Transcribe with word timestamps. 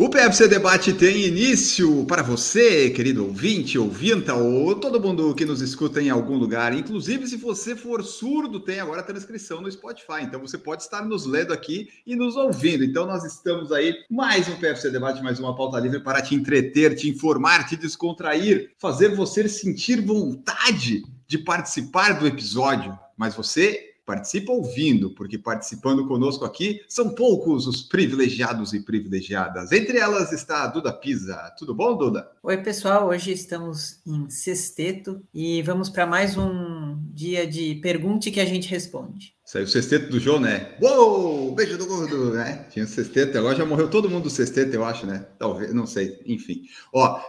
O 0.00 0.08
PFC 0.08 0.46
Debate 0.46 0.92
tem 0.92 1.26
início 1.26 2.04
para 2.04 2.22
você, 2.22 2.88
querido 2.88 3.26
ouvinte, 3.26 3.76
ouvinta, 3.76 4.32
ou 4.32 4.76
todo 4.76 5.00
mundo 5.00 5.34
que 5.34 5.44
nos 5.44 5.60
escuta 5.60 6.00
em 6.00 6.08
algum 6.08 6.36
lugar. 6.36 6.72
Inclusive, 6.72 7.26
se 7.26 7.36
você 7.36 7.74
for 7.74 8.04
surdo, 8.04 8.60
tem 8.60 8.78
agora 8.78 9.02
transcrição 9.02 9.60
no 9.60 9.68
Spotify. 9.68 10.22
Então, 10.22 10.38
você 10.38 10.56
pode 10.56 10.84
estar 10.84 11.04
nos 11.04 11.26
lendo 11.26 11.52
aqui 11.52 11.88
e 12.06 12.14
nos 12.14 12.36
ouvindo. 12.36 12.84
Então, 12.84 13.06
nós 13.06 13.24
estamos 13.24 13.72
aí, 13.72 13.92
mais 14.08 14.46
um 14.46 14.54
PFC 14.54 14.88
Debate, 14.88 15.20
mais 15.20 15.40
uma 15.40 15.56
pauta 15.56 15.80
livre 15.80 15.98
para 15.98 16.22
te 16.22 16.32
entreter, 16.32 16.94
te 16.94 17.10
informar, 17.10 17.66
te 17.66 17.76
descontrair, 17.76 18.70
fazer 18.78 19.16
você 19.16 19.48
sentir 19.48 20.00
vontade 20.00 21.02
de 21.26 21.38
participar 21.38 22.20
do 22.20 22.26
episódio. 22.28 22.96
Mas 23.16 23.34
você 23.34 23.87
participa 24.08 24.52
ouvindo, 24.52 25.10
porque 25.10 25.36
participando 25.36 26.08
conosco 26.08 26.42
aqui 26.42 26.80
são 26.88 27.10
poucos 27.10 27.66
os 27.66 27.82
privilegiados 27.82 28.72
e 28.72 28.80
privilegiadas. 28.80 29.70
Entre 29.70 29.98
elas 29.98 30.32
está 30.32 30.62
a 30.62 30.66
Duda 30.66 30.90
Pisa. 30.94 31.36
Tudo 31.58 31.74
bom, 31.74 31.94
Duda? 31.94 32.26
Oi, 32.42 32.56
pessoal. 32.56 33.08
Hoje 33.08 33.32
estamos 33.32 34.00
em 34.06 34.30
sexteto 34.30 35.22
e 35.34 35.60
vamos 35.60 35.90
para 35.90 36.06
mais 36.06 36.38
um 36.38 36.96
dia 37.12 37.46
de 37.46 37.74
pergunte 37.82 38.30
que 38.30 38.40
a 38.40 38.46
gente 38.46 38.70
responde. 38.70 39.34
Saiu 39.44 39.64
o 39.64 39.68
sexteto 39.68 40.10
do 40.10 40.18
João, 40.18 40.40
né? 40.40 40.74
Uou! 40.80 41.54
Beijo 41.54 41.76
do 41.76 41.86
gordo, 41.86 42.32
né? 42.32 42.64
Tinha 42.70 42.86
o 42.86 42.88
sexteto, 42.88 43.36
agora 43.36 43.56
já 43.56 43.66
morreu 43.66 43.90
todo 43.90 44.08
mundo 44.08 44.24
do 44.24 44.30
sexteto, 44.30 44.72
eu 44.72 44.86
acho, 44.86 45.06
né? 45.06 45.26
Talvez, 45.38 45.74
não 45.74 45.86
sei, 45.86 46.18
enfim. 46.24 46.62
Ó, 46.94 47.20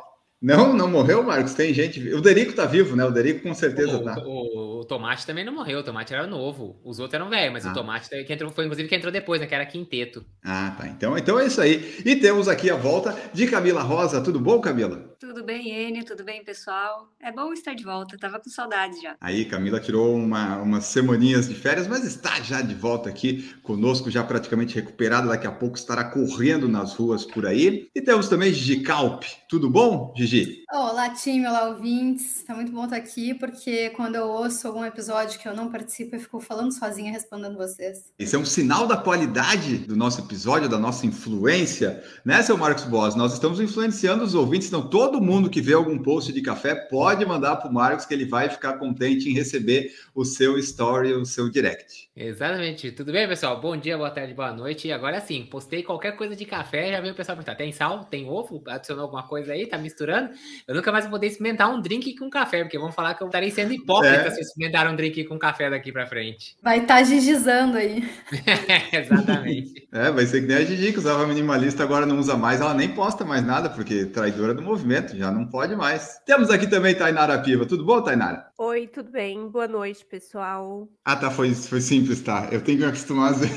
não, 0.41 0.73
não 0.73 0.89
morreu, 0.89 1.21
Marcos. 1.21 1.53
Tem 1.53 1.73
gente. 1.73 2.13
O 2.13 2.21
Derico 2.21 2.53
tá 2.53 2.65
vivo, 2.65 2.95
né? 2.95 3.03
O 3.03 3.11
Derico 3.11 3.43
com 3.43 3.53
certeza 3.53 3.97
o, 3.97 4.03
tá. 4.03 4.17
O, 4.25 4.79
o, 4.79 4.85
Tomate 4.85 5.25
também 5.25 5.43
não 5.43 5.53
morreu. 5.53 5.79
O 5.79 5.83
Tomate 5.83 6.13
era 6.13 6.25
novo. 6.25 6.79
Os 6.83 6.97
outros 6.97 7.15
eram 7.15 7.29
velhos, 7.29 7.51
mas 7.51 7.65
ah. 7.65 7.71
o 7.71 7.73
Tomate 7.73 8.09
que 8.23 8.33
entrou, 8.33 8.49
foi 8.49 8.63
inclusive 8.63 8.87
que 8.87 8.95
entrou 8.95 9.11
depois, 9.11 9.41
né? 9.41 9.47
Que 9.47 9.55
era 9.55 9.65
quinteto. 9.65 10.25
Ah, 10.41 10.73
tá. 10.77 10.87
Então, 10.87 11.17
então 11.17 11.37
é 11.37 11.45
isso 11.45 11.59
aí. 11.59 12.01
E 12.05 12.15
temos 12.15 12.47
aqui 12.47 12.69
a 12.69 12.77
volta 12.77 13.17
de 13.33 13.47
Camila 13.47 13.81
Rosa. 13.81 14.21
Tudo 14.21 14.39
bom, 14.39 14.61
Camila? 14.61 15.13
Tudo 15.19 15.43
bem, 15.43 15.87
Enio? 15.87 16.05
Tudo 16.05 16.23
bem, 16.23 16.41
pessoal? 16.41 17.09
É 17.21 17.33
bom 17.33 17.51
estar 17.51 17.73
de 17.73 17.83
volta. 17.83 18.17
Tava 18.17 18.39
com 18.39 18.49
saudades 18.49 19.01
já. 19.01 19.17
Aí, 19.19 19.43
Camila 19.43 19.81
tirou 19.81 20.15
uma, 20.15 20.57
umas 20.61 20.85
semaninhas 20.85 21.49
de 21.49 21.55
férias, 21.55 21.85
mas 21.85 22.05
está 22.05 22.39
já 22.41 22.61
de 22.61 22.73
volta 22.73 23.09
aqui 23.09 23.53
conosco, 23.61 24.09
já 24.09 24.23
praticamente 24.23 24.75
recuperada. 24.75 25.27
Daqui 25.27 25.47
a 25.47 25.51
pouco 25.51 25.75
estará 25.75 26.05
correndo 26.05 26.69
nas 26.69 26.93
ruas 26.93 27.25
por 27.25 27.45
aí. 27.45 27.89
E 27.93 28.01
temos 28.01 28.29
também 28.29 28.53
Gigi 28.53 28.79
Calp. 28.79 29.23
Tudo 29.49 29.69
bom, 29.69 30.13
Gigi? 30.15 30.28
Olá, 30.71 31.09
time, 31.09 31.47
olá, 31.47 31.69
ouvintes. 31.69 32.43
Tá 32.43 32.53
muito 32.53 32.71
bom 32.71 32.83
estar 32.83 32.97
aqui, 32.97 33.33
porque 33.33 33.89
quando 33.89 34.13
eu 34.13 34.27
ouço 34.27 34.67
algum 34.67 34.85
episódio 34.85 35.39
que 35.39 35.47
eu 35.47 35.55
não 35.55 35.71
participo, 35.71 36.15
eu 36.15 36.19
fico 36.19 36.39
falando 36.39 36.71
sozinha, 36.71 37.11
respondendo 37.11 37.57
vocês. 37.57 38.13
Esse 38.19 38.35
é 38.35 38.39
um 38.39 38.45
sinal 38.45 38.85
da 38.85 38.95
qualidade 38.95 39.79
do 39.79 39.95
nosso 39.95 40.21
episódio, 40.21 40.69
da 40.69 40.77
nossa 40.77 41.07
influência, 41.07 42.03
né, 42.23 42.43
seu 42.43 42.55
Marcos 42.55 42.83
Boss? 42.83 43.15
Nós 43.15 43.33
estamos 43.33 43.59
influenciando 43.59 44.23
os 44.23 44.35
ouvintes, 44.35 44.67
então 44.67 44.87
todo 44.87 45.19
mundo 45.19 45.49
que 45.49 45.61
vê 45.61 45.73
algum 45.73 45.97
post 45.97 46.31
de 46.31 46.41
café 46.43 46.75
pode 46.75 47.25
mandar 47.25 47.55
para 47.55 47.69
o 47.69 47.73
Marcos, 47.73 48.05
que 48.05 48.13
ele 48.13 48.25
vai 48.25 48.49
ficar 48.49 48.73
contente 48.73 49.27
em 49.27 49.33
receber 49.33 49.91
o 50.13 50.23
seu 50.23 50.59
story, 50.59 51.11
o 51.13 51.25
seu 51.25 51.49
direct. 51.49 52.07
Exatamente. 52.15 52.91
Tudo 52.91 53.11
bem, 53.11 53.27
pessoal? 53.27 53.59
Bom 53.59 53.75
dia, 53.75 53.97
boa 53.97 54.11
tarde, 54.11 54.33
boa 54.33 54.53
noite. 54.53 54.87
E 54.87 54.91
agora 54.91 55.19
sim, 55.21 55.47
postei 55.49 55.81
qualquer 55.81 56.15
coisa 56.15 56.35
de 56.35 56.45
café, 56.45 56.91
já 56.91 57.01
veio 57.01 57.13
o 57.13 57.17
pessoal 57.17 57.35
perguntar: 57.35 57.55
tem 57.55 57.71
sal? 57.71 58.03
Tem 58.03 58.29
ovo? 58.29 58.61
Adicionou 58.67 59.05
alguma 59.05 59.23
coisa 59.23 59.53
aí? 59.53 59.65
Tá 59.65 59.77
misturando? 59.77 60.18
Eu 60.67 60.75
nunca 60.75 60.91
mais 60.91 61.05
vou 61.05 61.11
poder 61.11 61.27
experimentar 61.27 61.69
um 61.69 61.81
drink 61.81 62.15
com 62.15 62.29
café, 62.29 62.63
porque 62.63 62.77
vão 62.77 62.91
falar 62.91 63.13
que 63.13 63.23
eu 63.23 63.27
estarei 63.27 63.51
sendo 63.51 63.73
hipócrita 63.73 64.27
é. 64.27 64.31
se 64.31 64.41
experimentar 64.41 64.91
um 64.91 64.95
drink 64.95 65.23
com 65.25 65.37
café 65.37 65.69
daqui 65.69 65.91
para 65.91 66.05
frente. 66.05 66.55
Vai 66.61 66.79
estar 66.79 66.97
tá 66.97 67.03
gigizando 67.03 67.77
aí. 67.77 68.07
Exatamente. 68.91 69.87
É, 69.91 70.11
vai 70.11 70.25
ser 70.25 70.41
que 70.41 70.47
nem 70.47 70.57
a 70.57 70.65
Gigi, 70.65 70.91
que 70.91 70.99
usava 70.99 71.25
minimalista, 71.25 71.83
agora 71.83 72.05
não 72.05 72.19
usa 72.19 72.37
mais. 72.37 72.61
Ela 72.61 72.73
nem 72.73 72.89
posta 72.89 73.25
mais 73.25 73.45
nada, 73.45 73.69
porque 73.69 74.05
traidora 74.05 74.53
do 74.53 74.61
movimento, 74.61 75.17
já 75.17 75.31
não 75.31 75.47
pode 75.47 75.75
mais. 75.75 76.19
Temos 76.25 76.49
aqui 76.49 76.67
também 76.67 76.95
Tainara 76.95 77.39
Piva. 77.39 77.65
Tudo 77.65 77.85
bom, 77.85 78.01
Tainara? 78.01 78.47
Oi, 78.57 78.87
tudo 78.87 79.11
bem? 79.11 79.49
Boa 79.49 79.67
noite, 79.67 80.05
pessoal. 80.05 80.87
Ah, 81.03 81.15
tá, 81.15 81.31
foi, 81.31 81.53
foi 81.53 81.81
simples, 81.81 82.21
tá. 82.21 82.47
Eu 82.51 82.61
tenho 82.61 82.77
que 82.77 82.83
me 82.83 82.89
acostumar 82.89 83.33
a 83.33 83.35
ver. 83.35 83.49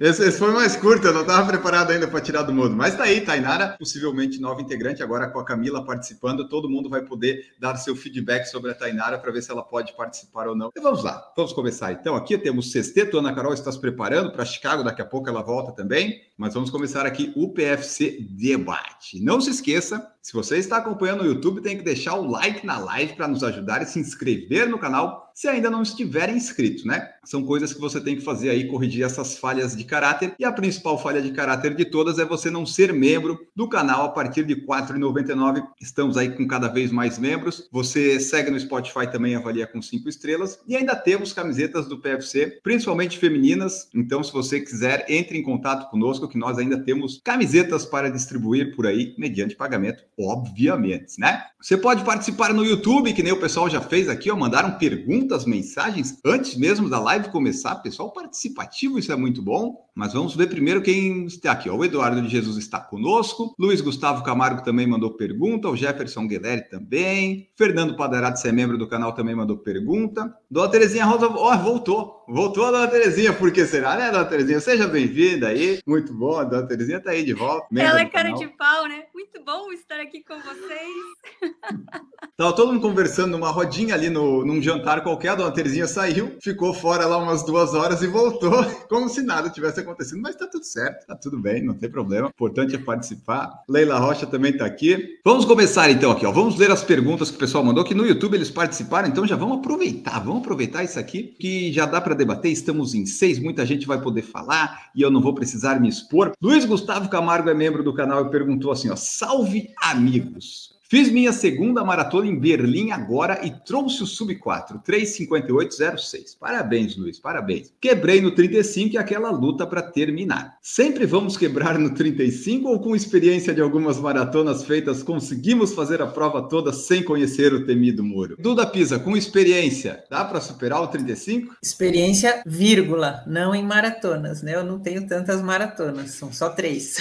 Esse, 0.00 0.22
esse, 0.22 0.38
foi 0.38 0.52
mais 0.52 0.76
curto, 0.76 1.06
eu 1.06 1.12
não 1.12 1.22
estava 1.22 1.46
preparado 1.46 1.90
ainda 1.90 2.06
para 2.06 2.20
tirar 2.20 2.42
do 2.42 2.52
mudo. 2.52 2.74
Mas 2.74 2.96
tá 2.96 3.04
aí, 3.04 3.20
Tainara, 3.20 3.76
possivelmente 3.78 4.40
nova 4.40 4.60
integrante, 4.60 5.02
agora 5.02 5.28
com 5.28 5.38
a 5.38 5.44
Camila 5.44 5.84
participando, 5.84 6.48
todo 6.48 6.68
mundo 6.68 6.88
vai 6.88 7.02
poder 7.02 7.52
dar 7.58 7.76
seu 7.76 7.96
feedback 7.96 8.46
sobre 8.46 8.70
a 8.70 8.74
Tainara 8.74 9.18
para 9.18 9.32
ver 9.32 9.42
se 9.42 9.50
ela 9.50 9.62
pode 9.62 9.94
participar 9.96 10.48
ou 10.48 10.56
não. 10.56 10.70
E 10.76 10.80
vamos 10.80 11.02
lá, 11.02 11.32
vamos 11.36 11.52
começar 11.52 11.92
então. 11.92 12.14
Aqui 12.14 12.38
temos 12.38 12.70
sexteto, 12.70 13.18
Ana 13.18 13.34
Carol 13.34 13.52
está 13.52 13.70
se 13.70 13.80
preparando 13.80 14.32
para 14.32 14.44
Chicago, 14.44 14.82
daqui 14.82 15.02
a 15.02 15.06
pouco 15.06 15.28
ela 15.28 15.42
volta 15.42 15.72
também. 15.72 16.20
Mas 16.36 16.54
vamos 16.54 16.70
começar 16.70 17.04
aqui 17.04 17.32
o 17.36 17.52
PFC 17.52 18.18
Debate. 18.30 19.20
Não 19.22 19.40
se 19.40 19.50
esqueça, 19.50 20.10
se 20.22 20.32
você 20.32 20.58
está 20.58 20.76
acompanhando 20.78 21.22
no 21.22 21.28
YouTube, 21.28 21.60
tem 21.60 21.76
que 21.76 21.82
deixar 21.82 22.14
o 22.14 22.30
like 22.30 22.64
na 22.64 22.78
live 22.78 23.14
para 23.14 23.28
nos 23.28 23.42
ajudar 23.42 23.82
e 23.82 23.86
se 23.86 23.98
inscrever 23.98 24.68
no 24.68 24.78
canal 24.78 25.29
se 25.34 25.48
ainda 25.48 25.70
não 25.70 25.82
estiver 25.82 26.28
inscrito, 26.30 26.86
né? 26.86 27.10
São 27.24 27.44
coisas 27.44 27.72
que 27.72 27.80
você 27.80 28.00
tem 28.00 28.16
que 28.16 28.22
fazer 28.22 28.50
aí, 28.50 28.66
corrigir 28.66 29.04
essas 29.04 29.36
falhas 29.36 29.76
de 29.76 29.84
caráter. 29.84 30.34
E 30.38 30.44
a 30.44 30.52
principal 30.52 30.98
falha 30.98 31.20
de 31.20 31.30
caráter 31.30 31.74
de 31.74 31.84
todas 31.84 32.18
é 32.18 32.24
você 32.24 32.50
não 32.50 32.64
ser 32.64 32.92
membro 32.92 33.38
do 33.54 33.68
canal 33.68 34.04
a 34.04 34.08
partir 34.08 34.44
de 34.44 34.54
R$ 34.54 34.66
4,99. 34.66 35.62
Estamos 35.80 36.16
aí 36.16 36.30
com 36.30 36.46
cada 36.46 36.68
vez 36.68 36.90
mais 36.90 37.18
membros. 37.18 37.68
Você 37.70 38.18
segue 38.18 38.50
no 38.50 38.58
Spotify 38.58 39.10
também, 39.10 39.34
avalia 39.34 39.66
com 39.66 39.82
cinco 39.82 40.08
estrelas. 40.08 40.58
E 40.66 40.76
ainda 40.76 40.96
temos 40.96 41.32
camisetas 41.32 41.86
do 41.86 42.00
PFC, 42.00 42.60
principalmente 42.62 43.18
femininas. 43.18 43.88
Então, 43.94 44.22
se 44.22 44.32
você 44.32 44.60
quiser, 44.60 45.04
entre 45.08 45.38
em 45.38 45.42
contato 45.42 45.90
conosco, 45.90 46.28
que 46.28 46.38
nós 46.38 46.58
ainda 46.58 46.78
temos 46.82 47.20
camisetas 47.22 47.84
para 47.84 48.10
distribuir 48.10 48.74
por 48.74 48.86
aí, 48.86 49.14
mediante 49.18 49.54
pagamento, 49.54 50.02
obviamente, 50.18 51.18
né? 51.18 51.44
Você 51.60 51.76
pode 51.76 52.04
participar 52.04 52.54
no 52.54 52.64
YouTube, 52.64 53.12
que 53.12 53.22
nem 53.22 53.32
o 53.32 53.40
pessoal 53.40 53.68
já 53.68 53.80
fez 53.80 54.08
aqui, 54.08 54.30
ó, 54.30 54.36
mandaram 54.36 54.78
perguntas 54.78 55.29
muitas 55.30 55.44
mensagens 55.44 56.18
antes 56.26 56.56
mesmo 56.56 56.88
da 56.88 56.98
live 56.98 57.28
começar. 57.28 57.76
Pessoal 57.76 58.12
participativo, 58.12 58.98
isso 58.98 59.12
é 59.12 59.16
muito 59.16 59.40
bom. 59.40 59.88
Mas 59.94 60.12
vamos 60.12 60.34
ver 60.34 60.48
primeiro 60.48 60.82
quem 60.82 61.24
está 61.26 61.52
aqui. 61.52 61.70
O 61.70 61.84
Eduardo 61.84 62.20
de 62.20 62.28
Jesus 62.28 62.56
está 62.56 62.80
conosco. 62.80 63.54
Luiz 63.56 63.80
Gustavo 63.80 64.24
Camargo 64.24 64.64
também 64.64 64.88
mandou 64.88 65.12
pergunta. 65.12 65.68
O 65.68 65.76
Jefferson 65.76 66.26
Guilherme 66.26 66.68
também. 66.68 67.48
Fernando 67.54 67.96
Padarati, 67.96 68.40
se 68.40 68.48
é 68.48 68.52
membro 68.52 68.76
do 68.76 68.88
canal, 68.88 69.12
também 69.12 69.36
mandou 69.36 69.58
pergunta. 69.58 70.34
Dona 70.50 70.68
Terezinha 70.68 71.04
Rosa, 71.04 71.28
ó, 71.28 71.54
oh, 71.54 71.58
voltou. 71.58 72.24
Voltou 72.28 72.64
a 72.64 72.70
Dona 72.72 72.88
Terezinha, 72.88 73.32
por 73.32 73.52
que 73.52 73.64
será, 73.66 73.96
né, 73.96 74.10
Dona 74.10 74.24
Terezinha? 74.24 74.60
Seja 74.60 74.88
bem-vinda 74.88 75.46
aí. 75.46 75.80
Muito 75.86 76.12
bom, 76.12 76.38
a 76.38 76.44
Dona 76.44 76.66
Terezinha 76.66 76.98
está 76.98 77.10
aí 77.10 77.24
de 77.24 77.32
volta. 77.32 77.66
Ela 77.76 78.00
é 78.00 78.04
cara 78.04 78.30
de 78.32 78.48
pau, 78.48 78.86
né? 78.88 79.04
Muito 79.14 79.40
bom 79.44 79.72
estar 79.72 80.00
aqui 80.00 80.24
com 80.24 80.34
vocês. 80.40 81.50
Tava 82.36 82.54
todo 82.54 82.72
mundo 82.72 82.80
conversando 82.80 83.32
numa 83.32 83.50
rodinha 83.50 83.94
ali 83.94 84.10
no, 84.10 84.44
num 84.44 84.62
jantar 84.62 85.02
qualquer. 85.02 85.30
A 85.30 85.34
Dona 85.34 85.52
Terezinha 85.52 85.86
saiu, 85.86 86.36
ficou 86.42 86.72
fora 86.72 87.06
lá 87.06 87.18
umas 87.18 87.44
duas 87.44 87.74
horas 87.74 88.02
e 88.02 88.06
voltou, 88.06 88.64
como 88.88 89.08
se 89.08 89.22
nada 89.22 89.50
tivesse 89.50 89.80
acontecendo, 89.80 90.22
mas 90.22 90.36
tá 90.36 90.46
tudo 90.46 90.64
certo, 90.64 91.06
tá 91.06 91.14
tudo 91.14 91.38
bem, 91.38 91.64
não 91.64 91.74
tem 91.74 91.90
problema. 91.90 92.28
O 92.28 92.30
importante 92.30 92.74
é 92.74 92.78
participar. 92.78 93.50
Leila 93.68 93.98
Rocha 93.98 94.26
também 94.26 94.56
tá 94.56 94.66
aqui. 94.66 95.20
Vamos 95.24 95.44
começar 95.44 95.90
então 95.90 96.12
aqui, 96.12 96.24
ó. 96.24 96.32
Vamos 96.32 96.56
ler 96.56 96.70
as 96.70 96.82
perguntas 96.82 97.30
que 97.30 97.36
o 97.36 97.40
pessoal 97.40 97.62
mandou, 97.62 97.84
que 97.84 97.94
no 97.94 98.06
YouTube 98.06 98.34
eles 98.34 98.50
participaram, 98.50 99.08
então 99.08 99.26
já 99.26 99.36
vamos 99.36 99.58
aproveitar, 99.58 100.20
vamos 100.20 100.39
aproveitar 100.40 100.82
isso 100.82 100.98
aqui, 100.98 101.34
que 101.38 101.72
já 101.72 101.86
dá 101.86 102.00
para 102.00 102.14
debater. 102.14 102.50
Estamos 102.50 102.94
em 102.94 103.06
seis, 103.06 103.38
muita 103.38 103.64
gente 103.64 103.86
vai 103.86 104.00
poder 104.00 104.22
falar 104.22 104.90
e 104.94 105.02
eu 105.02 105.10
não 105.10 105.20
vou 105.20 105.34
precisar 105.34 105.80
me 105.80 105.88
expor. 105.88 106.32
Luiz 106.42 106.64
Gustavo 106.64 107.08
Camargo 107.08 107.48
é 107.48 107.54
membro 107.54 107.82
do 107.82 107.94
canal 107.94 108.26
e 108.26 108.30
perguntou 108.30 108.72
assim, 108.72 108.90
ó: 108.90 108.96
salve 108.96 109.70
amigos. 109.80 110.79
Fiz 110.90 111.08
minha 111.08 111.32
segunda 111.32 111.84
maratona 111.84 112.26
em 112.26 112.36
Berlim 112.36 112.90
agora 112.90 113.46
e 113.46 113.50
trouxe 113.64 114.02
o 114.02 114.06
sub 114.06 114.34
4, 114.34 114.80
35806. 114.84 116.34
Parabéns, 116.34 116.96
Luiz, 116.96 117.16
parabéns. 117.16 117.72
Quebrei 117.80 118.20
no 118.20 118.32
35 118.32 118.96
e 118.96 118.98
aquela 118.98 119.30
luta 119.30 119.64
para 119.64 119.82
terminar. 119.82 120.56
Sempre 120.60 121.06
vamos 121.06 121.36
quebrar 121.36 121.78
no 121.78 121.94
35 121.94 122.68
ou 122.68 122.80
com 122.80 122.96
experiência 122.96 123.54
de 123.54 123.60
algumas 123.60 124.00
maratonas 124.00 124.64
feitas 124.64 125.00
conseguimos 125.00 125.72
fazer 125.74 126.02
a 126.02 126.08
prova 126.08 126.48
toda 126.48 126.72
sem 126.72 127.04
conhecer 127.04 127.54
o 127.54 127.64
temido 127.64 128.02
muro? 128.02 128.34
Duda 128.36 128.66
Pisa, 128.66 128.98
com 128.98 129.16
experiência, 129.16 130.02
dá 130.10 130.24
para 130.24 130.40
superar 130.40 130.82
o 130.82 130.88
35? 130.88 131.54
Experiência, 131.62 132.42
vírgula, 132.44 133.22
não 133.28 133.54
em 133.54 133.62
maratonas, 133.62 134.42
né? 134.42 134.56
Eu 134.56 134.64
não 134.64 134.80
tenho 134.80 135.06
tantas 135.06 135.40
maratonas, 135.40 136.10
são 136.10 136.32
só 136.32 136.48
três. 136.48 136.96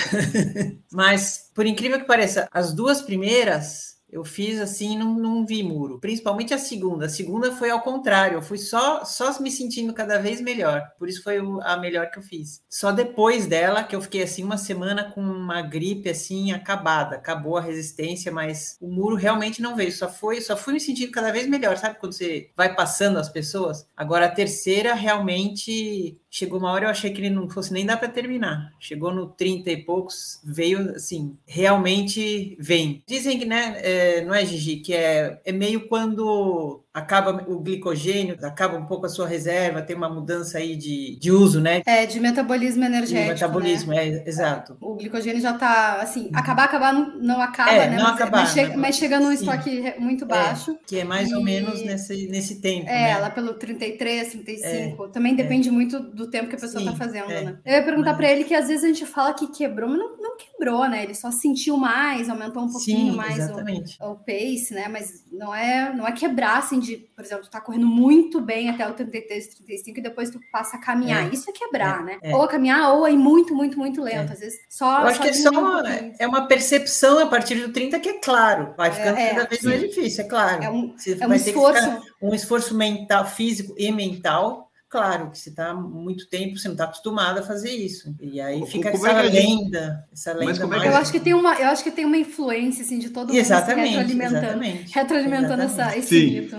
Mas, 0.93 1.48
por 1.59 1.65
incrível 1.65 1.99
que 1.99 2.05
pareça, 2.05 2.47
as 2.53 2.71
duas 2.73 3.01
primeiras 3.01 3.99
Eu 4.11 4.25
fiz 4.25 4.59
assim, 4.59 4.97
não, 4.97 5.13
não 5.13 5.45
vi 5.45 5.61
muro. 5.61 5.99
Principalmente 5.99 6.51
a 6.51 6.57
segunda. 6.57 7.05
A 7.05 7.09
segunda 7.09 7.51
foi 7.51 7.69
ao 7.69 7.81
contrário. 7.81 8.37
Eu 8.37 8.41
fui 8.41 8.57
só, 8.57 9.05
só 9.05 9.39
me 9.39 9.51
sentindo 9.51 9.93
cada 9.93 10.17
vez 10.17 10.41
melhor. 10.41 10.81
Por 10.97 11.07
isso 11.07 11.21
foi 11.21 11.37
a 11.61 11.77
melhor 11.77 12.09
que 12.09 12.17
eu 12.17 12.23
fiz. 12.23 12.63
Só 12.67 12.91
depois 12.91 13.45
dela 13.45 13.83
que 13.83 13.95
eu 13.95 14.01
fiquei 14.01 14.23
assim 14.23 14.43
uma 14.43 14.57
semana 14.57 15.11
com 15.11 15.21
uma 15.21 15.61
gripe 15.61 16.09
assim 16.09 16.51
acabada. 16.51 17.17
Acabou 17.17 17.55
a 17.55 17.61
resistência, 17.61 18.31
mas 18.31 18.77
o 18.81 18.87
muro 18.87 19.15
realmente 19.15 19.61
não 19.61 19.75
veio. 19.75 19.91
Só 19.91 20.09
foi, 20.09 20.41
só 20.41 20.57
fui 20.57 20.73
me 20.73 20.79
sentindo 20.79 21.11
cada 21.11 21.31
vez 21.31 21.47
melhor. 21.47 21.77
Sabe 21.77 21.99
quando 21.99 22.13
você 22.13 22.49
vai 22.55 22.73
passando 22.75 23.19
as 23.19 23.29
pessoas? 23.29 23.87
Agora 23.95 24.25
a 24.25 24.31
terceira 24.31 24.95
realmente 24.95 26.19
chegou 26.29 26.59
uma 26.59 26.71
hora 26.71 26.85
eu 26.85 26.89
achei 26.89 27.11
que 27.11 27.19
ele 27.19 27.29
não 27.29 27.49
fosse 27.49 27.73
nem 27.73 27.85
dar 27.85 27.97
para 27.97 28.07
terminar. 28.07 28.73
Chegou 28.79 29.13
no 29.13 29.27
30 29.27 29.71
e 29.71 29.83
poucos, 29.83 30.39
veio 30.43 30.91
assim, 30.91 31.37
realmente 31.45 32.55
vem. 32.59 33.03
Dizem 33.07 33.39
que, 33.39 33.45
né, 33.45 33.79
é, 33.81 34.25
não 34.25 34.33
é, 34.33 34.45
Gigi, 34.45 34.77
que 34.77 34.93
é, 34.93 35.41
é 35.43 35.51
meio 35.51 35.87
quando 35.87 36.83
acaba 36.99 37.45
o 37.47 37.59
glicogênio, 37.59 38.37
acaba 38.43 38.77
um 38.77 38.85
pouco 38.85 39.05
a 39.05 39.09
sua 39.09 39.27
reserva, 39.27 39.81
tem 39.81 39.95
uma 39.95 40.09
mudança 40.09 40.57
aí 40.57 40.75
de, 40.75 41.17
de 41.19 41.31
uso, 41.31 41.59
né? 41.59 41.81
É, 41.85 42.05
de 42.05 42.19
metabolismo 42.19 42.83
energético. 42.83 43.27
De 43.27 43.33
metabolismo, 43.33 43.91
né? 43.91 44.07
é, 44.07 44.29
exato. 44.29 44.77
O 44.81 44.95
glicogênio 44.95 45.41
já 45.41 45.53
tá, 45.53 45.99
assim, 46.01 46.25
uhum. 46.25 46.31
acabar, 46.33 46.65
acabar 46.65 46.93
não, 46.93 47.41
acaba, 47.41 47.71
é, 47.71 47.89
né? 47.89 47.97
Não 47.97 48.03
mas, 48.03 48.13
acabar, 48.13 48.41
mas, 48.41 48.51
chega, 48.51 48.77
mas 48.77 48.95
chega 48.95 49.19
num 49.19 49.31
estoque 49.31 49.95
muito 49.97 50.25
baixo. 50.25 50.71
É, 50.71 50.75
que 50.85 50.99
é 50.99 51.03
mais 51.03 51.29
e... 51.29 51.35
ou 51.35 51.43
menos 51.43 51.83
nesse, 51.83 52.27
nesse 52.27 52.61
tempo. 52.61 52.87
É, 52.89 53.13
né? 53.13 53.17
lá 53.17 53.29
pelo 53.29 53.53
33, 53.53 54.31
35. 54.31 55.05
É, 55.05 55.07
Também 55.09 55.35
depende 55.35 55.71
muito 55.71 55.99
do 55.99 56.29
tempo 56.29 56.49
que 56.49 56.55
a 56.55 56.59
pessoa 56.59 56.83
tá 56.83 56.91
Sim, 56.91 56.97
tá 56.97 57.05
fazendo, 57.05 57.27
né? 57.27 57.57
Eu 57.65 57.73
ia 57.73 57.83
perguntar 57.83 58.11
mas... 58.11 58.17
para 58.17 58.31
ele 58.31 58.43
que 58.43 58.53
às 58.53 58.67
vezes 58.67 58.83
a 58.83 58.87
gente 58.87 59.05
fala 59.05 59.33
que 59.33 59.47
quebrou, 59.47 59.89
mas 59.89 59.99
não, 59.99 60.17
não 60.17 60.37
quebrou, 60.37 60.87
né? 60.87 61.03
Ele 61.03 61.15
só 61.15 61.31
sentiu 61.31 61.77
mais, 61.77 62.29
aumentou 62.29 62.63
um 62.63 62.71
pouquinho 62.71 63.11
Sim, 63.11 63.17
mais 63.17 63.49
o, 63.49 64.11
o, 64.11 64.15
pace, 64.15 64.73
né? 64.73 64.87
Mas 64.87 65.25
não 65.39 65.55
é, 65.55 65.93
não 65.95 66.05
é 66.05 66.11
quebrar, 66.11 66.57
assim, 66.57 66.81
de, 66.81 66.97
por 67.15 67.23
exemplo, 67.23 67.45
tu 67.45 67.49
tá 67.49 67.61
correndo 67.61 67.87
muito 67.87 68.41
bem 68.41 68.69
até 68.69 68.85
o 68.85 68.93
33, 68.93 69.47
35 69.55 69.99
e 69.99 70.03
depois 70.03 70.29
tu 70.29 70.39
passa 70.51 70.75
a 70.75 70.79
caminhar. 70.81 71.27
É, 71.27 71.33
Isso 71.33 71.49
é 71.49 71.53
quebrar, 71.53 72.01
é, 72.01 72.03
né? 72.03 72.17
É. 72.21 72.35
Ou 72.35 72.41
a 72.43 72.47
caminhar 72.47 72.93
ou 72.93 73.07
ir 73.07 73.17
muito, 73.17 73.55
muito, 73.55 73.77
muito 73.77 74.03
lento. 74.03 74.31
É. 74.31 74.33
Às 74.33 74.39
vezes 74.41 74.59
só. 74.67 75.03
Eu 75.03 75.07
acho 75.07 75.17
só 75.17 75.23
que 75.23 75.29
é 75.29 75.33
só 75.33 75.49
uma, 75.49 75.83
é 76.19 76.27
uma 76.27 76.45
percepção 76.45 77.19
a 77.19 77.25
partir 77.25 77.55
do 77.55 77.71
30 77.71 77.99
que 78.01 78.09
é 78.09 78.19
claro. 78.19 78.73
Vai 78.75 78.91
ficando 78.91 79.17
É, 79.17 79.29
cada 79.29 79.47
vez 79.47 79.63
mais 79.63 79.79
difícil, 79.79 80.25
é 80.25 80.27
claro. 80.27 80.61
É 80.61 80.69
um, 80.69 80.93
é 81.21 81.27
um 81.27 81.33
esforço. 81.33 82.01
um 82.21 82.33
esforço 82.33 82.75
mental, 82.75 83.25
físico 83.25 83.73
e 83.77 83.89
mental 83.93 84.68
Claro 84.89 85.29
que 85.29 85.37
você 85.37 85.49
está 85.49 85.71
muito 85.73 86.27
tempo, 86.27 86.57
você 86.57 86.67
não 86.67 86.73
está 86.73 86.85
acostumado 86.85 87.37
a 87.39 87.43
fazer 87.43 87.69
isso. 87.69 88.11
E 88.19 88.41
aí 88.41 88.65
fica 88.65 88.91
Como 88.91 89.05
essa 89.05 89.17
é 89.19 89.21
que 89.21 89.27
a 89.27 89.29
gente- 89.41 89.61
lenda, 89.61 90.07
essa 90.11 90.31
lenda 90.33 90.45
Mas 90.45 90.57
como 90.59 90.73
é 90.73 90.87
Eu 90.87 90.95
acho 90.95 91.11
que 91.11 91.19
tem 91.19 91.33
uma, 91.35 91.53
eu 91.55 91.67
acho 91.67 91.83
que 91.83 91.91
tem 91.91 92.05
uma 92.05 92.17
influência 92.17 92.83
assim 92.83 92.97
de 92.97 93.11
todo 93.11 93.27
mundo 93.27 93.33
se 93.35 93.39
Exatamente, 93.39 93.89
retroalimentando, 93.89 94.37
exatamente. 94.45 94.91
retroalimentando 94.95 95.61
essa, 95.61 95.95
esse 95.95 96.07
Sim. 96.07 96.41
mito. 96.41 96.55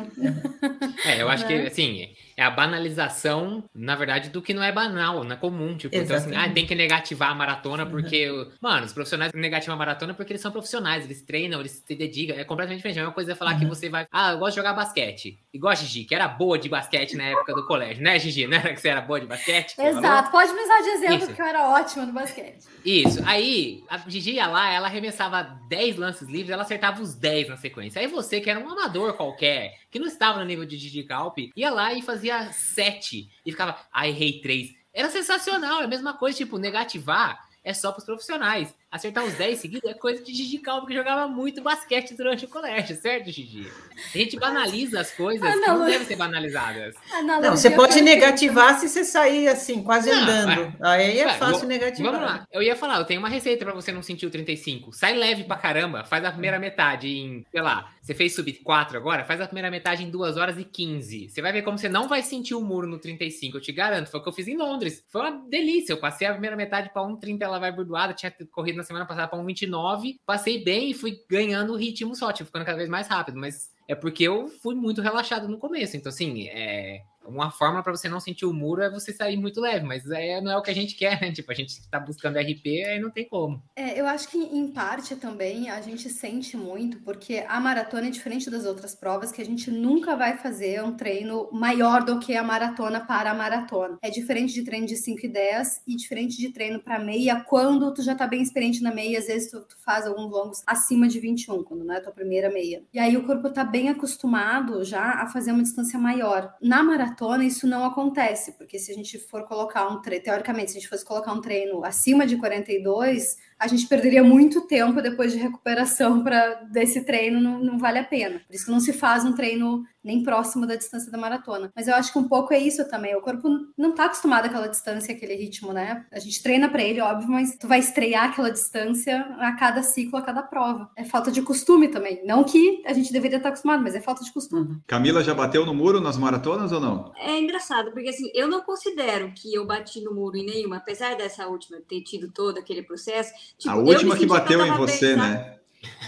É, 1.04 1.22
eu 1.22 1.28
acho 1.28 1.44
que, 1.46 1.54
Né? 1.58 1.66
assim, 1.66 2.08
é 2.40 2.44
a 2.44 2.50
banalização, 2.50 3.64
na 3.74 3.94
verdade, 3.94 4.30
do 4.30 4.40
que 4.42 4.54
não 4.54 4.62
é 4.62 4.72
banal, 4.72 5.22
não 5.24 5.32
é 5.32 5.36
comum. 5.36 5.76
Tipo, 5.76 5.94
então, 5.96 6.16
assim, 6.16 6.34
ah, 6.34 6.48
tem 6.48 6.66
que 6.66 6.74
negativar 6.74 7.30
a 7.30 7.34
maratona 7.34 7.84
porque. 7.86 8.28
Mano, 8.60 8.86
os 8.86 8.92
profissionais 8.92 9.32
negativam 9.34 9.74
a 9.74 9.78
maratona 9.78 10.14
porque 10.14 10.32
eles 10.32 10.42
são 10.42 10.50
profissionais, 10.50 11.04
eles 11.04 11.22
treinam, 11.22 11.60
eles 11.60 11.82
se 11.86 11.94
dedicam. 11.94 12.36
É 12.36 12.44
completamente 12.44 12.78
diferente. 12.78 12.98
É 12.98 13.02
uma 13.02 13.12
coisa 13.12 13.32
é 13.32 13.34
falar 13.34 13.56
que 13.58 13.64
Uhum. 13.64 13.68
você 13.68 13.88
vai. 13.88 14.06
Ah, 14.10 14.32
eu 14.32 14.38
gosto 14.38 14.52
de 14.52 14.56
jogar 14.56 14.72
basquete. 14.72 15.38
Igual 15.52 15.72
a 15.72 15.74
Gigi, 15.74 16.04
que 16.04 16.14
era 16.14 16.26
boa 16.28 16.58
de 16.58 16.68
basquete 16.68 17.16
na 17.16 17.24
época 17.24 17.54
do 17.54 17.66
colégio, 17.66 18.02
né, 18.02 18.18
Gigi? 18.18 18.46
Não 18.48 18.56
era 18.56 18.72
que 18.72 18.80
você 18.80 18.88
era 18.88 19.00
boa 19.00 19.20
de 19.20 19.26
basquete? 19.26 19.70
Você 19.70 19.76
falou? 19.76 19.98
Exato, 19.98 20.30
pode 20.30 20.52
me 20.52 20.60
usar 20.62 20.80
de 20.82 20.88
exemplo, 20.90 21.16
Isso. 21.16 21.26
porque 21.26 21.42
eu 21.42 21.46
era 21.46 21.68
ótima 21.68 22.06
no 22.06 22.12
basquete. 22.12 22.64
Isso. 22.84 23.22
Aí, 23.26 23.84
a 23.88 23.98
Gigi 23.98 24.32
ia 24.32 24.46
lá, 24.46 24.72
ela 24.72 24.86
arremessava 24.88 25.42
10 25.68 25.96
lances 25.96 26.28
livres, 26.28 26.50
ela 26.50 26.62
acertava 26.62 27.02
os 27.02 27.14
10 27.14 27.48
na 27.48 27.56
sequência. 27.56 28.00
Aí 28.00 28.06
você, 28.06 28.40
que 28.40 28.48
era 28.48 28.58
um 28.58 28.68
amador 28.68 29.12
qualquer, 29.14 29.74
que 29.90 29.98
não 29.98 30.06
estava 30.06 30.38
no 30.38 30.44
nível 30.44 30.64
de 30.64 30.76
Gigi 30.76 31.02
Calpe, 31.02 31.50
ia 31.56 31.70
lá 31.70 31.92
e 31.92 32.02
fazia 32.02 32.52
7 32.52 33.28
e 33.44 33.50
ficava, 33.50 33.76
ah, 33.92 34.06
errei 34.08 34.40
3. 34.40 34.70
Era 34.92 35.08
sensacional, 35.10 35.80
é 35.80 35.84
a 35.84 35.88
mesma 35.88 36.14
coisa, 36.14 36.38
tipo, 36.38 36.58
negativar 36.58 37.48
é 37.62 37.74
só 37.74 37.92
pros 37.92 38.04
profissionais. 38.06 38.74
Acertar 38.90 39.22
os 39.22 39.34
10 39.34 39.58
seguidos 39.60 39.88
é 39.88 39.94
coisa 39.94 40.24
de 40.24 40.34
Gigi 40.34 40.58
Calpe, 40.58 40.88
que 40.88 40.94
jogava 40.94 41.28
muito 41.28 41.62
basquete 41.62 42.14
durante 42.16 42.44
o 42.44 42.48
colégio, 42.48 42.96
certo, 43.00 43.30
Gigi? 43.30 43.70
A 44.12 44.18
gente 44.18 44.36
banaliza 44.36 44.98
as 44.98 45.12
coisas 45.12 45.48
que 45.48 45.60
não, 45.60 45.84
devem 45.84 46.04
ser 46.06 46.16
banalizadas. 46.16 46.96
Analogia 47.12 47.50
Não, 47.50 47.56
você 47.56 47.70
pode 47.70 48.00
negativar 48.00 48.80
se 48.80 48.88
você 48.88 49.04
sair 49.04 49.46
assim, 49.46 49.82
quase 49.82 50.10
Não, 50.10 50.18
andando. 50.22 50.74
Aí 50.80 51.18
é 51.18 51.24
Vai, 51.26 51.38
fácil 51.38 51.54
vamos- 51.54 51.68
negativar. 51.68 52.12
Vamos 52.12 52.26
lá, 52.28 52.46
eu 52.50 52.62
ia 52.62 52.74
falar, 52.74 52.98
eu 52.98 53.04
tenho 53.04 53.20
uma 53.20 53.28
receita 53.28 53.64
pra 53.64 53.74
você 53.74 53.92
não 53.92 54.02
sentir 54.02 54.26
o 54.26 54.30
35. 54.30 54.92
Sai 54.92 55.14
leve 55.14 55.44
pra 55.44 55.56
caramba, 55.56 56.02
faz 56.02 56.24
a 56.24 56.32
primeira 56.32 56.58
metade 56.58 57.06
em, 57.08 57.46
sei 57.52 57.60
lá, 57.62 57.92
você 58.10 58.14
fez 58.14 58.34
sub 58.34 58.52
4 58.52 58.96
agora, 58.96 59.24
faz 59.24 59.40
a 59.40 59.46
primeira 59.46 59.70
metade 59.70 60.02
em 60.02 60.10
2 60.10 60.36
horas 60.36 60.58
e 60.58 60.64
15. 60.64 61.28
Você 61.28 61.40
vai 61.40 61.52
ver 61.52 61.62
como 61.62 61.78
você 61.78 61.88
não 61.88 62.08
vai 62.08 62.22
sentir 62.22 62.56
o 62.56 62.60
muro 62.60 62.88
no 62.88 62.98
35, 62.98 63.56
eu 63.56 63.60
te 63.60 63.70
garanto. 63.70 64.10
Foi 64.10 64.18
o 64.18 64.22
que 64.22 64.28
eu 64.28 64.32
fiz 64.32 64.48
em 64.48 64.56
Londres. 64.56 65.04
Foi 65.08 65.20
uma 65.20 65.48
delícia. 65.48 65.92
Eu 65.92 65.98
passei 65.98 66.26
a 66.26 66.32
primeira 66.32 66.56
metade 66.56 66.92
pra 66.92 67.02
1,30 67.02 67.42
ela 67.42 67.60
vai 67.60 67.70
burdoada, 67.70 68.12
tinha 68.12 68.34
corrido 68.50 68.76
na 68.76 68.82
semana 68.82 69.06
passada 69.06 69.28
pra 69.28 69.38
1,29, 69.38 70.18
passei 70.26 70.64
bem 70.64 70.90
e 70.90 70.94
fui 70.94 71.20
ganhando 71.30 71.72
o 71.72 71.76
ritmo 71.76 72.16
só, 72.16 72.32
tipo, 72.32 72.46
ficando 72.46 72.64
cada 72.64 72.78
vez 72.78 72.88
mais 72.88 73.06
rápido, 73.06 73.38
mas 73.38 73.70
é 73.86 73.94
porque 73.94 74.24
eu 74.24 74.48
fui 74.48 74.74
muito 74.74 75.00
relaxado 75.00 75.46
no 75.46 75.58
começo. 75.58 75.96
Então, 75.96 76.10
assim, 76.10 76.48
é. 76.48 77.02
Uma 77.30 77.50
forma 77.50 77.82
pra 77.82 77.92
você 77.92 78.08
não 78.08 78.20
sentir 78.20 78.44
o 78.44 78.52
muro 78.52 78.82
é 78.82 78.90
você 78.90 79.12
sair 79.12 79.36
muito 79.36 79.60
leve, 79.60 79.86
mas 79.86 80.08
é, 80.10 80.40
não 80.40 80.50
é 80.50 80.56
o 80.56 80.62
que 80.62 80.70
a 80.70 80.74
gente 80.74 80.96
quer, 80.96 81.20
né? 81.20 81.32
Tipo, 81.32 81.52
a 81.52 81.54
gente 81.54 81.88
tá 81.88 82.00
buscando 82.00 82.38
RP, 82.38 82.84
aí 82.84 82.98
não 82.98 83.10
tem 83.10 83.28
como. 83.28 83.62
É, 83.76 83.98
eu 83.98 84.06
acho 84.06 84.28
que 84.28 84.38
em 84.38 84.68
parte 84.68 85.14
também 85.16 85.70
a 85.70 85.80
gente 85.80 86.08
sente 86.10 86.56
muito, 86.56 86.98
porque 87.00 87.44
a 87.48 87.60
maratona 87.60 88.08
é 88.08 88.10
diferente 88.10 88.50
das 88.50 88.64
outras 88.64 88.94
provas, 88.94 89.30
que 89.30 89.40
a 89.40 89.44
gente 89.44 89.70
nunca 89.70 90.16
vai 90.16 90.36
fazer 90.36 90.82
um 90.82 90.96
treino 90.96 91.48
maior 91.52 92.02
do 92.04 92.18
que 92.18 92.36
a 92.36 92.42
maratona 92.42 93.00
para 93.00 93.30
a 93.30 93.34
maratona. 93.34 93.98
É 94.02 94.10
diferente 94.10 94.52
de 94.52 94.64
treino 94.64 94.86
de 94.86 94.96
5 94.96 95.24
e 95.24 95.28
10 95.28 95.82
e 95.86 95.96
diferente 95.96 96.36
de 96.36 96.50
treino 96.50 96.80
para 96.80 96.98
meia, 96.98 97.40
quando 97.40 97.92
tu 97.94 98.02
já 98.02 98.14
tá 98.14 98.26
bem 98.26 98.42
experiente 98.42 98.82
na 98.82 98.92
meia, 98.92 99.18
às 99.18 99.26
vezes 99.26 99.50
tu, 99.50 99.60
tu 99.60 99.76
faz 99.84 100.06
alguns 100.06 100.30
longos 100.30 100.62
acima 100.66 101.06
de 101.06 101.20
21, 101.20 101.62
quando 101.62 101.84
não 101.84 101.94
é 101.94 101.98
a 101.98 102.02
tua 102.02 102.12
primeira 102.12 102.50
meia. 102.50 102.82
E 102.92 102.98
aí 102.98 103.16
o 103.16 103.24
corpo 103.24 103.50
tá 103.50 103.64
bem 103.64 103.88
acostumado 103.88 104.84
já 104.84 105.22
a 105.22 105.28
fazer 105.28 105.52
uma 105.52 105.62
distância 105.62 105.98
maior. 105.98 106.54
Na 106.60 106.82
maratona 106.82 107.19
isso 107.44 107.66
não 107.66 107.84
acontece, 107.84 108.52
porque 108.52 108.78
se 108.78 108.90
a 108.90 108.94
gente 108.94 109.18
for 109.18 109.44
colocar 109.44 109.86
um 109.88 110.00
treino, 110.00 110.24
teoricamente, 110.24 110.70
se 110.70 110.78
a 110.78 110.80
gente 110.80 110.88
fosse 110.88 111.04
colocar 111.04 111.32
um 111.32 111.40
treino 111.40 111.84
acima 111.84 112.26
de 112.26 112.36
42, 112.38 113.36
a 113.60 113.66
gente 113.66 113.86
perderia 113.86 114.24
muito 114.24 114.62
tempo 114.62 115.02
depois 115.02 115.32
de 115.32 115.38
recuperação 115.38 116.24
para 116.24 116.54
desse 116.72 117.04
treino, 117.04 117.38
não, 117.38 117.62
não 117.62 117.78
vale 117.78 117.98
a 117.98 118.04
pena. 118.04 118.40
Por 118.46 118.54
isso 118.54 118.64
que 118.64 118.70
não 118.70 118.80
se 118.80 118.92
faz 118.94 119.22
um 119.22 119.34
treino 119.34 119.84
nem 120.02 120.22
próximo 120.22 120.66
da 120.66 120.76
distância 120.76 121.12
da 121.12 121.18
maratona. 121.18 121.70
Mas 121.76 121.86
eu 121.86 121.94
acho 121.94 122.12
que 122.12 122.18
um 122.18 122.26
pouco 122.26 122.54
é 122.54 122.58
isso 122.58 122.88
também. 122.88 123.14
O 123.14 123.20
corpo 123.20 123.48
não 123.76 123.94
tá 123.94 124.06
acostumado 124.06 124.46
àquela 124.46 124.66
distância, 124.66 125.14
aquele 125.14 125.34
ritmo, 125.34 125.72
né? 125.72 126.06
A 126.10 126.18
gente 126.18 126.42
treina 126.42 126.68
para 126.68 126.82
ele, 126.82 127.00
óbvio, 127.00 127.28
mas 127.28 127.56
tu 127.56 127.68
vai 127.68 127.78
estrear 127.78 128.30
aquela 128.30 128.50
distância 128.50 129.20
a 129.38 129.52
cada 129.52 129.82
ciclo, 129.82 130.18
a 130.18 130.22
cada 130.22 130.42
prova. 130.42 130.90
É 130.96 131.04
falta 131.04 131.30
de 131.30 131.42
costume 131.42 131.88
também. 131.88 132.24
Não 132.24 132.42
que 132.42 132.82
a 132.86 132.92
gente 132.92 133.12
deveria 133.12 133.36
estar 133.36 133.50
acostumado, 133.50 133.82
mas 133.82 133.94
é 133.94 134.00
falta 134.00 134.24
de 134.24 134.32
costume. 134.32 134.80
Camila 134.86 135.22
já 135.22 135.34
bateu 135.34 135.66
no 135.66 135.74
muro 135.74 136.00
nas 136.00 136.16
maratonas 136.16 136.72
ou 136.72 136.80
não? 136.80 137.12
É 137.16 137.38
engraçado, 137.38 137.92
porque 137.92 138.08
assim, 138.08 138.30
eu 138.34 138.48
não 138.48 138.62
considero 138.62 139.32
que 139.34 139.54
eu 139.54 139.66
bati 139.66 140.00
no 140.00 140.14
muro 140.14 140.36
em 140.36 140.46
nenhuma, 140.46 140.78
apesar 140.78 141.14
dessa 141.14 141.46
última 141.46 141.78
ter 141.86 142.00
tido 142.02 142.32
todo 142.32 142.58
aquele 142.58 142.82
processo. 142.82 143.32
Tipo, 143.58 143.70
a 143.70 143.76
última 143.76 144.16
que 144.16 144.26
bateu 144.26 144.64
em 144.64 144.72
você, 144.72 145.16
né? 145.16 145.56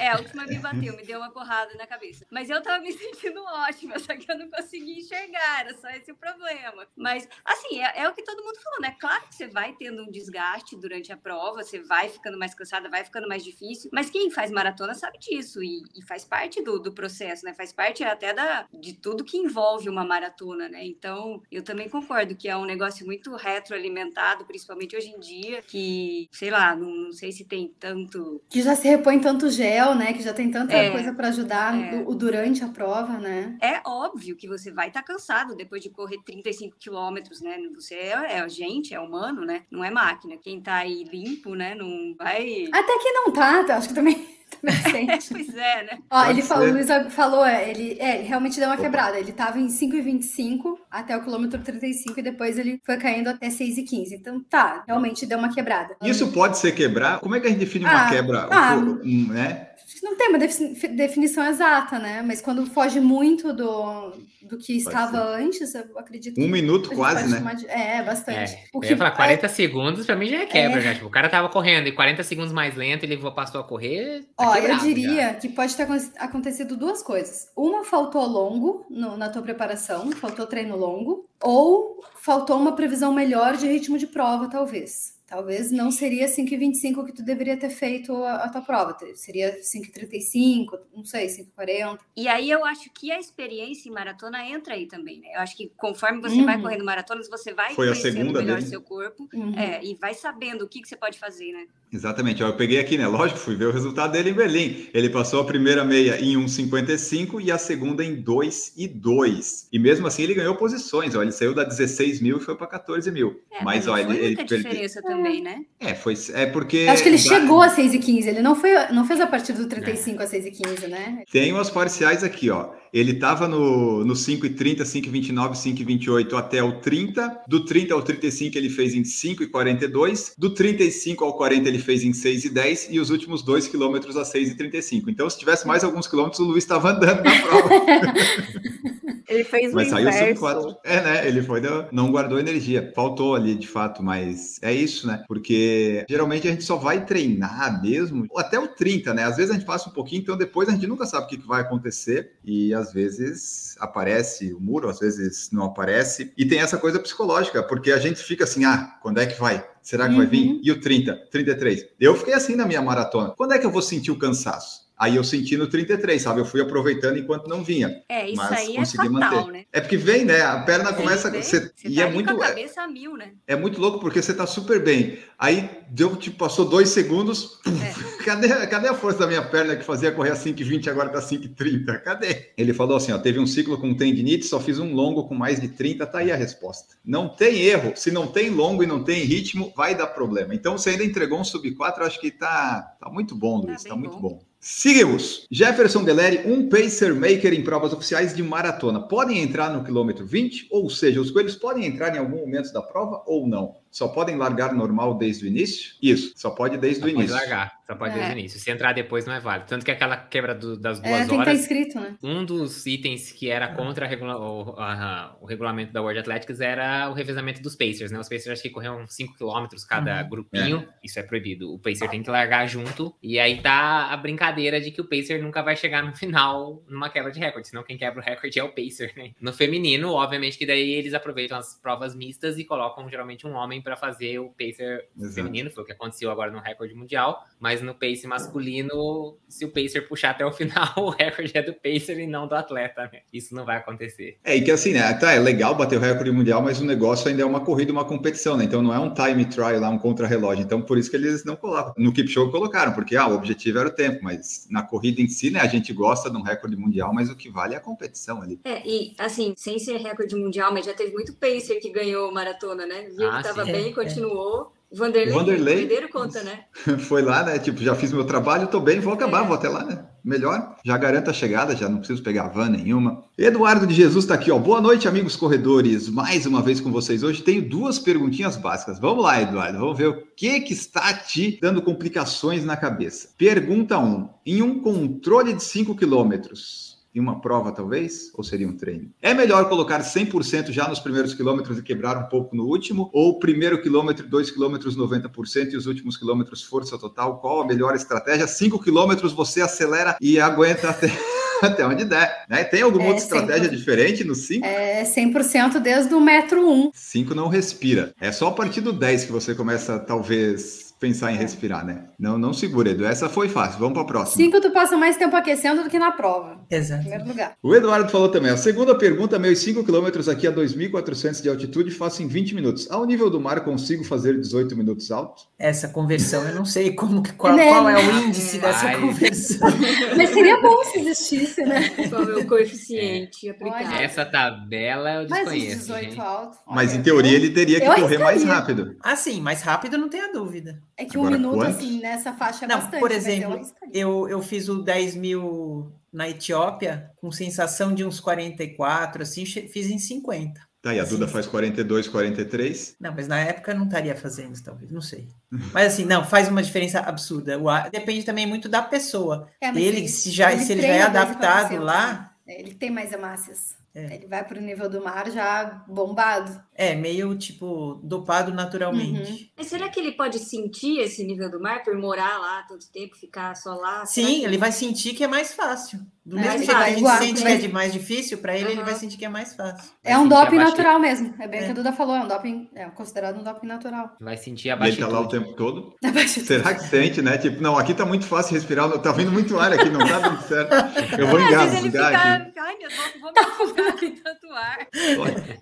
É, 0.03 0.09
a 0.09 0.17
última 0.17 0.45
me 0.45 0.59
bateu, 0.59 0.97
me 0.97 1.05
deu 1.05 1.21
uma 1.21 1.31
porrada 1.31 1.73
na 1.75 1.87
cabeça. 1.87 2.27
Mas 2.29 2.51
eu 2.51 2.61
tava 2.61 2.83
me 2.83 2.93
sentindo 2.93 3.41
ótima, 3.41 3.97
só 4.01 4.17
que 4.17 4.29
eu 4.29 4.37
não 4.37 4.51
conseguia 4.51 4.99
enxergar, 4.99 5.61
era 5.61 5.75
só 5.79 5.89
esse 5.91 6.11
o 6.11 6.17
problema. 6.17 6.89
Mas, 6.97 7.29
assim, 7.45 7.81
é, 7.81 8.03
é 8.03 8.09
o 8.09 8.13
que 8.13 8.25
todo 8.25 8.43
mundo 8.43 8.59
falou, 8.61 8.81
né? 8.81 8.97
Claro 8.99 9.23
que 9.29 9.37
você 9.37 9.47
vai 9.47 9.73
tendo 9.75 10.03
um 10.03 10.11
desgaste 10.11 10.75
durante 10.75 11.13
a 11.13 11.17
prova, 11.17 11.63
você 11.63 11.79
vai 11.79 12.09
ficando 12.09 12.37
mais 12.37 12.53
cansada, 12.53 12.91
vai 12.91 13.05
ficando 13.05 13.29
mais 13.29 13.45
difícil, 13.45 13.91
mas 13.93 14.11
quem 14.11 14.29
faz 14.29 14.51
maratona 14.51 14.93
sabe 14.93 15.19
disso 15.19 15.63
e, 15.63 15.85
e 15.95 16.03
faz 16.03 16.25
parte 16.25 16.61
do, 16.61 16.81
do 16.81 16.93
processo, 16.93 17.45
né? 17.45 17.55
Faz 17.55 17.73
parte 17.73 18.03
até 18.03 18.35
da, 18.35 18.67
de 18.73 18.95
tudo 18.95 19.23
que 19.23 19.37
envolve 19.37 19.89
uma 19.89 20.05
maratona, 20.05 20.69
né? 20.69 20.85
Então, 20.85 21.41
eu 21.49 21.63
também 21.63 21.89
concordo 21.89 22.35
que 22.35 22.49
é 22.49 22.57
um 22.57 22.65
negócio 22.65 23.07
muito 23.07 23.37
retroalimentado, 23.37 24.45
principalmente 24.47 24.97
hoje 24.97 25.11
em 25.11 25.21
dia, 25.21 25.63
que, 25.63 26.29
sei 26.33 26.51
lá, 26.51 26.75
não, 26.75 26.91
não 26.91 27.13
sei 27.13 27.31
se 27.31 27.45
tem 27.45 27.73
tanto 27.79 28.43
Que 28.51 28.63
já 28.63 28.75
se 28.75 28.89
repõe 28.89 29.21
tanto 29.21 29.49
gel, 29.49 29.92
né? 29.95 30.13
Que 30.13 30.23
já 30.23 30.33
tem 30.33 30.51
tanta 30.51 30.75
É, 30.75 30.91
coisa 30.91 31.13
para 31.13 31.29
ajudar 31.29 31.75
é. 31.75 31.97
o, 31.97 32.11
o 32.11 32.15
durante 32.15 32.65
a 32.65 32.69
prova, 32.69 33.19
né? 33.19 33.57
É 33.61 33.81
óbvio 33.87 34.37
que 34.37 34.49
você 34.49 34.71
vai 34.71 34.89
estar 34.89 35.03
cansado 35.03 35.55
depois 35.55 35.83
de 35.83 35.91
correr 35.91 36.19
35 36.25 36.77
quilômetros, 36.79 37.41
né? 37.41 37.57
Você 37.75 37.95
é, 37.95 38.39
é 38.39 38.49
gente, 38.49 38.95
é 38.95 39.01
humano, 39.01 39.45
né? 39.45 39.63
Não 39.71 39.85
é 39.85 39.91
máquina. 39.91 40.37
Quem 40.37 40.61
tá 40.61 40.77
aí 40.77 41.05
limpo, 41.05 41.55
né? 41.55 41.75
Não 41.75 42.15
vai. 42.17 42.69
Até 42.73 42.99
que 42.99 43.13
não 43.13 43.33
tá, 43.33 43.65
tá? 43.65 43.77
acho 43.77 43.89
que 43.89 43.95
também 43.95 44.33
Sente. 44.91 45.29
Pois 45.31 45.57
é, 45.57 45.83
né? 45.85 45.99
Ó, 46.11 46.21
Pode 46.21 46.31
ele 46.31 46.43
falou, 46.43 46.69
o. 46.69 46.73
Luiz 46.73 46.87
falou, 47.11 47.45
é, 47.45 47.71
ele, 47.71 47.97
é, 47.99 48.19
ele 48.19 48.29
realmente 48.29 48.59
deu 48.59 48.69
uma 48.69 48.77
quebrada. 48.77 49.19
Ele 49.19 49.33
tava 49.33 49.59
em 49.59 49.67
5,25 49.67 50.77
até 50.91 51.17
o 51.17 51.23
quilômetro 51.23 51.61
35 51.61 52.21
e 52.21 52.23
depois 52.23 52.59
ele 52.59 52.81
foi 52.85 52.97
caindo 52.97 53.29
até 53.29 53.49
6,15. 53.49 54.13
Então 54.13 54.41
tá, 54.41 54.85
realmente 54.87 55.27
deu 55.27 55.39
uma 55.39 55.53
quebrada. 55.53 55.97
Isso 56.03 56.31
pode 56.33 56.59
ser 56.59 56.73
quebrar? 56.73 57.21
Como 57.21 57.35
é 57.35 57.41
que 57.41 57.47
a 57.47 57.51
gente 57.51 57.61
define 57.61 57.85
uma 57.85 58.07
Ah, 58.07 58.11
quebra? 58.11 58.49
ah. 58.51 58.77
Um, 58.77 59.29
né? 59.29 59.69
Acho 59.93 60.01
que 60.01 60.07
Não 60.07 60.17
tem 60.17 60.29
uma 60.31 60.39
defi- 60.39 60.89
definição 60.89 61.45
exata, 61.45 61.99
né? 61.99 62.23
Mas 62.23 62.41
quando 62.41 62.65
foge 62.67 62.99
muito 62.99 63.53
do, 63.53 64.13
do 64.43 64.57
que 64.57 64.77
estava 64.77 65.19
antes, 65.37 65.75
eu 65.75 65.99
acredito 65.99 66.35
que 66.37 66.41
Um 66.43 66.49
minuto 66.49 66.91
quase, 66.95 67.29
né? 67.29 67.55
de- 67.55 67.67
É, 67.69 68.03
bastante. 68.03 68.55
É, 68.55 68.65
O 68.73 68.79
eu 68.79 68.81
que 68.81 68.89
ia 68.89 68.97
falar, 68.97 69.11
é- 69.11 69.17
40 69.17 69.49
segundos 69.49 70.07
pra 70.07 70.17
mim 70.17 70.29
já 70.29 70.39
é 70.39 70.47
quebra, 70.47 70.79
É. 70.79 70.83
já. 70.83 70.95
Tipo, 70.95 71.07
o 71.07 71.11
cara 71.11 71.29
tava 71.29 71.49
correndo 71.51 71.89
e 71.89 71.93
40 71.93 72.23
segundos 72.23 72.53
mais 72.53 72.75
lento, 72.75 73.05
ele 73.05 73.17
passou 73.33 73.61
a 73.61 73.65
correr. 73.65 74.23
tá 74.37 74.51
Ó, 74.51 74.57
eu 74.57 74.79
diria 74.79 75.23
já. 75.29 75.35
que 75.35 75.49
pode 75.51 75.77
ter 75.77 75.83
acon- 75.83 76.11
acontecido 76.19 76.77
duas 76.77 77.03
coisas. 77.03 77.49
Uma, 77.55 77.85
faltou 77.85 78.27
longo 78.27 78.87
no- 78.89 79.17
na 79.17 79.29
tua 79.29 79.43
preparação, 79.43 80.11
faltou 80.13 80.47
treino 80.47 80.77
longo, 80.77 81.27
ou 81.43 82.03
faltou 82.21 82.57
uma 82.57 82.73
previsão 82.73 83.13
melhor 83.13 83.57
de 83.57 83.67
ritmo 83.67 83.99
de 83.99 84.07
prova, 84.07 84.49
talvez. 84.49 85.13
Talvez 85.33 85.71
não 85.73 85.91
seria 85.91 86.27
5,25 86.27 87.07
que 87.07 87.13
tu 87.15 87.23
deveria 87.23 87.57
ter 87.57 87.71
feito 87.71 88.15
a, 88.23 88.45
a 88.45 88.49
tua 88.51 88.61
prova. 88.61 88.95
Seria 89.15 89.59
5,35, 89.63 90.79
não 90.95 91.07
sei, 91.07 91.27
5,40. 91.27 91.99
E 92.15 92.29
aí 92.29 92.51
eu 92.51 92.67
acho 92.67 92.91
que 92.93 93.11
a 93.11 93.19
experiência 93.19 93.89
em 93.89 93.93
maratona 93.93 94.47
entra 94.47 94.75
aí 94.75 94.87
também, 94.87 95.21
né? 95.21 95.29
Eu 95.35 95.41
acho 95.41 95.57
que 95.57 95.73
conforme 95.75 96.21
você 96.21 96.43
vai 96.45 96.57
Uhum. 96.57 96.63
correndo 96.63 96.85
maratonas, 96.85 97.31
você 97.31 97.55
vai 97.55 97.75
Foi 97.75 97.89
a 97.89 97.93
conhecendo 97.93 98.17
segunda 98.19 98.41
melhor 98.41 98.57
dele. 98.59 98.69
seu 98.69 98.83
corpo 98.83 99.27
Uhum. 99.33 99.55
é, 99.59 99.83
e 99.83 99.95
vai 99.95 100.13
sabendo 100.13 100.67
o 100.67 100.69
que, 100.69 100.83
que 100.83 100.89
você 100.89 100.97
pode 100.97 101.19
fazer, 101.19 101.51
né? 101.51 101.65
Exatamente. 101.91 102.43
Eu 102.43 102.55
peguei 102.57 102.79
aqui, 102.79 102.97
né? 102.99 103.07
Lógico, 103.07 103.39
fui 103.39 103.55
ver 103.57 103.67
o 103.67 103.73
resultado 103.73 104.13
dele 104.13 104.31
em 104.31 104.35
Berlim. 104.35 104.89
Ele 104.95 105.09
passou 105.11 105.41
a 105.41 105.45
primeira 105.45 105.83
meia 105.85 106.19
em 106.21 106.37
1,55 106.37 107.41
e 107.41 107.51
a 107.51 107.59
segunda 107.59 108.05
em 108.05 108.15
2 108.21 108.73
e 108.77 108.89
2. 108.89 109.69
E 109.73 109.79
mesmo 109.79 110.07
assim 110.07 110.23
ele 110.23 110.35
ganhou 110.35 110.57
posições. 110.57 111.15
Ó, 111.15 111.23
ele 111.23 111.33
saiu 111.33 111.55
da 111.55 111.65
16 111.65 112.21
mil 112.21 112.39
e 112.39 112.41
foi 112.41 112.57
para 112.57 112.67
14 112.67 113.11
mil. 113.11 113.41
É, 113.51 113.63
mas, 113.63 113.87
ó, 113.87 113.93
foi 113.93 114.01
ele, 114.03 114.11
ele 114.13 114.21
muita 114.37 114.37
perdeu. 114.47 114.59
diferença 114.59 115.03
também, 115.23 115.41
né? 115.41 115.65
É, 115.79 115.95
foi. 115.95 116.15
É 116.35 116.47
porque. 116.47 116.87
Acho 116.89 117.03
que 117.03 117.09
ele 117.09 117.19
chegou 117.19 117.63
a 117.63 117.75
6,15. 117.75 118.27
Ele 118.27 118.43
não, 118.43 118.57
foi, 118.57 118.71
não 118.93 119.07
fez 119.07 119.21
a 119.21 119.27
partir 119.27 119.53
do 119.53 119.69
35 119.69 120.23
a 120.23 120.27
6,15, 120.27 120.89
né? 120.89 121.23
Tem 121.31 121.53
umas 121.53 121.71
parciais 121.71 122.25
aqui, 122.25 122.51
ó. 122.51 122.71
Ele 122.93 123.15
tava 123.15 123.49
no, 123.49 124.05
no 124.05 124.13
5,30, 124.13 124.83
5,29, 124.83 125.53
5,28 125.53 126.35
até 126.35 126.63
o 126.63 126.81
30. 126.81 127.43
Do 127.49 127.65
30 127.65 127.95
ao 127.95 128.03
35 128.03 128.59
ele 128.59 128.69
fez 128.69 128.95
em 128.95 129.03
5,42. 129.03 130.35
Do 130.37 130.51
35 130.51 131.25
ao 131.25 131.37
40 131.37 131.69
ele 131.69 131.79
fez 131.79 132.03
em 132.03 132.11
6,10. 132.11 132.89
E 132.91 133.01
os 133.01 133.11
últimos 133.11 133.43
dois 133.43 133.67
quilômetros 133.67 134.17
a 134.17 134.23
6,35. 134.23 135.05
Então, 135.09 135.31
se 135.31 135.39
tivesse 135.39 135.67
mais 135.67 135.85
alguns 135.85 136.07
quilômetros, 136.07 136.41
o 136.41 136.45
Luiz 136.45 136.65
estava 136.65 136.91
andando 136.91 137.23
na 137.23 137.41
prova. 137.41 137.71
Ele 139.33 139.45
fez 139.45 139.73
o 139.73 139.75
Mas 139.75 139.89
saiu 139.89 140.07
sub 140.13 140.17
inverso. 140.23 140.41
4. 140.41 140.77
É, 140.85 141.01
né? 141.03 141.29
Ele 141.29 141.43
foi, 141.43 141.61
deu- 141.61 141.87
não 141.91 142.11
guardou 142.11 142.39
energia. 142.39 142.93
Faltou 142.95 143.35
ali, 143.35 143.55
de 143.55 143.67
fato, 143.67 144.03
mas 144.03 144.59
é 144.63 144.73
isso, 144.73 145.07
né? 145.07 145.25
Porque 145.27 146.05
geralmente 146.09 146.47
a 146.47 146.51
gente 146.51 146.65
só 146.65 146.77
vai 146.77 147.05
treinar 147.05 147.81
mesmo 147.83 148.27
até 148.37 148.59
o 148.59 148.69
30, 148.69 149.15
né? 149.15 149.25
Às 149.25 149.37
vezes 149.37 149.51
a 149.51 149.55
gente 149.55 149.65
passa 149.67 149.89
um 149.89 149.93
pouquinho, 149.93 150.21
então 150.23 150.37
depois 150.37 150.69
a 150.69 150.73
gente 150.73 150.87
nunca 150.87 151.07
sabe 151.07 151.25
o 151.25 151.29
que 151.29 151.37
vai 151.47 151.63
acontecer. 151.63 152.33
E 152.45 152.75
às 152.75 152.93
vezes 152.93 153.77
aparece 153.81 154.53
o 154.53 154.61
muro, 154.61 154.89
às 154.89 154.99
vezes 155.01 155.51
não 155.53 155.65
aparece. 155.65 156.33
E 156.37 156.45
tem 156.45 156.61
essa 156.61 156.77
coisa 156.77 156.99
psicológica, 156.99 157.63
porque 157.63 157.91
a 157.93 157.99
gente 157.99 158.21
fica 158.23 158.45
assim, 158.45 158.65
ah, 158.65 158.97
quando 159.03 159.19
é 159.21 159.27
que 159.27 159.39
vai? 159.41 159.65
Será 159.83 160.09
que 160.09 160.15
vai 160.15 160.27
vir? 160.27 160.47
Uhum. 160.47 160.61
E 160.63 160.71
o 160.71 160.81
30, 160.81 161.17
33? 161.31 161.87
Eu 161.99 162.15
fiquei 162.15 162.35
assim 162.35 162.55
na 162.55 162.65
minha 162.67 162.81
maratona. 162.81 163.31
Quando 163.37 163.53
é 163.53 163.59
que 163.59 163.67
eu 163.67 163.71
vou 163.71 163.83
sentir 163.83 164.11
o 164.13 164.19
cansaço? 164.19 164.82
Aí 164.99 165.17
eu 165.17 165.25
senti 165.25 165.57
no 165.57 165.67
33, 165.67 166.21
sabe? 166.23 166.41
Eu 166.41 166.45
fui 166.45 166.61
aproveitando 166.61 167.19
enquanto 167.19 167.49
não 167.49 167.65
vinha. 167.65 168.03
É, 168.09 168.27
isso 168.29 168.37
Mas 168.37 168.53
aí 168.53 168.73
é 168.75 168.79
consegui 168.79 169.09
fatal, 169.13 169.47
manter. 169.47 169.53
né? 169.53 169.65
É 169.73 169.81
porque 169.81 169.97
vem, 169.97 170.25
né? 170.25 170.43
A 170.43 170.61
perna 170.61 170.93
começa. 170.93 171.31
Vem, 171.31 171.43
Você, 171.43 171.61
Você 171.75 171.89
e 171.89 171.97
tá 171.97 172.03
é 172.03 172.11
muito, 172.11 172.35
com 172.35 172.43
a 172.43 172.47
é, 172.47 172.49
cabeça 172.51 172.83
a 172.83 172.89
mil, 172.89 173.17
né? 173.17 173.33
é 173.47 173.57
muito 173.57 173.81
louco 173.81 173.99
porque 173.99 174.23
você 174.23 174.33
tá 174.33 174.47
super 174.47 174.83
bem. 174.83 175.19
Aí 175.39 175.69
deu, 175.93 176.17
tipo, 176.17 176.39
passou 176.39 176.65
dois 176.65 176.89
segundos. 176.89 177.61
puf, 177.63 178.25
cadê, 178.25 178.49
cadê 178.67 178.89
a 178.89 178.95
força 178.95 179.19
da 179.19 179.27
minha 179.27 179.43
perna 179.43 179.77
que 179.77 179.85
fazia 179.85 180.11
correr 180.11 180.31
a 180.31 180.35
5,20 180.35 180.89
agora 180.89 181.11
tá 181.11 181.21
5,30? 181.21 182.03
Cadê? 182.03 182.51
Ele 182.57 182.73
falou 182.73 182.97
assim: 182.97 183.13
ó, 183.13 183.19
teve 183.19 183.39
um 183.39 183.47
ciclo 183.47 183.77
com 183.79 183.95
tendinite, 183.95 184.47
só 184.47 184.59
fiz 184.59 184.79
um 184.79 184.95
longo 184.95 185.29
com 185.29 185.35
mais 185.35 185.61
de 185.61 185.69
30, 185.69 186.07
tá 186.07 186.19
aí 186.19 186.33
a 186.33 186.37
resposta. 186.37 186.95
Não 187.05 187.29
tem 187.29 187.61
erro. 187.61 187.93
Se 187.95 188.11
não 188.11 188.27
tem 188.27 188.49
longo 188.49 188.83
e 188.83 188.87
não 188.87 189.05
tem 189.05 189.23
ritmo, 189.25 189.73
vai 189.77 189.95
dar 189.95 190.07
problema. 190.07 190.55
Então 190.55 190.79
você 190.79 190.91
ainda 190.91 191.05
entregou 191.05 191.39
um 191.39 191.45
sub 191.45 191.71
4, 191.75 192.05
acho 192.05 192.21
que 192.21 192.31
tá, 192.31 192.97
tá 192.99 193.11
muito 193.11 193.37
bom, 193.37 193.61
Tá 193.61 193.67
Luiz. 193.69 193.83
Tá, 193.83 193.91
bem 193.91 193.99
muito 193.99 194.17
bom. 194.17 194.29
bom. 194.31 194.43
Seguimos. 194.59 195.47
Jefferson 195.51 196.05
Deleri, 196.05 196.49
um 196.51 196.69
pacer 196.69 197.13
maker 197.13 197.53
em 197.53 197.65
provas 197.65 197.93
oficiais 197.93 198.35
de 198.35 198.43
maratona. 198.43 199.01
Podem 199.01 199.41
entrar 199.41 199.71
no 199.71 199.85
quilômetro 199.85 200.25
20? 200.25 200.69
Ou 200.71 200.89
seja, 200.89 201.21
os 201.21 201.33
coelhos 201.33 201.57
podem 201.57 201.85
entrar 201.85 202.15
em 202.15 202.19
algum 202.19 202.39
momento 202.39 202.73
da 202.73 202.81
prova 202.81 203.23
ou 203.27 203.47
não? 203.47 203.82
Só 203.93 204.09
podem 204.09 204.37
largar 204.37 204.73
normal 204.73 205.19
desde 205.19 205.45
o 205.45 205.47
início? 205.47 205.95
Isso, 206.03 206.33
só 206.35 206.49
pode 206.51 206.79
desde 206.79 207.01
Só 207.01 207.07
o 207.07 207.11
pode 207.11 207.21
início. 207.21 207.37
largar, 207.37 207.82
só 207.93 207.99
pode 207.99 208.13
É. 208.15 208.17
desde 208.19 208.35
o 208.35 208.39
início. 208.39 208.59
Se 208.61 208.71
entrar 208.71 208.93
depois 208.93 209.27
não 209.27 209.35
é 209.35 209.41
válido. 209.41 209.69
Tanto 209.69 209.85
que 209.85 209.91
aquela 209.91 210.17
quebra 210.17 210.55
do- 210.55 210.79
das 210.79 211.01
duas 211.01 211.13
É, 211.13 211.19
tem 211.19 211.27
que 211.27 211.33
estar 211.35 211.41
horas, 211.41 211.61
escrito, 211.61 212.01
né? 212.01 212.17
um 212.23 212.45
dos 212.45 212.87
itens 212.87 213.31
que 213.33 213.51
era 213.51 213.67
Ah. 213.67 213.75
contra 213.75 214.07
a 214.07 214.09
regula- 214.09 214.39
o, 214.39 214.75
a- 214.79 215.37
o 215.41 215.47
regulamento 215.47 215.93
da 215.93 216.01
World 216.01 216.21
Athletics 216.21 216.61
era 216.61 217.09
o 217.11 217.13
revezamento 217.13 217.61
dos 217.63 217.77
Pacers, 217.77 218.11
né? 218.11 218.19
Os 218.19 218.29
Pacers 218.29 218.49
acho 218.49 218.63
que 218.63 218.71
corriam 218.71 219.07
5 219.07 219.35
km 219.37 219.67
cada 219.89 220.23
Uhum. 220.23 220.29
grupinho. 220.29 220.89
Isso 221.03 221.19
é 221.19 221.23
proibido. 221.23 221.73
O 221.73 221.79
Pacer 221.79 222.09
tem 222.09 222.23
que 222.23 222.31
largar 222.31 222.67
junto. 222.67 223.15
E 223.23 223.39
aí 223.39 223.61
tá 223.61 224.07
a 224.13 224.17
brincadeira 224.17 224.81
de 224.81 224.91
que 224.91 225.01
o 225.01 225.05
Pacer 225.05 225.43
nunca 225.43 225.63
vai 225.63 225.77
chegar 225.77 226.03
no 226.03 226.15
final 226.17 226.83
numa 226.89 227.11
quebra 227.11 227.31
de 227.31 227.39
recorde. 227.41 227.69
Senão 227.69 227.83
quem 227.83 227.97
quebra 227.99 228.21
o 228.21 228.25
recorde 228.25 228.59
é 228.59 228.65
o 228.65 228.69
Pacer, 228.71 229.13
né? 229.17 229.33
No 229.41 229.53
feminino, 229.53 230.13
obviamente 230.13 230.57
que 230.57 230.65
daí 230.67 230.93
eles 230.93 231.13
aproveitam 231.15 231.59
as 231.59 231.75
provas 231.81 232.15
mistas 232.15 232.59
e 232.59 232.65
colocam 232.65 233.09
geralmente 233.11 233.47
um 233.47 233.53
homem 233.55 233.83
pra 233.83 233.97
fazer 233.97 234.39
o 234.39 234.51
Pacer 234.51 235.09
Exato. 235.19 235.35
feminino. 235.35 235.71
Foi 235.71 235.83
o 235.83 235.87
que 235.87 235.93
aconteceu 235.93 236.31
agora 236.31 236.51
no 236.51 236.59
recorde 236.61 236.95
mundial. 236.95 237.45
Mas 237.61 237.82
no 237.83 237.95
Pace 237.95 238.27
masculino, 238.27 239.37
se 239.49 239.65
o 239.65 239.71
Pacer 239.71 240.09
puxar 240.09 240.31
até 240.31 240.45
o 240.45 240.53
final, 240.53 240.93
o 240.97 241.11
recorde 241.11 241.53
é 241.55 241.63
do 241.63 241.73
Pacer 241.73 242.19
e 242.19 242.27
não 242.27 242.47
do 242.47 242.55
atleta, 242.55 243.09
né? 243.13 243.21
Isso 243.33 243.55
não 243.55 243.65
vai 243.65 243.77
acontecer. 243.77 244.39
É, 244.45 244.57
e 244.57 244.63
que 244.63 244.71
assim, 244.71 244.93
né? 244.93 245.13
Tá, 245.15 245.33
é 245.33 245.39
legal 245.39 245.75
bater 245.75 245.97
o 245.99 246.01
recorde 246.01 246.31
mundial, 246.31 246.63
mas 246.63 246.81
o 246.81 246.85
negócio 246.85 247.29
ainda 247.29 247.43
é 247.43 247.45
uma 247.45 247.61
corrida, 247.61 247.93
uma 247.93 248.05
competição, 248.05 248.57
né? 248.57 248.65
Então 248.65 248.83
não 248.83 248.95
é 248.95 248.99
um 248.99 249.13
time 249.13 249.45
trial 249.45 249.81
lá, 249.81 249.89
um 249.89 249.99
contra-relógio. 249.99 250.65
Então 250.65 250.81
por 250.83 250.99
isso 250.99 251.11
que 251.11 251.17
eles 251.17 251.45
não 251.45 251.57
colocam. 251.57 251.95
No 251.97 252.13
Kipchoge 252.13 252.51
colocaram, 252.51 252.93
porque 252.93 253.17
ah, 253.17 253.29
o 253.29 253.35
objetivo 253.35 253.79
era 253.79 253.89
o 253.89 253.93
tempo, 253.93 254.21
mas 254.23 254.67
na 254.71 254.83
corrida 254.83 255.21
em 255.21 255.29
si, 255.29 255.51
né? 255.51 255.61
A 255.61 255.67
gente 255.67 255.93
gosta 255.93 256.31
de 256.31 256.37
um 256.37 256.43
recorde 256.43 256.77
mundial, 256.77 257.13
mas 257.13 257.31
o 257.31 257.37
que 257.37 257.51
vale 257.51 257.75
é 257.75 257.77
a 257.77 257.81
competição 257.81 258.43
ali. 258.43 258.61
É, 258.65 258.87
e 258.87 259.15
assim, 259.19 259.55
sem 259.57 259.79
ser 259.79 259.99
recorde 259.99 260.35
mundial, 260.35 260.73
mas 260.73 260.87
já 260.87 260.95
teve 260.95 261.13
muito 261.13 261.35
pacer 261.35 261.77
que 261.77 261.91
ganhou 261.91 262.33
maratona, 262.33 262.87
né? 262.87 263.09
Viu 263.17 263.29
Ah, 263.31 263.39
que 263.39 263.43
tava 263.45 263.65
sim. 263.65 263.73
bem, 263.73 263.89
É, 263.89 263.93
continuou. 263.93 264.73
Vanderlei, 264.95 265.33
Vanderlei? 265.33 265.83
Vanderlei 265.83 266.09
conta, 266.09 266.43
né? 266.43 266.65
Foi 267.01 267.23
lá, 267.23 267.43
né? 267.43 267.59
Tipo, 267.59 267.83
já 267.83 267.95
fiz 267.95 268.13
meu 268.13 268.25
trabalho, 268.25 268.69
tô 268.69 268.79
bem, 268.79 269.01
vou 269.01 269.15
acabar, 269.15 269.43
É. 269.43 269.47
vou 269.47 269.55
até 269.55 269.69
lá, 269.69 269.85
né? 269.85 270.05
Melhor. 270.25 270.77
Já 270.85 270.97
garanto 270.97 271.31
a 271.31 271.33
chegada, 271.33 271.75
já 271.75 271.89
não 271.89 271.99
preciso 271.99 272.23
pegar 272.23 272.49
van 272.49 272.69
nenhuma. 272.69 273.25
Eduardo 273.37 273.87
de 273.87 273.95
Jesus 273.95 274.25
tá 274.25 274.35
aqui, 274.35 274.53
ó. 274.53 274.59
Boa 274.59 274.81
noite, 274.81 275.09
amigos 275.09 275.35
corredores. 275.35 276.09
Mais 276.09 276.47
uma 276.47 276.63
vez 276.63 276.81
com 276.81 276.93
vocês 276.93 277.25
hoje. 277.25 277.43
Tenho 277.43 277.69
duas 277.69 277.99
perguntinhas 277.99 278.57
básicas. 278.57 279.01
Vamos 279.01 279.25
lá, 279.25 279.43
Eduardo. 279.43 279.79
Vamos 279.79 279.99
ver 279.99 280.09
o 280.09 280.23
que 280.37 280.61
que 280.61 280.73
está 280.73 281.13
te 281.15 281.59
dando 281.61 281.83
complicações 281.83 282.65
na 282.65 282.77
cabeça. 282.77 283.31
Pergunta 283.37 283.99
1. 283.99 284.05
Um. 284.07 284.29
Em 284.47 284.63
um 284.63 284.79
controle 284.81 285.55
de 285.55 285.65
5 285.65 285.97
quilômetros, 285.97 286.92
em 287.15 287.21
uma 287.21 287.41
prova, 287.41 287.71
talvez? 287.73 288.31
Ou 288.35 288.43
seria 288.43 288.67
um 288.67 288.77
treino? 288.77 289.11
É 289.21 289.35
melhor 289.35 289.69
colocar 289.69 290.01
100% 290.01 290.71
já 290.71 290.89
nos 290.89 290.99
primeiros 290.99 291.35
quilômetros 291.35 291.79
e 291.79 291.83
quebrar 291.83 292.17
um 292.17 292.29
pouco 292.29 292.57
no 292.57 292.65
último? 292.65 293.11
Ou 293.13 293.39
primeiro 293.39 293.81
quilômetro, 293.83 294.27
dois 294.27 294.51
quilômetros, 294.51 294.97
90% 294.97 295.73
e 295.73 295.77
os 295.77 295.87
últimos 295.87 296.17
quilômetros, 296.17 296.63
força 296.63 296.99
total? 296.99 297.39
Qual 297.41 297.61
a 297.63 297.67
melhor 297.67 297.95
estratégia? 297.95 298.47
5 298.47 298.83
quilômetros 298.83 299.33
você 299.33 299.61
acelera 299.61 300.17
e 300.21 300.41
aguenta 300.41 300.91
até, 300.91 301.13
até 301.61 301.87
onde 301.87 302.05
der. 302.05 302.47
Né? 302.49 302.65
Tem 302.65 302.83
alguma 302.83 303.05
É, 303.05 303.09
outra 303.09 303.23
estratégia 303.23 303.69
diferente 303.69 304.25
no 304.25 304.35
5? 304.35 304.65
É 304.65 305.03
100% 305.05 305.79
desde 305.81 306.15
o 306.15 306.21
metro 306.21 306.67
1. 306.67 306.91
5 306.95 307.35
não 307.35 307.49
respira. 307.49 308.15
É 308.21 308.33
só 308.33 308.49
a 308.49 308.53
partir 308.53 308.81
do 308.81 308.93
10 308.93 309.27
que 309.27 309.33
você 309.33 309.55
começa, 309.55 309.99
talvez, 309.99 310.92
pensar 311.03 311.33
em 311.33 311.37
respirar, 311.37 311.85
né? 311.85 312.05
Não, 312.17 312.39
não 312.39 312.53
segura, 312.53 312.91
Edu. 312.91 313.05
Essa 313.05 313.29
foi 313.29 313.49
fácil. 313.49 313.81
Vamos 313.81 313.95
para 313.95 314.03
a 314.03 314.07
próxima. 314.07 314.37
5 314.45 314.61
tu 314.61 314.71
passa 314.71 314.97
mais 314.97 315.17
tempo 315.17 315.35
aquecendo 315.35 315.83
do 315.83 315.91
que 315.91 315.99
na 315.99 316.13
prova. 316.13 316.61
Em 316.71 316.77
Exato. 316.77 317.01
primeiro 317.01 317.27
lugar. 317.27 317.55
O 317.61 317.75
Eduardo 317.75 318.09
falou 318.09 318.29
também. 318.29 318.53
A 318.53 318.57
segunda 318.57 318.95
pergunta: 318.95 319.37
meus 319.37 319.59
5 319.59 319.83
quilômetros 319.85 320.29
aqui 320.29 320.47
a 320.47 320.53
2.400 320.53 321.43
de 321.43 321.49
altitude 321.49 321.91
faço 321.91 322.23
em 322.23 322.29
20 322.29 322.55
minutos. 322.55 322.89
Ao 322.89 323.05
nível 323.05 323.29
do 323.29 323.41
mar, 323.41 323.65
consigo 323.65 324.05
fazer 324.05 324.39
18 324.39 324.77
minutos 324.77 325.11
alto? 325.11 325.43
Essa 325.59 325.89
conversão, 325.89 326.47
eu 326.49 326.55
não 326.55 326.65
sei 326.65 326.93
como 326.93 327.21
que, 327.21 327.33
qual, 327.33 327.57
Né? 327.57 327.67
qual 327.69 327.89
é 327.89 327.97
o 327.99 328.19
índice 328.25 328.59
dessa 328.59 328.85
Vai. 328.87 329.01
conversão. 329.01 329.69
Mas 330.17 330.31
seria 330.31 330.61
bom 330.61 330.85
se 330.85 331.01
existisse, 331.01 331.63
né? 331.65 331.89
Qual 332.09 332.23
é 332.23 332.37
o 332.37 332.47
coeficiente 332.47 333.51
aplicado? 333.51 333.87
Olha. 333.95 334.03
Essa 334.05 334.25
tabela 334.25 335.15
eu 335.23 335.27
desconheço, 335.27 335.79
18 335.79 336.05
gente. 336.05 336.21
alto. 336.21 336.59
Mas 336.69 336.91
Olha, 336.93 336.99
em 336.99 337.03
teoria 337.03 337.33
ele 337.37 337.51
teria 337.51 337.81
que 337.81 337.87
eu 337.87 337.95
correr 337.95 338.19
mais 338.19 338.45
rápido. 338.45 338.97
Ah, 339.03 339.17
sim, 339.17 339.41
mais 339.41 339.63
rápido 339.63 339.99
não 339.99 340.09
tenha 340.09 340.33
dúvida. 340.33 340.81
É 340.97 341.05
que 341.05 341.17
Agora, 341.17 341.35
um 341.35 341.39
minuto, 341.39 341.55
quantos? 341.55 341.77
assim, 341.77 342.01
nessa 342.01 342.33
faixa 342.35 342.65
é 342.65 342.69
Não, 342.69 342.77
bastante. 342.81 343.01
por 343.01 343.11
mas 343.11 343.27
eu 343.27 343.33
exemplo, 343.33 343.61
eu, 343.93 344.29
eu 344.29 344.43
fiz 344.43 344.69
o 344.69 344.83
10 344.83 345.15
mil 345.17 345.93
na 346.13 346.29
Etiópia 346.29 347.11
com 347.17 347.31
sensação 347.33 347.95
de 347.95 348.05
uns 348.05 348.21
44, 348.21 349.23
assim, 349.23 349.45
fiz 349.47 349.89
em 349.91 349.99
50. 349.99 350.61
Tá 350.83 350.91
aí, 350.91 350.99
a 351.01 351.05
Duda 351.05 351.27
Sim. 351.27 351.33
faz 351.33 351.47
42, 351.47 352.09
43. 352.09 352.97
Não, 353.01 353.15
mas 353.15 353.29
na 353.29 353.39
época 353.39 353.71
eu 353.73 353.79
não 353.79 353.85
estaria 353.87 354.17
fazendo, 354.17 354.61
talvez, 354.63 354.91
não 354.91 355.01
sei. 355.01 355.29
Mas 355.73 355.93
assim, 355.95 356.05
não, 356.05 356.25
faz 356.25 356.49
uma 356.49 356.63
diferença 356.63 356.99
absurda. 357.01 357.57
O 357.59 357.69
ar- 357.69 357.89
depende 357.89 358.25
também 358.27 358.47
muito 358.47 358.69
da 358.69 358.83
pessoa. 358.83 359.49
É, 359.61 359.69
Ele, 359.69 360.09
se, 360.09 360.31
já, 360.31 360.57
se 360.59 360.73
ele 360.73 360.83
já 360.83 360.89
é 360.89 361.03
adaptado 361.03 361.69
400, 361.69 361.85
lá, 361.87 362.35
né? 362.47 362.55
Ele 362.59 362.75
tem 362.75 362.91
mais 362.91 363.13
hemácias. 363.13 363.77
É. 363.95 364.15
Ele 364.15 364.27
vai 364.27 364.43
para 364.43 364.59
o 364.59 364.63
nível 364.63 364.89
do 364.89 365.03
mar 365.05 365.31
já 365.31 365.85
bombado. 365.87 366.63
é 366.75 366.95
meio 366.95 367.37
tipo 367.37 368.01
dopado 368.03 368.53
naturalmente. 368.55 369.53
Mas 369.57 369.67
será 369.67 369.89
que 369.91 370.01
ele 370.01 370.13
pode 370.13 370.39
sentir 370.39 370.99
esse 371.01 371.23
nível 371.25 371.51
do 371.51 371.61
mar 371.61 371.83
por 371.83 371.95
morar 371.99 372.39
lá 372.39 372.63
tanto 372.69 372.91
tempo, 372.91 373.15
ficar 373.17 373.55
só 373.55 373.75
lá? 373.75 374.07
Sim, 374.07 374.25
que- 374.41 374.45
ele 374.45 374.57
vai 374.57 374.73
sentir 374.73 375.13
que 375.15 375.23
é 375.25 375.29
mais 375.29 375.53
fácil. 375.53 376.01
Do 376.25 376.39
É, 376.39 376.43
mesmo 376.43 376.57
ele 376.59 376.65
jeito 376.67 376.77
que 376.79 376.83
a 376.85 376.89
gente 376.91 377.19
sente 377.19 377.35
que 377.39 377.43
vai- 377.43 377.53
é 377.55 377.57
de 377.57 377.69
mais 377.69 377.93
difícil, 377.93 378.39
para 378.39 378.57
ele, 378.57 378.71
ele 378.73 378.83
vai 378.85 378.95
sentir 378.95 379.17
que 379.17 379.25
é 379.25 379.29
mais 379.29 379.55
fácil. 379.57 379.91
É 380.05 380.17
um 380.17 380.29
doping 380.29 380.57
natural 380.57 381.01
mesmo. 381.01 381.35
É 381.41 381.49
bem 381.49 381.59
o 381.61 381.63
que 381.65 381.69
É. 381.69 381.73
a 381.73 381.75
Duda 381.75 381.93
falou, 381.93 382.15
é 382.15 382.21
um 382.21 382.29
doping, 382.29 382.71
é 382.77 382.85
considerado 382.91 383.41
um 383.41 383.43
doping 383.43 383.67
natural. 383.67 384.13
Vai 384.21 384.37
sentir 384.37 384.71
a 384.71 384.75
ele 384.87 384.97
tá 384.97 385.09
lá 385.09 385.19
o 385.19 385.25
baixitude. 385.25 385.45
tempo 385.45 385.57
todo. 385.57 385.97
Será 386.29 386.75
que 386.75 386.85
sente, 386.85 387.21
né? 387.21 387.39
Tipo, 387.39 387.61
não, 387.61 387.77
aqui 387.77 387.93
tá 387.93 388.07
muito 388.07 388.25
fácil 388.25 388.55
respirar, 388.55 388.89
tá 389.01 389.11
vindo 389.11 389.33
muito 389.33 389.59
ar 389.59 389.73
aqui, 389.73 389.91
não 389.91 389.99
tá 390.07 390.21
dando 390.21 390.41
certo. 390.43 390.73
Eu 391.19 391.27
vou 391.27 391.41
ele 391.41 391.49
engasgar 391.49 392.41
aqui. 392.45 392.59
ai 392.59 392.77
meu 392.79 392.89
Deus, 392.89 393.21
vou 393.21 393.33
me 393.33 393.41
afogar 393.41 394.05
em 394.05 394.11
tanto 394.13 394.47
ar. 394.53 394.79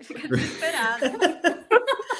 Fica 0.03 0.27
desesperado. 0.27 1.05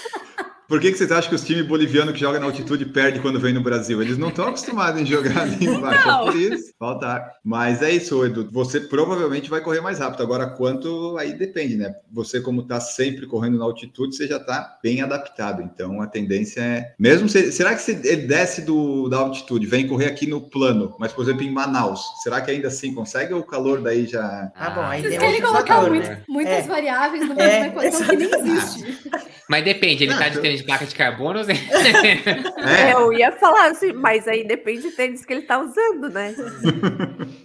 Por 0.72 0.80
que, 0.80 0.90
que 0.90 0.98
vocês 0.98 1.12
acham 1.12 1.28
que 1.30 1.36
os 1.36 1.44
times 1.44 1.66
bolivianos 1.68 2.14
que 2.14 2.20
jogam 2.22 2.40
na 2.40 2.46
altitude 2.46 2.86
perdem 2.86 3.22
quando 3.22 3.38
vem 3.42 3.52
no 3.54 3.60
Brasil? 3.60 4.02
Eles 4.02 4.18
não 4.18 4.30
estão 4.30 4.48
acostumados 4.48 5.02
em 5.02 5.06
jogar 5.06 5.42
ali 5.42 5.58
embaixo. 5.68 6.08
Não. 6.08 6.30
É 6.30 6.32
por 6.32 6.40
isso. 6.40 6.72
Falta 6.80 7.08
ar. 7.08 7.32
Mas 7.44 7.82
é 7.82 7.92
isso, 7.92 8.26
Edu. 8.26 8.48
Você 8.54 8.80
provavelmente 8.80 9.50
vai 9.50 9.60
correr 9.60 9.82
mais 9.82 10.00
rápido. 10.00 10.24
Agora, 10.24 10.48
quanto 10.48 11.18
aí 11.18 11.34
depende, 11.34 11.76
né? 11.76 11.94
Você, 12.14 12.40
como 12.40 12.64
tá 12.64 12.80
sempre 12.80 13.28
correndo 13.28 13.58
na 13.58 13.66
altitude, 13.66 14.16
você 14.16 14.26
já 14.26 14.40
tá 14.40 14.78
bem 14.82 15.02
adaptado. 15.02 15.62
Então 15.62 16.02
a 16.02 16.08
tendência 16.08 16.62
é. 16.62 16.94
Mesmo 16.98 17.28
se... 17.28 17.52
será 17.52 17.76
que 17.76 17.82
se 17.82 17.92
ele 18.06 18.26
desce 18.26 18.62
do, 18.62 19.10
da 19.10 19.18
altitude, 19.18 19.68
vem 19.68 19.86
correr 19.86 20.06
aqui 20.06 20.26
no 20.26 20.40
plano, 20.40 20.96
mas, 20.98 21.12
por 21.12 21.24
exemplo, 21.26 21.44
em 21.44 21.52
Manaus, 21.52 22.00
será 22.24 22.40
que 22.40 22.50
ainda 22.50 22.70
assim 22.70 22.94
consegue 22.94 23.34
ou 23.34 23.42
o 23.42 23.46
calor 23.46 23.82
daí 23.82 24.06
já. 24.08 24.50
Ah, 24.56 24.70
bom, 24.70 24.82
aí 24.84 25.02
Vocês 25.02 25.12
tem 25.16 25.20
querem 25.20 25.42
colocar 25.42 25.76
fator, 25.76 25.90
muito- 25.90 26.08
né? 26.08 26.22
muitas 26.30 26.54
É. 26.54 26.62
variáveis 26.62 27.28
numa 27.28 27.42
É, 27.44 27.68
equação 27.68 28.08
que 28.08 28.16
nem 28.16 28.30
existe. 28.34 29.02
Mas 29.50 29.66
depende, 29.66 30.06
ele 30.06 30.14
Ah, 30.14 30.18
tá 30.18 30.30
de 30.30 30.40
tênis 30.40 30.61
de 30.62 30.66
placa 30.68 30.86
de 30.86 30.96
carbono 30.96 31.40
ou... 31.40 31.46
É, 31.50 32.94
Eu 32.94 33.12
ia 33.14 33.32
falar 33.34 33.72
assim, 33.72 33.92
mas 33.94 34.28
aí 34.28 34.46
depende 34.48 34.82
do 34.84 34.92
tênis 34.92 35.26
que 35.26 35.34
ele 35.34 35.42
tá 35.44 35.60
usando, 35.60 36.10
né? 36.10 36.34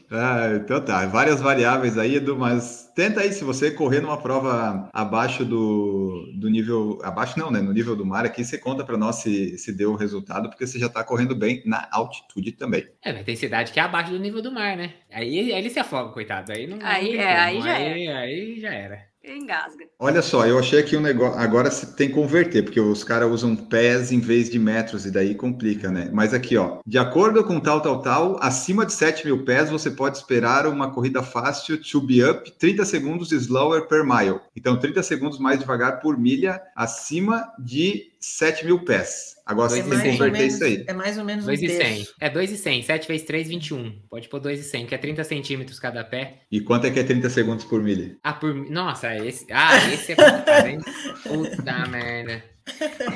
Ah, 0.08 0.52
então 0.54 0.80
tá, 0.80 1.04
várias 1.06 1.40
variáveis 1.40 1.98
aí, 1.98 2.14
Edu, 2.14 2.36
mas 2.38 2.92
tenta 2.94 3.22
aí, 3.22 3.32
se 3.32 3.42
você 3.42 3.72
correr 3.72 4.00
numa 4.00 4.16
prova 4.16 4.88
abaixo 4.92 5.44
do, 5.44 6.32
do 6.38 6.48
nível, 6.48 7.00
abaixo 7.02 7.36
não, 7.36 7.50
né, 7.50 7.60
no 7.60 7.72
nível 7.72 7.96
do 7.96 8.06
mar 8.06 8.24
aqui, 8.24 8.44
você 8.44 8.56
conta 8.56 8.84
para 8.84 8.96
nós 8.96 9.16
se, 9.16 9.58
se 9.58 9.72
deu 9.72 9.90
o 9.90 9.96
resultado, 9.96 10.48
porque 10.48 10.64
você 10.64 10.78
já 10.78 10.88
tá 10.88 11.02
correndo 11.02 11.34
bem 11.34 11.60
na 11.66 11.88
altitude 11.90 12.52
também. 12.52 12.86
É, 13.02 13.12
mas 13.12 13.24
tem 13.24 13.34
cidade 13.34 13.72
que 13.72 13.80
é 13.80 13.82
abaixo 13.82 14.12
do 14.12 14.18
nível 14.20 14.40
do 14.40 14.52
mar, 14.52 14.76
né? 14.76 14.92
Aí, 15.12 15.52
aí 15.52 15.58
ele 15.58 15.70
se 15.70 15.80
afoga, 15.80 16.12
coitado. 16.12 16.52
Aí 16.52 16.68
não. 16.68 16.78
Aí- 16.82 17.16
não 17.16 17.22
é, 17.24 17.36
aí 17.40 17.60
já 17.60 17.74
aí, 17.74 18.08
aí 18.08 18.60
já 18.60 18.72
era. 18.72 19.05
Engasga. 19.26 19.86
Olha 19.98 20.22
só, 20.22 20.46
eu 20.46 20.58
achei 20.58 20.78
aqui 20.78 20.96
um 20.96 21.00
negócio, 21.00 21.38
agora 21.38 21.68
tem 21.70 22.08
que 22.08 22.14
converter, 22.14 22.62
porque 22.62 22.80
os 22.80 23.02
caras 23.02 23.30
usam 23.30 23.56
pés 23.56 24.12
em 24.12 24.20
vez 24.20 24.48
de 24.48 24.58
metros, 24.58 25.04
e 25.04 25.10
daí 25.10 25.34
complica, 25.34 25.90
né? 25.90 26.08
Mas 26.12 26.32
aqui, 26.32 26.56
ó, 26.56 26.78
de 26.86 26.96
acordo 26.96 27.42
com 27.42 27.58
tal, 27.58 27.80
tal, 27.80 28.00
tal, 28.00 28.38
acima 28.40 28.86
de 28.86 28.92
7 28.92 29.26
mil 29.26 29.44
pés, 29.44 29.70
você 29.70 29.90
pode 29.90 30.16
esperar 30.16 30.66
uma 30.66 30.92
corrida 30.92 31.22
fácil 31.22 31.80
to 31.82 32.00
be 32.00 32.22
up 32.22 32.50
30 32.58 32.84
segundos 32.84 33.32
slower 33.32 33.88
per 33.88 34.04
mile. 34.04 34.40
Então, 34.54 34.78
30 34.78 35.02
segundos 35.02 35.38
mais 35.38 35.58
devagar 35.58 36.00
por 36.00 36.16
milha 36.16 36.62
acima 36.74 37.52
de 37.58 38.12
7 38.20 38.64
mil 38.64 38.84
pés. 38.84 39.35
Agora 39.46 39.68
você 39.70 39.78
É 39.78 39.82
tem 39.84 39.90
que 39.92 39.96
converter 40.12 40.32
menos- 40.38 40.54
isso 40.54 40.64
aí. 40.64 40.84
É 40.88 40.92
mais 40.92 41.16
ou 41.16 41.24
menos 41.24 41.44
um 41.44 41.46
2,100. 41.48 41.78
terço. 41.78 42.14
É 42.20 42.28
2,100. 42.28 42.82
7 42.82 43.06
vezes 43.06 43.24
3, 43.26 43.48
21. 43.48 43.92
Pode 44.10 44.28
pôr 44.28 44.40
2,100, 44.40 44.86
que 44.86 44.94
é 44.94 44.98
30 44.98 45.22
centímetros 45.22 45.78
cada 45.78 46.02
pé. 46.02 46.40
E 46.50 46.60
quanto 46.60 46.86
é 46.86 46.90
que 46.90 46.98
é 46.98 47.04
30 47.04 47.30
segundos 47.30 47.64
por 47.64 47.80
milha? 47.80 48.16
Ah, 48.24 48.32
por. 48.32 48.52
Nossa, 48.68 49.14
esse. 49.16 49.46
Ah, 49.52 49.76
esse 49.92 50.12
é 50.12 50.16
complicado, 50.16 50.66
hein? 50.66 50.78
Puta 51.22 51.86
merda. 51.86 52.42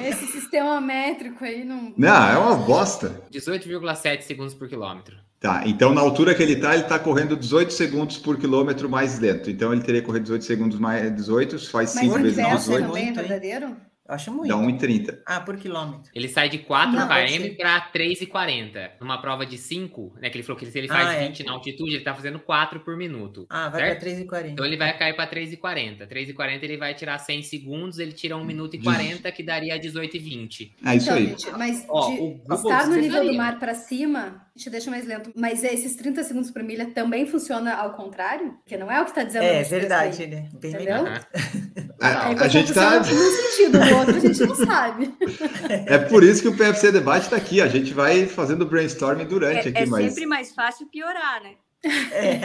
Esse 0.06 0.26
sistema 0.28 0.80
métrico 0.80 1.44
aí 1.44 1.64
não. 1.64 1.92
Não, 1.96 2.28
é 2.30 2.38
uma 2.38 2.54
bosta. 2.54 3.20
18,7 3.32 4.22
segundos 4.22 4.54
por 4.54 4.68
quilômetro. 4.68 5.16
Tá, 5.40 5.62
então 5.66 5.92
na 5.94 6.02
altura 6.02 6.34
que 6.34 6.42
ele 6.42 6.54
tá, 6.56 6.74
ele 6.74 6.84
tá 6.84 6.98
correndo 6.98 7.34
18 7.34 7.72
segundos 7.72 8.18
por 8.18 8.38
quilômetro 8.38 8.88
mais 8.90 9.18
lento. 9.18 9.50
Então 9.50 9.72
ele 9.72 9.82
teria 9.82 10.00
que 10.02 10.06
correr 10.06 10.20
18 10.20 10.44
segundos 10.44 10.78
mais 10.78 11.10
18, 11.16 11.58
faz 11.70 11.94
Mas 11.94 12.04
5 12.04 12.18
em 12.18 12.22
vezes 12.22 12.36
pé 12.36 12.42
Nossa, 12.42 12.56
18, 12.58 12.86
também 12.86 13.02
é 13.02 13.04
muito, 13.06 13.20
hein? 13.20 13.26
verdadeiro? 13.26 13.76
Eu 14.10 14.14
acho 14.16 14.32
muito. 14.32 14.48
dá 14.48 14.56
1,30. 14.56 15.18
Ah, 15.24 15.40
por 15.40 15.56
quilômetro. 15.56 16.10
Ele 16.12 16.28
sai 16.28 16.48
de 16.48 16.58
4 16.58 16.92
Não, 16.96 17.06
pode 17.06 17.38
km 17.38 17.56
para 17.56 17.80
3,40. 17.92 18.90
Numa 19.00 19.20
prova 19.22 19.46
de 19.46 19.56
5, 19.56 20.14
né? 20.20 20.28
Que 20.28 20.36
ele 20.38 20.42
falou 20.42 20.58
que 20.58 20.66
se 20.66 20.76
ele 20.76 20.88
faz 20.88 21.06
Ah, 21.08 21.14
é. 21.14 21.28
20 21.28 21.44
na 21.44 21.52
altitude, 21.52 21.94
ele 21.94 22.02
tá 22.04 22.12
fazendo 22.12 22.40
4 22.40 22.80
por 22.80 22.96
minuto. 22.96 23.46
Ah, 23.48 23.68
vai 23.68 23.94
pra 23.96 24.00
3,40. 24.08 24.50
Então 24.50 24.66
ele 24.66 24.76
vai 24.76 24.96
cair 24.98 25.14
para 25.14 25.30
3,40. 25.30 26.08
3,40 26.08 26.62
ele 26.64 26.76
vai 26.76 26.92
tirar 26.92 27.18
100 27.18 27.42
segundos, 27.44 27.98
ele 28.00 28.12
tira 28.12 28.36
1 28.36 28.44
minuto 28.44 28.74
e 28.74 28.82
40, 28.82 29.30
que 29.30 29.44
daria 29.44 29.78
18,20. 29.78 30.72
É 30.84 30.96
isso 30.96 31.06
então, 31.06 31.16
aí. 31.16 31.26
gente, 31.28 31.50
mas 31.52 31.84
Ó, 31.88 32.10
de 32.10 32.20
o 32.20 32.30
Google 32.30 32.56
estar 32.56 32.86
no 32.88 32.96
nível 32.96 33.24
do 33.24 33.34
mar 33.34 33.60
para 33.60 33.74
cima, 33.74 34.44
te 34.56 34.68
deixa 34.68 34.90
mais 34.90 35.06
lento. 35.06 35.30
Mas 35.36 35.62
esses 35.62 35.94
30 35.94 36.24
segundos 36.24 36.50
por 36.50 36.64
milha 36.64 36.86
também 36.90 37.26
funciona 37.26 37.74
ao 37.74 37.92
contrário? 37.92 38.54
Porque 38.64 38.76
não 38.76 38.90
é 38.90 39.00
o 39.00 39.04
que 39.04 39.14
tá 39.14 39.22
dizendo. 39.22 39.44
É, 39.44 39.62
verdade, 39.62 40.26
né? 40.26 40.48
Bem 40.60 40.72
Entendeu? 40.72 41.04
melhor. 41.04 41.26
A, 42.00 42.08
É, 42.08 42.12
a 42.12 42.42
a 42.44 42.48
gente 42.48 42.72
tá. 42.72 43.02
sentido, 43.04 43.78
no 43.78 43.96
outro 43.98 44.16
a 44.16 44.20
gente 44.20 44.40
não 44.46 44.54
sabe. 44.54 45.14
É 45.86 45.98
por 45.98 46.22
isso 46.24 46.40
que 46.42 46.48
o 46.48 46.56
PFC 46.56 46.90
Debate 46.90 47.28
tá 47.28 47.36
aqui. 47.36 47.60
A 47.60 47.68
gente 47.68 47.92
vai 47.92 48.26
fazendo 48.26 48.64
brainstorming 48.66 49.26
durante 49.26 49.68
É, 49.68 49.70
aqui, 49.70 49.78
é 49.82 49.86
mas. 49.86 50.06
sempre 50.14 50.26
mais 50.26 50.52
fácil 50.54 50.86
piorar, 50.86 51.42
né? 51.42 51.50
É. 52.12 52.40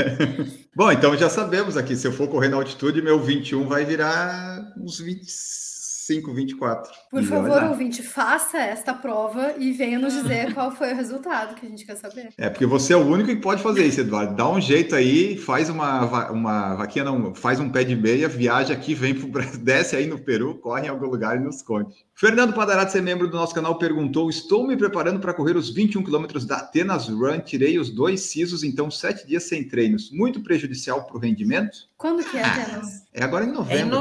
Bom, 0.74 0.92
então 0.92 1.16
já 1.16 1.30
sabemos 1.30 1.76
aqui. 1.76 1.96
Se 1.96 2.06
eu 2.06 2.12
for 2.12 2.28
correr 2.28 2.48
na 2.48 2.56
altitude, 2.56 3.00
meu 3.02 3.18
21 3.20 3.66
vai 3.66 3.84
virar 3.84 4.60
uns 4.78 4.98
25, 4.98 5.65
24. 6.14 6.90
Por 7.10 7.22
E 7.22 7.26
favor, 7.26 7.62
ouvinte, 7.64 8.02
faça 8.02 8.58
esta 8.58 8.94
prova 8.94 9.54
e 9.58 9.72
venha 9.72 9.98
nos 9.98 10.14
dizer 10.14 10.54
qual 10.54 10.70
foi 10.70 10.92
o 10.92 10.96
resultado 10.96 11.54
que 11.54 11.66
a 11.66 11.68
gente 11.68 11.84
quer 11.84 11.96
saber. 11.96 12.28
É, 12.38 12.48
porque 12.48 12.66
você 12.66 12.92
é 12.92 12.96
o 12.96 13.06
único 13.06 13.28
que 13.30 13.36
pode 13.36 13.62
fazer 13.62 13.84
isso, 13.86 14.00
Eduardo. 14.00 14.34
Dá 14.34 14.48
um 14.48 14.60
jeito 14.60 14.94
aí, 14.94 15.36
faz 15.36 15.68
uma, 15.68 16.04
va- 16.06 16.30
uma 16.30 16.74
vaquinha, 16.76 17.04
não, 17.04 17.34
faz 17.34 17.58
um 17.60 17.68
pé 17.68 17.84
de 17.84 17.96
meia, 17.96 18.28
viaja 18.28 18.72
aqui, 18.72 18.94
vem 18.94 19.14
pro 19.14 19.26
Brasil, 19.28 19.58
desce 19.64 19.96
aí 19.96 20.06
no 20.06 20.18
Peru, 20.18 20.54
corre 20.56 20.86
em 20.86 20.88
algum 20.90 21.06
lugar 21.06 21.36
e 21.36 21.40
nos 21.40 21.62
conte. 21.62 22.06
Fernando 22.14 22.54
Padarato, 22.54 22.92
ser 22.92 23.02
membro 23.02 23.28
do 23.28 23.36
nosso 23.36 23.54
canal, 23.54 23.78
perguntou: 23.78 24.30
Estou 24.30 24.66
me 24.66 24.76
preparando 24.76 25.20
para 25.20 25.34
correr 25.34 25.56
os 25.56 25.68
21 25.74 26.02
quilômetros 26.02 26.46
da 26.46 26.56
Atenas 26.56 27.08
Run, 27.08 27.40
tirei 27.40 27.78
os 27.78 27.90
dois 27.90 28.20
sisos, 28.22 28.62
então 28.64 28.90
sete 28.90 29.26
dias 29.26 29.42
sem 29.44 29.68
treinos. 29.68 30.10
Muito 30.10 30.40
prejudicial 30.42 31.04
para 31.04 31.16
o 31.16 31.20
rendimento? 31.20 31.76
Quando 31.96 32.24
que 32.24 32.38
é, 32.38 32.42
Ah, 32.42 32.52
Atenas? 32.54 33.02
É 33.12 33.22
agora 33.22 33.44
em 33.44 33.48
É 33.48 33.50
em 33.50 33.54
novembro. 33.54 33.96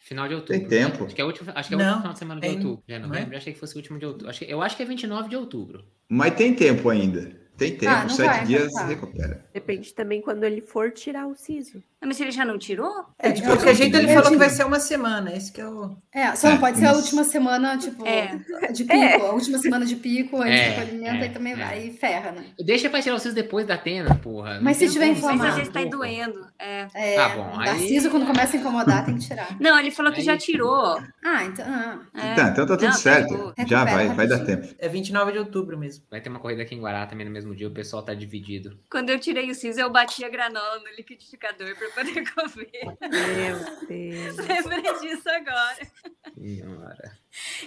Final 0.00 0.26
de, 0.28 0.34
outubro. 0.34 0.58
Tem 0.58 0.66
tempo. 0.68 1.04
Acho 1.04 1.14
que 1.14 1.20
é 1.20 1.24
o 1.24 1.26
último, 1.28 1.52
acho 1.54 1.68
que 1.68 1.74
é 1.74 1.76
o 1.76 1.80
Não, 1.80 1.86
último 1.86 2.00
final 2.00 2.12
de 2.14 2.18
semana 2.18 2.40
de 2.40 2.46
é 2.46 2.50
em- 2.50 2.54
outubro. 2.56 2.82
Já 2.88 2.94
é 2.96 2.98
não 2.98 3.14
é? 3.14 3.28
eu 3.30 3.36
achei 3.36 3.52
que 3.52 3.58
fosse 3.60 3.74
o 3.74 3.78
último 3.78 3.98
de 3.98 4.06
outubro. 4.06 4.28
Acho 4.30 4.38
que, 4.40 4.50
eu 4.50 4.62
acho 4.62 4.76
que 4.76 4.82
é 4.82 4.86
29 4.86 5.28
de 5.28 5.36
outubro. 5.36 5.84
Mas 6.08 6.34
tem 6.34 6.54
tempo 6.54 6.88
ainda. 6.88 7.38
Tem 7.60 7.76
tempo, 7.76 7.92
Ah, 7.92 8.08
sete 8.08 8.26
vai, 8.26 8.44
dias 8.46 8.72
se 8.72 8.82
recupera. 8.84 9.44
Depende 9.52 9.92
também 9.94 10.22
quando 10.22 10.44
ele 10.44 10.62
for 10.62 10.90
tirar 10.90 11.26
o 11.26 11.34
siso. 11.36 11.82
Ah, 12.02 12.06
Mas 12.06 12.18
ele 12.18 12.30
já 12.30 12.46
não 12.46 12.56
tirou? 12.56 13.04
É, 13.18 13.30
de 13.30 13.42
Eu- 13.42 13.48
qualquer 13.48 13.74
jeito 13.74 13.94
ele 13.94 14.10
eu 14.10 14.14
falou 14.14 14.30
que 14.32 14.38
vai 14.38 14.48
ser 14.48 14.64
uma 14.64 14.80
semana. 14.80 15.36
Esse 15.36 15.52
que 15.52 15.60
é 15.60 15.68
o. 15.68 15.94
É, 16.10 16.34
só 16.34 16.48
não 16.48 16.56
É, 16.56 16.58
pode 16.58 16.78
ser 16.78 16.86
a 16.86 16.92
isso. 16.92 17.00
última 17.00 17.24
semana, 17.24 17.76
tipo, 17.76 18.06
É. 18.06 18.38
de 18.72 18.84
pico. 18.84 19.22
A 19.26 19.32
última 19.34 19.58
semana 19.58 19.84
de 19.84 19.96
pico, 19.96 20.38
antes 20.38 20.50
É, 20.50 20.78
é, 21.04 21.10
aí 21.10 21.28
também 21.28 21.52
é. 21.52 21.56
vai 21.56 21.86
e 21.88 21.92
ferra, 21.92 22.32
né? 22.32 22.44
Deixa 22.64 22.88
pra 22.88 23.02
tirar 23.02 23.16
os 23.16 23.22
seus 23.22 23.34
depois 23.34 23.66
da 23.66 23.74
Atena, 23.74 24.14
porra. 24.14 24.54
Não 24.54 24.62
Mas 24.62 24.78
se 24.78 24.88
tiver 24.88 25.08
como, 25.08 25.10
Mas 25.10 25.18
inflamado. 25.18 25.48
às 25.50 25.54
vezes 25.56 25.70
tá 25.70 25.84
doendo. 25.84 26.46
É. 26.58 26.86
É, 26.94 27.16
Tá 27.16 27.28
bom, 27.36 27.50
aí- 27.58 27.66
Narciso, 27.66 28.08
quando 28.10 28.26
começa 28.26 28.56
a 28.56 28.60
incomodar, 28.60 29.04
tem 29.04 29.18
que 29.18 29.26
tirar. 29.28 29.60
Não, 29.60 29.78
ele 29.78 29.90
falou 29.90 30.10
que 30.10 30.20
Aí- 30.20 30.24
já 30.24 30.38
tirou. 30.38 30.98
Ah, 31.22 31.44
então. 31.44 31.66
ah. 31.68 31.98
É. 32.14 32.34
Tá, 32.34 32.48
então 32.48 32.64
tá 32.66 32.76
tudo 32.78 32.84
Não, 32.86 32.92
tá 32.92 32.96
certo. 32.96 33.54
de. 33.58 33.68
Já 33.70 33.84
vai, 33.84 34.08
vai 34.08 34.26
dar 34.26 34.38
tempo. 34.38 34.66
É 34.78 34.88
29 34.88 35.32
de 35.32 35.38
outubro 35.38 35.76
mesmo. 35.76 36.02
Vai 36.10 36.22
ter 36.22 36.30
uma 36.30 36.38
corrida 36.40 36.62
aqui 36.62 36.74
em 36.74 36.80
Guará 36.80 37.04
também 37.06 37.26
no 37.26 37.32
mesmo 37.32 37.49
dia, 37.54 37.68
o 37.68 37.72
pessoal 37.72 38.02
tá 38.02 38.14
dividido. 38.14 38.78
Quando 38.90 39.10
eu 39.10 39.18
tirei 39.18 39.50
o 39.50 39.54
siso, 39.54 39.80
eu 39.80 39.90
bati 39.90 40.24
a 40.24 40.28
granola 40.28 40.78
no 40.80 40.96
liquidificador 40.96 41.74
pra 41.76 41.88
poder 41.90 42.24
comer. 42.32 42.96
Meu 43.10 43.86
Deus. 43.88 44.36
Lembrei 44.46 44.82
disso 45.00 45.28
agora. 45.28 45.86
Senhora. 46.34 47.12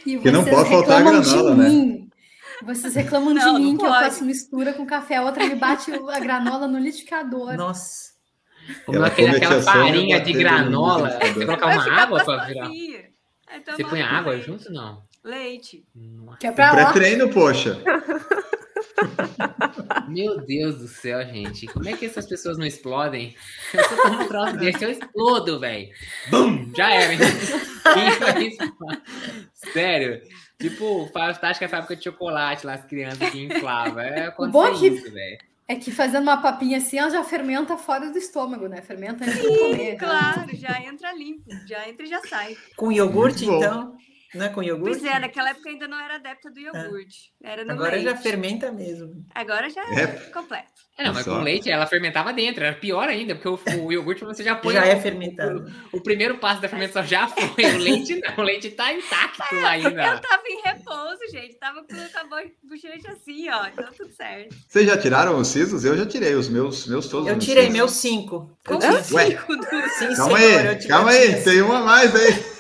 E 0.06 0.16
Porque 0.16 0.32
não 0.32 0.42
vocês 0.44 0.56
pode 0.56 0.70
faltar 0.70 0.98
reclamam 1.00 1.22
granola, 1.22 1.52
de 1.56 1.62
né? 1.62 1.70
mim. 1.70 2.10
Vocês 2.64 2.96
reclamam 2.96 3.34
Não, 3.34 3.56
de 3.56 3.62
mim 3.62 3.78
que 3.78 3.84
eu 3.86 3.90
pode. 3.90 4.04
faço 4.06 4.24
mistura 4.24 4.74
com 4.74 4.86
café, 4.86 5.16
a 5.18 5.24
outra 5.24 5.46
me 5.46 5.56
bate 5.56 5.92
a 5.92 6.20
granola 6.20 6.68
no 6.68 6.78
liquidificador. 6.78 7.56
Nossa. 7.56 8.14
Como 8.86 9.04
aquele, 9.04 9.36
aquela 9.36 9.62
farinha 9.62 10.22
de 10.22 10.32
granola. 10.34 11.10
Você 11.20 11.46
colocar 11.46 11.66
Vai 11.66 11.78
uma 11.90 12.02
água 12.02 12.24
gostosinho. 12.24 12.68
virar. 12.68 13.10
Você 13.76 13.84
põe 13.84 14.02
água 14.02 14.40
junto? 14.40 14.72
Não. 14.72 15.04
Leite. 15.24 15.86
Que 16.40 16.48
é 16.48 16.52
pra. 16.52 16.72
Pré-treino, 16.72 17.30
poxa. 17.30 17.78
Meu 20.08 20.40
Deus 20.46 20.78
do 20.78 20.88
céu, 20.88 21.24
gente. 21.26 21.66
Como 21.68 21.88
é 21.88 21.94
que 21.94 22.06
essas 22.06 22.26
pessoas 22.28 22.58
não 22.58 22.66
explodem? 22.66 23.36
Eu 23.74 24.12
um 24.22 24.28
troço 24.28 24.58
desse, 24.58 24.84
eu 24.84 24.92
explodo, 24.92 25.60
velho. 25.60 25.90
Bum! 26.30 26.72
Já 26.76 26.92
era, 26.94 27.14
hein? 27.14 27.20
Sério. 29.54 30.22
Tipo, 30.60 31.10
fantástica 31.14 31.68
fábrica 31.68 31.96
de 31.96 32.04
chocolate 32.04 32.66
lá, 32.66 32.76
as 32.76 32.86
crianças 32.86 33.30
que 33.30 33.44
inflavam. 33.44 34.00
É 34.00 34.34
O 34.38 34.48
bom 34.48 34.68
é 34.68 34.72
que- 34.78 34.88
isso, 34.88 35.12
velho. 35.12 35.38
É 35.66 35.76
que 35.76 35.92
fazendo 35.92 36.24
uma 36.24 36.42
papinha 36.42 36.78
assim, 36.78 37.00
ela 37.00 37.10
já 37.10 37.24
fermenta 37.24 37.78
fora 37.78 38.12
do 38.12 38.18
estômago, 38.18 38.68
né? 38.68 38.82
Fermenta 38.82 39.24
antes 39.24 39.42
de 39.42 39.58
comer. 39.60 39.96
Claro, 39.98 40.46
já 40.56 40.78
entra 40.82 41.14
limpo, 41.14 41.50
já 41.66 41.88
entra 41.88 42.06
e 42.06 42.10
já 42.10 42.20
sai. 42.28 42.58
Com 42.76 42.92
iogurte, 42.92 43.46
então? 43.46 43.96
Não 44.36 44.46
é 44.46 44.50
com 44.50 44.64
iogurte? 44.64 45.00
Pois 45.00 45.04
é, 45.14 45.20
naquela 45.20 45.50
época 45.52 45.70
ainda 45.70 45.88
não 45.88 46.00
era 46.00 46.16
adepta 46.16 46.50
do 46.50 46.60
iogurte. 46.60 47.32
Era 47.44 47.64
no 47.64 47.72
Agora 47.74 47.92
leite. 47.92 48.06
já 48.06 48.16
fermenta 48.18 48.72
mesmo. 48.72 49.26
Agora 49.34 49.70
já 49.70 49.82
É. 49.92 50.04
é 50.04 50.08
completo. 50.34 50.72
É, 50.98 51.06
não, 51.06 51.14
mas 51.14 51.26
Só. 51.26 51.36
com 51.38 51.44
leite 51.44 51.72
ela 51.72 51.88
fermentava 51.88 52.32
dentro, 52.32 52.64
era 52.64 52.76
pior 52.76 53.10
ainda, 53.10 53.36
porque 53.36 53.48
o, 53.50 53.60
o 53.86 53.92
iogurte 53.92 54.24
você 54.24 54.44
já 54.44 54.56
põe. 54.56 54.74
Já 54.76 54.82
o- 54.82 54.86
é 54.86 54.96
fermentado. 55.00 55.66
O, 55.92 55.98
o 55.98 56.02
primeiro 56.04 56.38
passo 56.38 56.62
da 56.62 56.70
fermentação 56.70 57.04
já 57.04 57.28
foi, 57.28 57.44
o 57.66 57.78
leite 57.80 58.20
não, 58.22 58.44
o 58.44 58.46
leite 58.46 58.70
tá 58.72 58.94
intacto 58.94 59.56
lá 59.56 59.78
Eu 59.80 59.88
ainda. 59.88 60.18
tava 60.20 60.44
em 60.48 60.62
repouso, 60.62 61.20
gente. 61.32 61.56
Tava 61.58 61.84
com 61.84 61.96
a 61.96 62.24
bo- 62.26 62.52
bochecha 62.64 63.12
assim, 63.12 63.50
ó. 63.50 63.66
Então 63.68 63.92
tudo 63.98 64.12
certo. 64.14 64.56
Vocês 64.68 64.86
já 64.88 64.98
tiraram 64.98 65.38
os 65.38 65.48
sisos? 65.48 65.84
Eu 65.84 65.98
já 65.98 66.06
tirei 66.06 66.36
os 66.36 66.48
meus, 66.48 66.86
meus 66.88 67.08
todos. 67.08 67.28
Eu 67.28 67.40
tirei 67.40 67.70
meus 67.70 67.92
cinco. 67.94 68.56
Eu 68.68 68.78
Com 68.78 68.80
tive- 68.80 69.16
Ué. 69.16 69.26
cinco 69.32 69.56
do... 69.56 69.64
Sim, 69.64 70.16
Calma 70.16 70.40
senhor, 70.40 70.60
aí, 70.68 70.82
eu 70.84 70.88
calma 70.88 71.14
eu 71.16 71.22
aí, 71.36 71.44
tem 71.44 71.62
uma 71.62 71.80
a 71.80 71.84
mais 71.84 72.16
aí. 72.16 72.54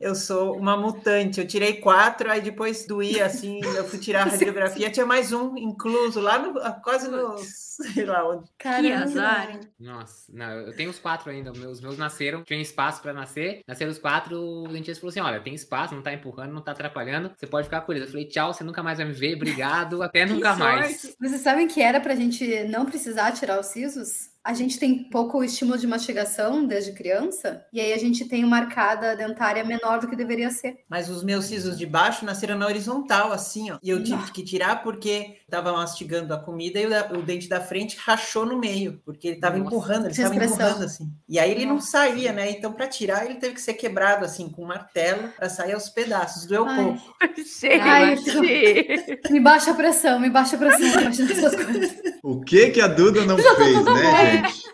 Eu 0.00 0.14
sou 0.14 0.56
uma 0.56 0.76
mutante. 0.76 1.40
Eu 1.40 1.46
tirei 1.46 1.74
quatro, 1.74 2.30
aí 2.30 2.40
depois 2.40 2.86
doía, 2.86 3.26
assim, 3.26 3.60
eu 3.62 3.84
fui 3.84 3.98
tirar 3.98 4.22
a 4.22 4.30
radiografia, 4.30 4.90
tinha 4.90 5.06
mais 5.06 5.32
um 5.32 5.56
incluso 5.56 6.20
lá 6.20 6.38
no, 6.38 6.54
quase 6.82 7.08
no, 7.08 7.36
sei 7.38 8.04
lá 8.04 8.28
onde. 8.28 8.44
Que 8.58 8.64
Caramba. 8.64 9.04
azar. 9.04 9.60
Nossa, 9.78 10.32
não, 10.32 10.50
eu 10.50 10.76
tenho 10.76 10.90
os 10.90 10.98
quatro 10.98 11.30
ainda. 11.30 11.52
Meus, 11.52 11.80
meus 11.80 11.98
nasceram, 11.98 12.44
tinha 12.44 12.60
espaço 12.60 13.02
pra 13.02 13.12
nascer. 13.12 13.62
Nasceram 13.66 13.90
os 13.90 13.98
quatro, 13.98 14.38
o 14.38 14.68
dentista 14.68 15.00
falou 15.00 15.10
assim: 15.10 15.20
olha, 15.20 15.40
tem 15.40 15.54
espaço, 15.54 15.94
não 15.94 16.02
tá 16.02 16.12
empurrando, 16.12 16.52
não 16.52 16.62
tá 16.62 16.72
atrapalhando. 16.72 17.32
Você 17.36 17.46
pode 17.46 17.66
ficar 17.66 17.80
com 17.80 17.92
eles. 17.92 18.04
Eu 18.04 18.10
falei, 18.10 18.26
tchau, 18.26 18.52
você 18.52 18.62
nunca 18.62 18.82
mais 18.82 18.98
vai 18.98 19.06
me 19.06 19.12
ver, 19.12 19.34
obrigado, 19.34 20.02
até 20.02 20.24
nunca 20.24 20.54
mais. 20.54 21.00
sorte. 21.00 21.16
Vocês 21.20 21.40
sabem 21.40 21.66
que 21.66 21.80
era 21.80 22.00
pra 22.00 22.14
gente 22.14 22.64
não 22.64 22.86
precisar 22.86 23.32
tirar 23.32 23.58
os 23.58 23.66
sisos? 23.66 24.30
A 24.44 24.54
gente 24.54 24.78
tem 24.78 25.08
pouco 25.10 25.44
estímulo 25.44 25.78
de 25.78 25.86
mastigação 25.86 26.66
desde 26.66 26.92
criança, 26.92 27.64
e 27.72 27.80
aí 27.80 27.92
a 27.92 27.98
gente 27.98 28.24
tem 28.26 28.44
uma 28.44 28.56
arcada 28.56 29.14
dentária 29.14 29.64
menor 29.64 30.00
do 30.00 30.08
que 30.08 30.16
deveria 30.16 30.50
ser. 30.50 30.78
Mas 30.88 31.10
os 31.10 31.22
meus 31.22 31.44
sisos 31.44 31.76
de 31.76 31.84
baixo 31.84 32.24
nasceram 32.24 32.56
na 32.56 32.66
horizontal, 32.66 33.32
assim, 33.32 33.70
ó. 33.70 33.78
E 33.82 33.90
eu 33.90 34.02
tive 34.02 34.30
que 34.32 34.42
tirar 34.42 34.82
porque 34.82 35.38
tava 35.50 35.72
mastigando 35.72 36.32
a 36.32 36.38
comida 36.38 36.80
e 36.80 36.86
o, 36.86 37.22
dente 37.22 37.48
da 37.48 37.60
frente 37.60 37.96
rachou 37.98 38.46
no 38.46 38.58
meio, 38.58 39.00
porque 39.04 39.28
ele 39.28 39.40
tava 39.40 39.58
Nossa. 39.58 39.68
empurrando, 39.68 40.04
ele 40.06 40.12
estava 40.12 40.34
empurrando 40.34 40.84
assim. 40.84 41.12
E 41.28 41.38
aí 41.38 41.50
ele 41.50 41.66
não 41.66 41.80
saía, 41.80 42.32
né? 42.32 42.50
Então, 42.50 42.72
para 42.72 42.86
tirar, 42.86 43.26
ele 43.26 43.36
teve 43.36 43.54
que 43.54 43.60
ser 43.60 43.74
quebrado 43.74 44.24
assim 44.24 44.48
com 44.48 44.62
um 44.62 44.66
martelo 44.66 45.28
para 45.36 45.48
sair 45.48 45.72
aos 45.72 45.88
pedaços. 45.88 46.46
Doeu 46.46 46.66
Ai. 46.66 46.84
pouco. 46.84 47.16
Ai, 47.82 48.16
Gente! 48.16 49.20
Me 49.30 49.40
baixa 49.40 49.70
a 49.70 49.74
pressão, 49.74 50.18
me 50.18 50.30
baixa 50.30 50.56
a 50.56 50.58
pressão, 50.58 50.86
imagina 51.00 51.32
essas 51.32 51.54
coisas. 51.54 51.96
O 52.22 52.40
que 52.40 52.70
que 52.70 52.80
a 52.80 52.86
Duda 52.88 53.24
não 53.24 53.36
fez, 53.56 53.84
né, 53.84 54.42
gente? 54.42 54.64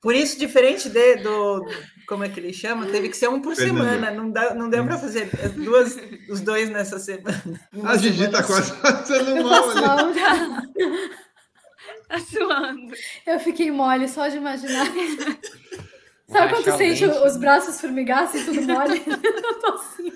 Por 0.00 0.14
isso, 0.14 0.38
diferente 0.38 0.88
de- 0.88 1.16
do. 1.16 1.64
Como 2.06 2.22
é 2.22 2.28
que 2.28 2.38
ele 2.38 2.52
chama? 2.52 2.84
Teve 2.86 3.08
que 3.08 3.16
ser 3.16 3.28
um 3.28 3.40
por 3.40 3.56
Fernando. 3.56 3.78
semana. 3.78 4.10
Não, 4.10 4.30
dá, 4.30 4.54
não 4.54 4.68
deu 4.68 4.84
para 4.84 4.98
fazer 4.98 5.30
as 5.42 5.52
duas, 5.52 5.96
os 6.28 6.40
dois 6.42 6.68
nessa 6.68 6.98
semana. 6.98 7.42
Uma 7.72 7.92
A 7.92 7.96
Gigi 7.96 8.18
semana 8.18 8.32
tá 8.32 8.42
quase 8.42 8.72
passando 8.74 9.42
mal 9.42 9.70
ali. 9.70 10.20
Tá 12.08 12.18
suando. 12.18 12.92
Eu 13.26 13.40
fiquei 13.40 13.70
mole 13.70 14.06
só 14.08 14.28
de 14.28 14.36
imaginar. 14.36 14.86
Sabe 16.28 16.52
quando 16.54 16.76
sente 16.76 17.04
os 17.06 17.36
braços 17.36 17.80
formigar 17.80 18.24
assim, 18.24 18.44
tudo 18.44 18.62
mole? 18.62 19.02
Eu 19.06 19.60
tô 19.60 19.72
assim. 19.72 20.12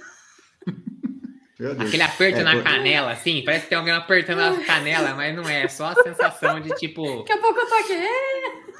Aquele 1.78 2.02
aperto 2.02 2.38
É, 2.38 2.42
na 2.44 2.62
canela, 2.62 3.10
assim, 3.10 3.42
parece 3.44 3.64
que 3.64 3.70
tem 3.70 3.78
alguém 3.78 3.92
apertando 3.92 4.40
a 4.40 4.64
canela, 4.64 5.14
mas 5.14 5.34
não 5.34 5.48
é, 5.48 5.64
é 5.64 5.68
só 5.68 5.86
a 5.86 5.94
sensação 6.02 6.60
de 6.60 6.70
tipo, 6.76 7.18
Daqui 7.18 7.32
a 7.32 7.38
pouco 7.38 7.58
eu 7.58 7.66
tô 7.68 7.74
aqui. 7.74 7.94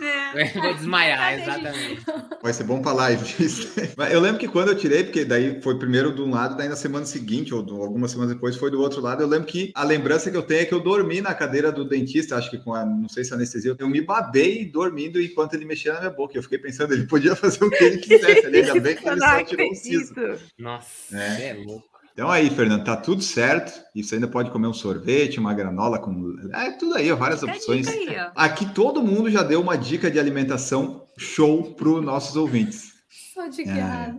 É. 0.00 0.60
vou 0.60 0.74
desmaiar, 0.74 1.40
exatamente. 1.40 2.02
Vai 2.40 2.52
ser 2.52 2.62
bom 2.62 2.80
pra 2.80 2.92
live. 2.92 3.24
isso. 3.44 3.68
Eu 4.12 4.20
lembro 4.20 4.38
que 4.38 4.46
quando 4.46 4.68
eu 4.68 4.76
tirei, 4.76 5.02
porque 5.02 5.24
daí 5.24 5.60
foi 5.60 5.76
primeiro 5.76 6.14
de 6.14 6.22
um 6.22 6.30
lado, 6.30 6.56
daí 6.56 6.68
na 6.68 6.76
semana 6.76 7.04
seguinte, 7.04 7.52
ou 7.52 7.60
algumas 7.82 8.12
semanas 8.12 8.32
depois, 8.32 8.54
foi 8.54 8.70
do 8.70 8.80
outro 8.80 9.00
lado. 9.00 9.22
Eu 9.22 9.26
lembro 9.26 9.48
que 9.48 9.72
a 9.74 9.82
lembrança 9.82 10.30
que 10.30 10.36
eu 10.36 10.42
tenho 10.42 10.60
é 10.60 10.64
que 10.64 10.72
eu 10.72 10.78
dormi 10.78 11.20
na 11.20 11.34
cadeira 11.34 11.72
do 11.72 11.84
dentista, 11.84 12.36
acho 12.36 12.48
que 12.48 12.58
com 12.58 12.74
a, 12.74 12.84
não 12.84 13.08
sei 13.08 13.24
se 13.24 13.34
anestesia, 13.34 13.74
eu 13.76 13.88
me 13.88 14.00
babei 14.00 14.64
dormindo 14.64 15.20
enquanto 15.20 15.54
ele 15.54 15.64
mexia 15.64 15.94
na 15.94 15.98
minha 16.00 16.10
boca. 16.12 16.38
Eu 16.38 16.44
fiquei 16.44 16.58
pensando, 16.58 16.94
ele 16.94 17.06
podia 17.08 17.34
fazer 17.34 17.64
o 17.64 17.68
que 17.70 17.82
ele 17.82 17.98
quisesse 17.98 18.46
ali, 18.46 18.60
ainda 18.60 18.80
bem 18.80 18.94
que 18.94 19.08
ele 19.08 19.18
só 19.20 19.42
tirou 19.42 19.70
o 19.70 19.74
siso. 19.74 20.14
Nossa, 20.56 20.88
É. 21.12 21.48
é 21.48 21.54
louco. 21.54 21.97
Então 22.18 22.32
aí, 22.32 22.50
Fernando, 22.50 22.82
tá 22.82 22.96
tudo 22.96 23.22
certo. 23.22 23.80
E 23.94 24.02
você 24.02 24.16
ainda 24.16 24.26
pode 24.26 24.50
comer 24.50 24.66
um 24.66 24.72
sorvete, 24.72 25.38
uma 25.38 25.54
granola 25.54 26.00
com. 26.00 26.34
É 26.52 26.72
tudo 26.72 26.96
aí, 26.96 27.12
ó, 27.12 27.14
várias 27.14 27.38
Fica 27.38 27.52
a 27.52 27.54
opções. 27.54 27.86
dica 27.86 28.10
aí, 28.10 28.18
ó. 28.18 28.32
Aqui 28.34 28.66
todo 28.74 29.00
mundo 29.00 29.30
já 29.30 29.44
deu 29.44 29.60
uma 29.60 29.78
dica 29.78 30.10
de 30.10 30.18
alimentação 30.18 31.06
show 31.16 31.74
para 31.74 31.88
os 31.88 32.04
nossos 32.04 32.34
ouvintes. 32.34 32.94
Só 33.32 33.46
de 33.46 33.62
É. 33.62 34.16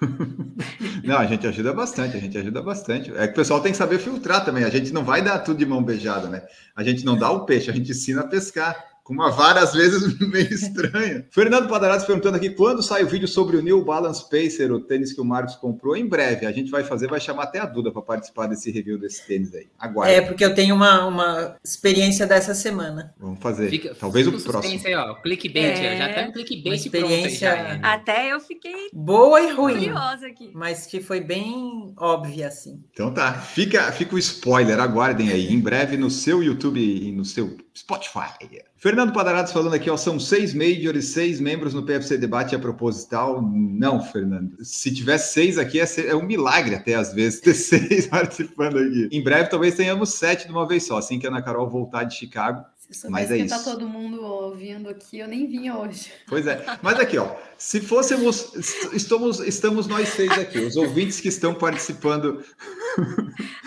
Não, 1.04 1.18
a 1.18 1.26
gente 1.26 1.46
ajuda 1.46 1.74
bastante, 1.74 2.16
a 2.16 2.20
gente 2.20 2.38
ajuda 2.38 2.62
bastante. 2.62 3.12
É 3.14 3.26
que 3.26 3.34
o 3.34 3.36
pessoal 3.36 3.60
tem 3.60 3.72
que 3.72 3.78
saber 3.78 3.98
filtrar 3.98 4.42
também. 4.42 4.64
A 4.64 4.70
gente 4.70 4.90
não 4.90 5.04
vai 5.04 5.20
dar 5.20 5.40
tudo 5.40 5.58
de 5.58 5.66
mão 5.66 5.82
beijada, 5.82 6.28
né? 6.28 6.44
A 6.74 6.82
gente 6.82 7.04
não 7.04 7.14
dá 7.14 7.30
o 7.30 7.44
peixe, 7.44 7.70
a 7.70 7.74
gente 7.74 7.90
ensina 7.90 8.22
a 8.22 8.26
pescar. 8.26 8.74
Com 9.08 9.14
uma 9.14 9.30
vara, 9.30 9.60
às 9.62 9.72
vezes, 9.72 10.18
meio 10.20 10.52
estranha. 10.52 11.24
Fernando 11.30 11.66
Padarados 11.66 12.04
perguntando 12.04 12.36
aqui, 12.36 12.50
quando 12.50 12.82
sai 12.82 13.02
o 13.02 13.08
vídeo 13.08 13.26
sobre 13.26 13.56
o 13.56 13.62
New 13.62 13.82
Balance 13.82 14.22
Pacer, 14.28 14.70
o 14.70 14.80
tênis 14.80 15.14
que 15.14 15.20
o 15.22 15.24
Marcos 15.24 15.56
comprou? 15.56 15.96
Em 15.96 16.06
breve, 16.06 16.44
a 16.44 16.52
gente 16.52 16.70
vai 16.70 16.84
fazer, 16.84 17.08
vai 17.08 17.18
chamar 17.18 17.44
até 17.44 17.58
a 17.58 17.64
Duda 17.64 17.90
para 17.90 18.02
participar 18.02 18.48
desse 18.48 18.70
review 18.70 18.98
desse 18.98 19.26
tênis 19.26 19.54
aí. 19.54 19.66
Aguarde. 19.78 20.12
É, 20.14 20.20
porque 20.20 20.44
eu 20.44 20.54
tenho 20.54 20.74
uma, 20.74 21.06
uma 21.06 21.56
experiência 21.64 22.26
dessa 22.26 22.54
semana. 22.54 23.14
Vamos 23.18 23.38
fazer. 23.40 23.70
Fica, 23.70 23.94
Talvez 23.94 24.26
fica 24.26 24.36
o 24.36 24.42
próximo. 24.42 24.80
Aí, 24.84 24.94
ó, 24.94 25.14
clickbait, 25.14 25.78
É. 25.78 25.94
ó, 25.94 25.96
já 25.96 26.14
tá 26.14 26.26
no 26.26 26.32
clickbait 26.34 26.66
Uma 26.84 26.90
pronto 26.90 27.06
aí 27.06 27.10
experiência- 27.14 27.50
já. 27.50 27.56
é. 27.56 27.80
Até 27.82 28.30
eu 28.34 28.40
fiquei 28.40 28.90
Boa 28.92 29.40
e 29.40 29.52
ruim, 29.54 29.74
curiosa 29.76 30.26
aqui. 30.26 30.50
mas 30.54 30.84
que 30.84 31.00
foi 31.00 31.20
bem 31.22 31.94
óbvia, 31.96 32.48
assim. 32.48 32.84
Então 32.92 33.10
tá, 33.14 33.32
fica, 33.32 33.90
fica 33.92 34.14
o 34.14 34.18
spoiler, 34.18 34.78
aguardem 34.78 35.30
aí, 35.32 35.50
em 35.50 35.58
breve 35.58 35.96
no 35.96 36.10
seu 36.10 36.42
YouTube 36.42 36.78
e 36.78 37.10
no 37.10 37.24
seu 37.24 37.56
Spotify. 37.74 38.32
Fernando 38.78 39.12
Padarados 39.12 39.52
falando 39.52 39.74
aqui, 39.74 39.90
ó, 39.90 39.96
são 39.96 40.20
seis 40.20 40.54
majors, 40.54 41.06
seis 41.06 41.40
membros 41.40 41.74
no 41.74 41.82
PFC 41.84 42.16
Debate 42.16 42.54
a 42.54 42.58
proposital. 42.60 43.42
Não, 43.42 44.00
Fernando, 44.00 44.56
se 44.64 44.94
tivesse 44.94 45.32
seis 45.34 45.58
aqui, 45.58 45.80
é, 45.80 45.86
ser- 45.86 46.06
é 46.06 46.14
um 46.14 46.22
milagre 46.22 46.76
até 46.76 46.94
às 46.94 47.12
vezes 47.12 47.40
ter 47.40 47.54
seis 47.54 48.06
participando 48.06 48.78
aqui. 48.78 49.08
Em 49.10 49.22
breve 49.22 49.50
talvez 49.50 49.74
tenhamos 49.74 50.10
sete 50.14 50.46
de 50.46 50.52
uma 50.52 50.66
vez 50.66 50.84
só, 50.86 50.96
assim 50.98 51.18
que 51.18 51.26
a 51.26 51.30
Ana 51.30 51.42
Carol 51.42 51.68
voltar 51.68 52.04
de 52.04 52.14
Chicago. 52.14 52.64
Se 52.88 53.10
Mas 53.10 53.26
soubesse 53.26 53.32
é 53.34 53.44
que 53.44 53.50
tá 53.50 53.56
isso. 53.56 53.64
todo 53.70 53.86
mundo 53.86 54.22
ouvindo 54.22 54.88
aqui, 54.88 55.18
eu 55.18 55.28
nem 55.28 55.46
vinha 55.46 55.76
hoje. 55.76 56.10
Pois 56.26 56.46
é, 56.46 56.64
mas 56.80 56.98
aqui, 56.98 57.18
ó, 57.18 57.34
se 57.58 57.82
fôssemos, 57.82 58.54
est- 58.54 58.94
estamos, 58.94 59.40
estamos 59.40 59.86
nós 59.86 60.08
seis 60.08 60.30
aqui, 60.32 60.58
os 60.58 60.74
ouvintes 60.74 61.20
que 61.20 61.28
estão 61.28 61.52
participando 61.52 62.42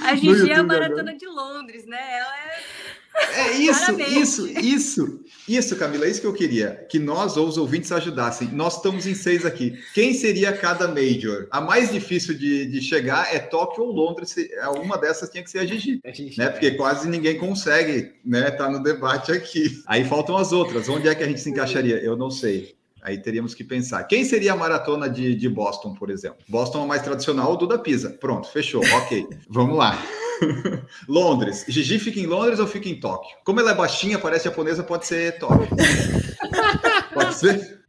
A 0.04 0.15
Gigi 0.17 0.50
é 0.50 0.56
a 0.56 0.63
maratona 0.63 1.02
agora. 1.02 1.17
de 1.17 1.28
Londres, 1.28 1.86
né? 1.86 2.00
Ela 2.17 2.36
é. 2.36 2.62
É 3.36 3.52
isso, 3.58 3.86
Claramente. 3.86 4.21
isso, 4.21 4.47
isso, 4.60 5.19
isso, 5.47 5.76
Camila, 5.76 6.06
é 6.06 6.10
isso 6.10 6.21
que 6.21 6.28
eu 6.28 6.34
queria. 6.34 6.86
Que 6.89 6.97
nós 7.00 7.38
ou 7.38 7.47
os 7.47 7.58
ouvintes 7.58 7.91
ajudassem. 7.91 8.50
Nós 8.54 8.78
estamos 8.78 9.06
em 9.06 9.13
seis 9.15 9.45
aqui. 9.45 9.78
Quem 9.93 10.13
seria 10.13 10.52
cada 10.54 10.88
major? 10.88 11.47
A 11.52 11.60
mais 11.62 11.91
difícil 11.91 12.38
de, 12.38 12.65
de 12.67 12.82
chegar 12.82 13.34
é 13.34 13.39
Tóquio 13.39 13.84
ou 13.84 13.91
Londres. 13.91 14.30
Se- 14.30 14.50
Uma 14.82 14.97
dessas 14.97 15.30
tinha 15.30 15.43
que 15.43 15.50
ser 15.52 15.60
a 15.60 15.65
Gigi. 15.65 16.00
Né? 16.38 16.50
Porque 16.50 16.71
quase 16.71 17.08
ninguém 17.10 17.38
consegue, 17.38 18.13
né? 18.26 18.50
Tá 18.52 18.69
no 18.69 18.82
debate 18.82 19.32
aqui. 19.32 19.82
Aí 19.88 20.04
faltam 20.06 20.38
as 20.38 20.52
outras. 20.52 20.88
Onde 20.89 21.08
é 21.08 21.15
que 21.15 21.24
a 21.24 21.28
gente 21.28 21.41
se 21.41 21.50
encaixaria? 21.50 21.97
Eu 21.97 22.15
não 22.15 22.32
sei. 22.32 22.76
Aí 23.02 23.17
teríamos 23.17 23.56
que 23.56 23.63
pensar. 23.63 24.04
Quem 24.04 24.24
seria 24.24 24.54
a 24.54 24.56
maratona 24.56 25.10
de, 25.10 25.34
de 25.36 25.50
Boston, 25.50 25.93
por 25.95 26.10
exemplo? 26.12 26.38
Boston 26.47 26.82
é 26.82 26.84
a 26.84 26.88
mais 26.88 27.02
tradicional, 27.02 27.52
o 27.54 27.56
Duda 27.58 27.80
Pisa. 27.80 28.12
Pronto, 28.12 28.47
fechou. 28.52 28.82
Ok. 28.95 29.28
Vamos 29.50 29.76
lá. 29.78 30.00
Londres. 31.08 31.66
Gigi 31.68 32.00
fica 32.00 32.20
em 32.20 32.26
Londres 32.26 32.60
ou 32.60 32.68
fica 32.68 32.90
em 32.90 33.00
Tóquio? 33.00 33.36
Como 33.44 33.60
ela 33.60 33.72
é 33.72 33.76
baixinha, 33.76 34.20
parece 34.20 34.46
japonesa, 34.46 34.84
pode 34.84 35.06
ser 35.06 35.38
Tóquio. 35.38 35.68
pode 37.14 37.36
ser? 37.36 37.82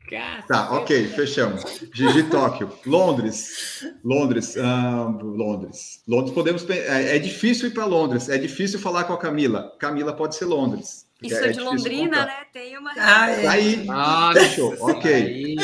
Tá, 0.47 0.71
ok, 0.73 1.09
fechamos. 1.09 1.65
Gigi 1.95 2.25
Tóquio. 2.25 2.71
Londres. 2.85 3.87
Londres. 4.05 4.57
ah, 4.59 5.11
Londres. 5.23 6.03
Londres 6.07 6.35
podemos. 6.35 6.69
É, 6.69 7.17
é 7.17 7.19
difícil 7.19 7.69
ir 7.69 7.71
para 7.71 7.87
Londres. 7.87 8.29
É 8.29 8.37
difícil 8.37 8.79
falar 8.79 9.05
com 9.05 9.15
a 9.15 9.19
Camila. 9.19 9.73
Camila 9.79 10.13
pode 10.13 10.37
ser 10.37 10.45
Londres. 10.45 11.07
Porque 11.19 11.35
sou 11.35 11.47
é 11.47 11.51
de 11.51 11.61
Londrina, 11.61 12.19
contar. 12.19 12.27
né? 12.27 12.35
Tem 12.53 12.77
uma. 12.77 12.93
Ah, 12.99 13.31
é. 13.31 13.47
Aí, 13.47 13.85
Nossa, 13.85 14.41
Fechou, 14.41 14.77
ok. 14.81 15.15
aí, 15.15 15.57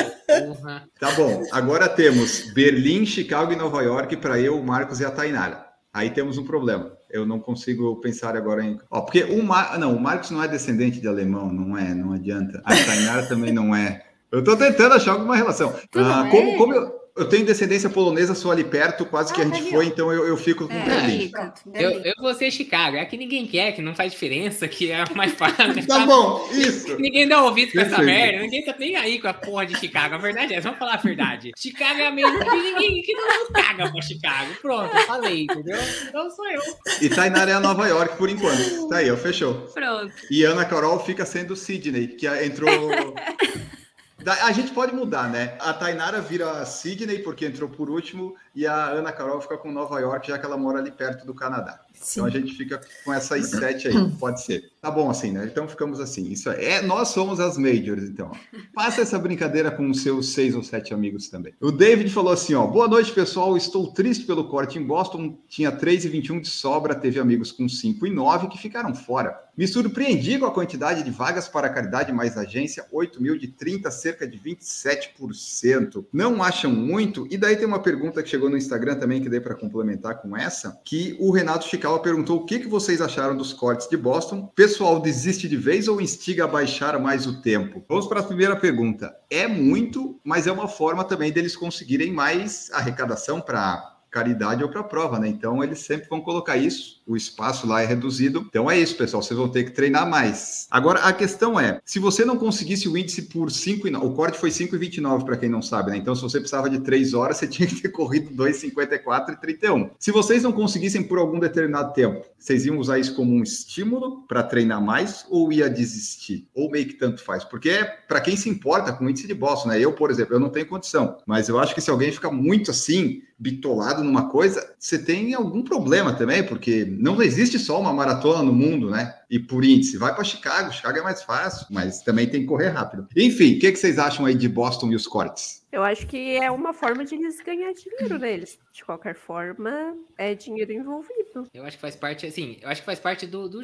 tá 1.00 1.10
bom. 1.12 1.42
Agora 1.52 1.88
temos 1.88 2.52
Berlim, 2.52 3.04
Chicago 3.04 3.52
e 3.52 3.56
Nova 3.56 3.82
York 3.82 4.16
para 4.18 4.40
eu, 4.40 4.58
o 4.58 4.64
Marcos 4.64 5.00
e 5.00 5.04
a 5.04 5.10
Tainara. 5.10 5.67
Aí 5.98 6.10
temos 6.10 6.38
um 6.38 6.44
problema. 6.44 6.92
Eu 7.10 7.26
não 7.26 7.40
consigo 7.40 7.96
pensar 7.96 8.36
agora 8.36 8.64
em. 8.64 8.78
Ó, 8.88 9.00
porque 9.00 9.24
o 9.24 9.42
Mar... 9.42 9.76
não, 9.80 9.96
o 9.96 10.00
Marcos 10.00 10.30
não 10.30 10.40
é 10.40 10.46
descendente 10.46 11.00
de 11.00 11.08
alemão, 11.08 11.52
não 11.52 11.76
é, 11.76 11.92
não 11.92 12.12
adianta. 12.12 12.62
A 12.64 12.70
Tainara 12.72 13.26
também 13.26 13.52
não 13.52 13.74
é. 13.74 14.04
Eu 14.30 14.44
tô 14.44 14.56
tentando 14.56 14.94
achar 14.94 15.14
alguma 15.14 15.34
relação. 15.34 15.74
Ah, 15.96 16.28
como, 16.30 16.56
como 16.56 16.72
eu, 16.72 16.92
eu 17.18 17.28
tenho 17.28 17.44
descendência 17.44 17.90
polonesa, 17.90 18.34
sou 18.34 18.50
ali 18.50 18.64
perto, 18.64 19.04
quase 19.04 19.32
que 19.34 19.40
Ah, 19.40 19.44
a 19.44 19.46
gente 19.48 19.60
ali, 19.62 19.70
foi, 19.70 19.86
então 19.86 20.12
eu, 20.12 20.26
eu 20.26 20.36
fico 20.36 20.66
com 20.66 20.74
É, 20.74 20.84
Berlim. 20.84 21.32
Eu, 21.74 21.90
eu 22.00 22.14
vou 22.20 22.34
ser 22.34 22.50
Chicago. 22.50 22.96
É 22.96 23.04
que 23.04 23.16
ninguém 23.16 23.46
quer, 23.46 23.72
que 23.72 23.82
não 23.82 23.94
faz 23.94 24.12
diferença, 24.12 24.66
que 24.68 24.90
é 24.90 25.04
mais 25.14 25.32
fácil. 25.38 25.86
Tá 25.86 26.06
bom, 26.06 26.48
isso. 26.52 26.96
Ninguém 26.98 27.26
dá 27.28 27.42
ouvido 27.42 27.72
com 27.72 27.80
essa 27.80 27.96
Perfeito. 27.96 28.06
merda, 28.06 28.38
ninguém 28.40 28.64
tá 28.64 28.74
nem 28.78 28.96
aí 28.96 29.18
com 29.20 29.28
a 29.28 29.34
porra 29.34 29.66
de 29.66 29.76
Chicago. 29.78 30.14
A 30.14 30.18
verdade 30.18 30.54
é, 30.54 30.56
essa, 30.56 30.68
vamos 30.68 30.78
falar 30.78 30.94
a 30.94 30.98
verdade. 30.98 31.50
Chicago 31.56 32.00
é 32.00 32.06
a 32.06 32.10
mesma 32.10 32.38
que 32.44 32.56
ninguém 32.56 33.02
que 33.02 33.14
mundo 33.14 33.52
caga 33.52 33.90
pra 33.90 34.02
Chicago. 34.02 34.54
Pronto, 34.62 34.96
eu 34.96 35.06
falei, 35.06 35.42
entendeu? 35.42 35.78
Então 36.08 36.30
sou 36.30 36.48
eu. 36.50 36.62
E 37.02 37.08
Tainara 37.08 37.50
é 37.50 37.54
a 37.54 37.60
Nova 37.60 37.86
York 37.86 38.16
por 38.16 38.28
enquanto. 38.30 38.88
Tá 38.88 38.98
aí, 38.98 39.10
ó, 39.10 39.16
fechou. 39.16 39.54
Pronto. 39.74 40.12
E 40.30 40.44
Ana 40.44 40.64
Carol 40.64 40.98
fica 41.00 41.24
sendo 41.26 41.56
Sidney, 41.56 42.08
que 42.08 42.26
entrou. 42.26 42.68
A 44.26 44.50
gente 44.50 44.72
pode 44.72 44.92
mudar, 44.94 45.30
né? 45.30 45.56
A 45.60 45.72
Tainara 45.72 46.20
vira 46.20 46.64
Sidney, 46.66 47.20
porque 47.20 47.46
entrou 47.46 47.68
por 47.68 47.88
último, 47.88 48.34
e 48.54 48.66
a 48.66 48.86
Ana 48.86 49.12
Carol 49.12 49.40
fica 49.40 49.56
com 49.56 49.70
Nova 49.70 50.00
York, 50.00 50.26
já 50.28 50.38
que 50.38 50.44
ela 50.44 50.56
mora 50.56 50.80
ali 50.80 50.90
perto 50.90 51.24
do 51.24 51.32
Canadá. 51.32 51.80
Sim. 52.00 52.20
Então 52.20 52.26
a 52.26 52.30
gente 52.30 52.54
fica 52.54 52.80
com 53.04 53.12
essas 53.12 53.50
sete 53.50 53.88
aí, 53.88 54.10
pode 54.18 54.42
ser. 54.42 54.70
Tá 54.80 54.90
bom 54.90 55.10
assim, 55.10 55.32
né? 55.32 55.44
Então 55.50 55.68
ficamos 55.68 55.98
assim. 56.00 56.30
Isso 56.30 56.48
é, 56.50 56.80
nós 56.82 57.08
somos 57.08 57.40
as 57.40 57.58
majors, 57.58 58.04
então. 58.04 58.30
Faça 58.74 59.00
essa 59.00 59.18
brincadeira 59.18 59.70
com 59.70 59.90
os 59.90 60.02
seus 60.02 60.30
seis 60.30 60.54
ou 60.54 60.62
sete 60.62 60.94
amigos 60.94 61.28
também. 61.28 61.52
O 61.60 61.72
David 61.72 62.10
falou 62.10 62.32
assim, 62.32 62.54
ó, 62.54 62.66
boa 62.66 62.86
noite, 62.86 63.12
pessoal. 63.12 63.56
Estou 63.56 63.92
triste 63.92 64.24
pelo 64.24 64.48
corte 64.48 64.78
em 64.78 64.82
Boston. 64.82 65.36
Tinha 65.48 65.72
3,21 65.72 66.40
de 66.40 66.48
sobra, 66.48 66.94
teve 66.94 67.18
amigos 67.18 67.50
com 67.50 67.68
5 67.68 68.06
e 68.06 68.10
9 68.10 68.48
que 68.48 68.58
ficaram 68.58 68.94
fora. 68.94 69.48
Me 69.58 69.66
surpreendi 69.66 70.38
com 70.38 70.46
a 70.46 70.52
quantidade 70.52 71.02
de 71.02 71.10
vagas 71.10 71.48
para 71.48 71.66
a 71.66 71.70
caridade 71.70 72.12
mais 72.12 72.38
agência, 72.38 72.86
8 72.92 73.20
mil 73.20 73.36
de 73.36 73.48
30, 73.48 73.90
cerca 73.90 74.24
de 74.24 74.38
27%. 74.38 76.06
Não 76.12 76.40
acham 76.40 76.70
muito? 76.70 77.26
E 77.28 77.36
daí 77.36 77.56
tem 77.56 77.66
uma 77.66 77.82
pergunta 77.82 78.22
que 78.22 78.28
chegou 78.28 78.48
no 78.48 78.56
Instagram 78.56 78.94
também, 78.94 79.20
que 79.20 79.28
dei 79.28 79.40
para 79.40 79.56
complementar 79.56 80.22
com 80.22 80.36
essa, 80.36 80.80
que 80.84 81.16
o 81.18 81.32
Renato 81.32 81.66
Perguntou 81.96 82.38
o 82.38 82.44
que, 82.44 82.58
que 82.58 82.66
vocês 82.66 83.00
acharam 83.00 83.36
dos 83.36 83.52
cortes 83.52 83.88
de 83.88 83.96
Boston. 83.96 84.50
Pessoal, 84.54 85.00
desiste 85.00 85.48
de 85.48 85.56
vez 85.56 85.86
ou 85.86 86.00
instiga 86.00 86.44
a 86.44 86.48
baixar 86.48 86.98
mais 86.98 87.26
o 87.26 87.40
tempo? 87.40 87.84
Vamos 87.88 88.08
para 88.08 88.20
a 88.20 88.24
primeira 88.24 88.56
pergunta. 88.56 89.14
É 89.30 89.46
muito, 89.46 90.20
mas 90.24 90.48
é 90.48 90.52
uma 90.52 90.66
forma 90.66 91.04
também 91.04 91.30
deles 91.30 91.56
conseguirem 91.56 92.12
mais 92.12 92.68
arrecadação 92.72 93.40
para 93.40 93.97
caridade 94.18 94.64
ou 94.64 94.68
para 94.68 94.82
prova, 94.82 95.18
né? 95.18 95.28
Então 95.28 95.62
eles 95.62 95.80
sempre 95.80 96.08
vão 96.08 96.20
colocar 96.20 96.56
isso. 96.56 97.00
O 97.06 97.16
espaço 97.16 97.66
lá 97.66 97.80
é 97.80 97.86
reduzido. 97.86 98.44
Então 98.48 98.70
é 98.70 98.78
isso, 98.78 98.96
pessoal. 98.96 99.22
Vocês 99.22 99.38
vão 99.38 99.48
ter 99.48 99.64
que 99.64 99.70
treinar 99.70 100.08
mais. 100.08 100.66
Agora 100.70 101.00
a 101.00 101.12
questão 101.12 101.58
é: 101.58 101.80
se 101.84 101.98
você 101.98 102.24
não 102.24 102.36
conseguisse 102.36 102.88
o 102.88 102.98
índice 102.98 103.22
por 103.22 103.50
5 103.50 103.86
e 103.86 103.90
9, 103.90 104.06
o 104.06 104.12
corte 104.12 104.38
foi 104.38 104.50
5,29 104.50 105.24
para 105.24 105.36
quem 105.36 105.48
não 105.48 105.62
sabe, 105.62 105.92
né? 105.92 105.96
Então 105.96 106.14
se 106.14 106.22
você 106.22 106.38
precisava 106.38 106.68
de 106.68 106.80
3 106.80 107.14
horas, 107.14 107.36
você 107.36 107.46
tinha 107.48 107.68
que 107.68 107.80
ter 107.80 107.90
corrido 107.90 108.30
2,54 108.34 109.34
e 109.34 109.36
31. 109.36 109.90
Se 109.98 110.10
vocês 110.10 110.42
não 110.42 110.52
conseguissem 110.52 111.02
por 111.02 111.18
algum 111.18 111.38
determinado 111.38 111.92
tempo, 111.92 112.26
vocês 112.36 112.66
iam 112.66 112.78
usar 112.78 112.98
isso 112.98 113.14
como 113.14 113.32
um 113.32 113.42
estímulo 113.42 114.22
para 114.26 114.42
treinar 114.42 114.82
mais 114.82 115.24
ou 115.30 115.52
ia 115.52 115.70
desistir? 115.70 116.48
Ou 116.54 116.70
meio 116.70 116.86
que 116.86 116.94
tanto 116.94 117.22
faz? 117.22 117.44
Porque 117.44 117.70
é 117.70 117.84
para 117.84 118.20
quem 118.20 118.36
se 118.36 118.48
importa 118.48 118.92
com 118.92 119.04
o 119.04 119.10
índice 119.10 119.26
de 119.26 119.34
Boston, 119.34 119.68
né? 119.68 119.80
Eu, 119.80 119.92
por 119.92 120.10
exemplo, 120.10 120.34
eu 120.34 120.40
não 120.40 120.50
tenho 120.50 120.66
condição, 120.66 121.18
mas 121.24 121.48
eu 121.48 121.58
acho 121.58 121.74
que 121.74 121.80
se 121.80 121.90
alguém 121.90 122.10
fica 122.10 122.30
muito 122.30 122.70
assim, 122.70 123.22
bitolado 123.38 124.02
numa 124.02 124.28
coisa, 124.28 124.74
você 124.78 124.98
tem 125.02 125.32
algum 125.34 125.62
problema 125.62 126.12
também, 126.14 126.42
porque 126.42 126.84
não 126.84 127.22
existe 127.22 127.58
só 127.58 127.80
uma 127.80 127.92
maratona 127.92 128.42
no 128.42 128.52
mundo, 128.52 128.90
né? 128.90 129.14
E 129.30 129.38
por 129.38 129.64
índice, 129.64 129.96
vai 129.96 130.14
para 130.14 130.24
Chicago, 130.24 130.72
Chicago 130.72 130.98
é 130.98 131.02
mais 131.02 131.22
fácil, 131.22 131.66
mas 131.70 132.02
também 132.02 132.26
tem 132.28 132.40
que 132.40 132.46
correr 132.46 132.68
rápido. 132.68 133.06
Enfim, 133.16 133.56
o 133.56 133.58
que, 133.60 133.70
que 133.72 133.78
vocês 133.78 133.98
acham 133.98 134.24
aí 134.26 134.34
de 134.34 134.48
Boston 134.48 134.90
e 134.90 134.94
os 134.94 135.06
cortes? 135.06 135.58
Eu 135.70 135.84
acho 135.84 136.06
que 136.06 136.36
é 136.36 136.50
uma 136.50 136.72
forma 136.72 137.04
de 137.04 137.14
eles 137.14 137.40
ganhar 137.42 137.72
dinheiro 137.74 138.18
neles. 138.18 138.58
De 138.72 138.82
qualquer 138.84 139.14
forma, 139.14 139.94
é 140.16 140.34
dinheiro 140.34 140.72
envolvido. 140.72 141.46
Eu 141.52 141.62
acho 141.64 141.76
que 141.76 141.82
faz 141.82 141.94
parte, 141.94 142.26
assim, 142.26 142.56
eu 142.62 142.68
acho 142.70 142.80
que 142.80 142.86
faz 142.86 142.98
parte 142.98 143.26
do. 143.26 143.48
do- 143.48 143.62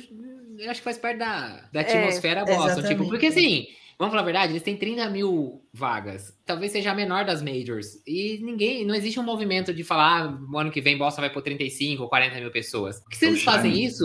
eu 0.59 0.71
acho 0.71 0.81
que 0.81 0.85
faz 0.85 0.99
parte 0.99 1.19
da, 1.19 1.69
da 1.73 1.81
É, 1.81 1.83
atmosfera 1.83 2.45
Boston. 2.45 2.83
Tipo, 2.83 3.09
porque 3.09 3.27
assim, 3.27 3.67
vamos 3.99 4.11
falar 4.13 4.23
a 4.23 4.25
verdade, 4.25 4.53
eles 4.53 4.63
têm 4.63 4.77
30 4.77 5.09
mil 5.11 5.63
vagas. 5.73 6.37
Talvez 6.47 6.73
seja 6.73 6.91
a 6.93 6.95
menor 6.95 7.25
das 7.25 7.43
majors. 7.43 8.03
E 8.07 8.39
ninguém. 8.43 8.85
Não 8.85 8.95
existe 8.95 9.19
um 9.19 9.23
movimento 9.25 9.73
de 9.73 9.83
falar, 9.85 10.23
ah, 10.23 10.29
no 10.31 10.59
ano 10.59 10.71
que 10.71 10.81
vem 10.81 10.97
Boston 10.99 11.23
vai 11.23 11.31
por 11.31 11.43
35 11.43 12.03
ou 12.03 12.09
40 12.09 12.41
mil 12.41 12.51
pessoas. 12.51 13.01
Porque 13.01 13.17
se 13.17 13.25
É 13.25 13.29
o 13.29 13.31
eles 13.31 13.43
fazem 13.43 13.83
isso. 13.83 14.05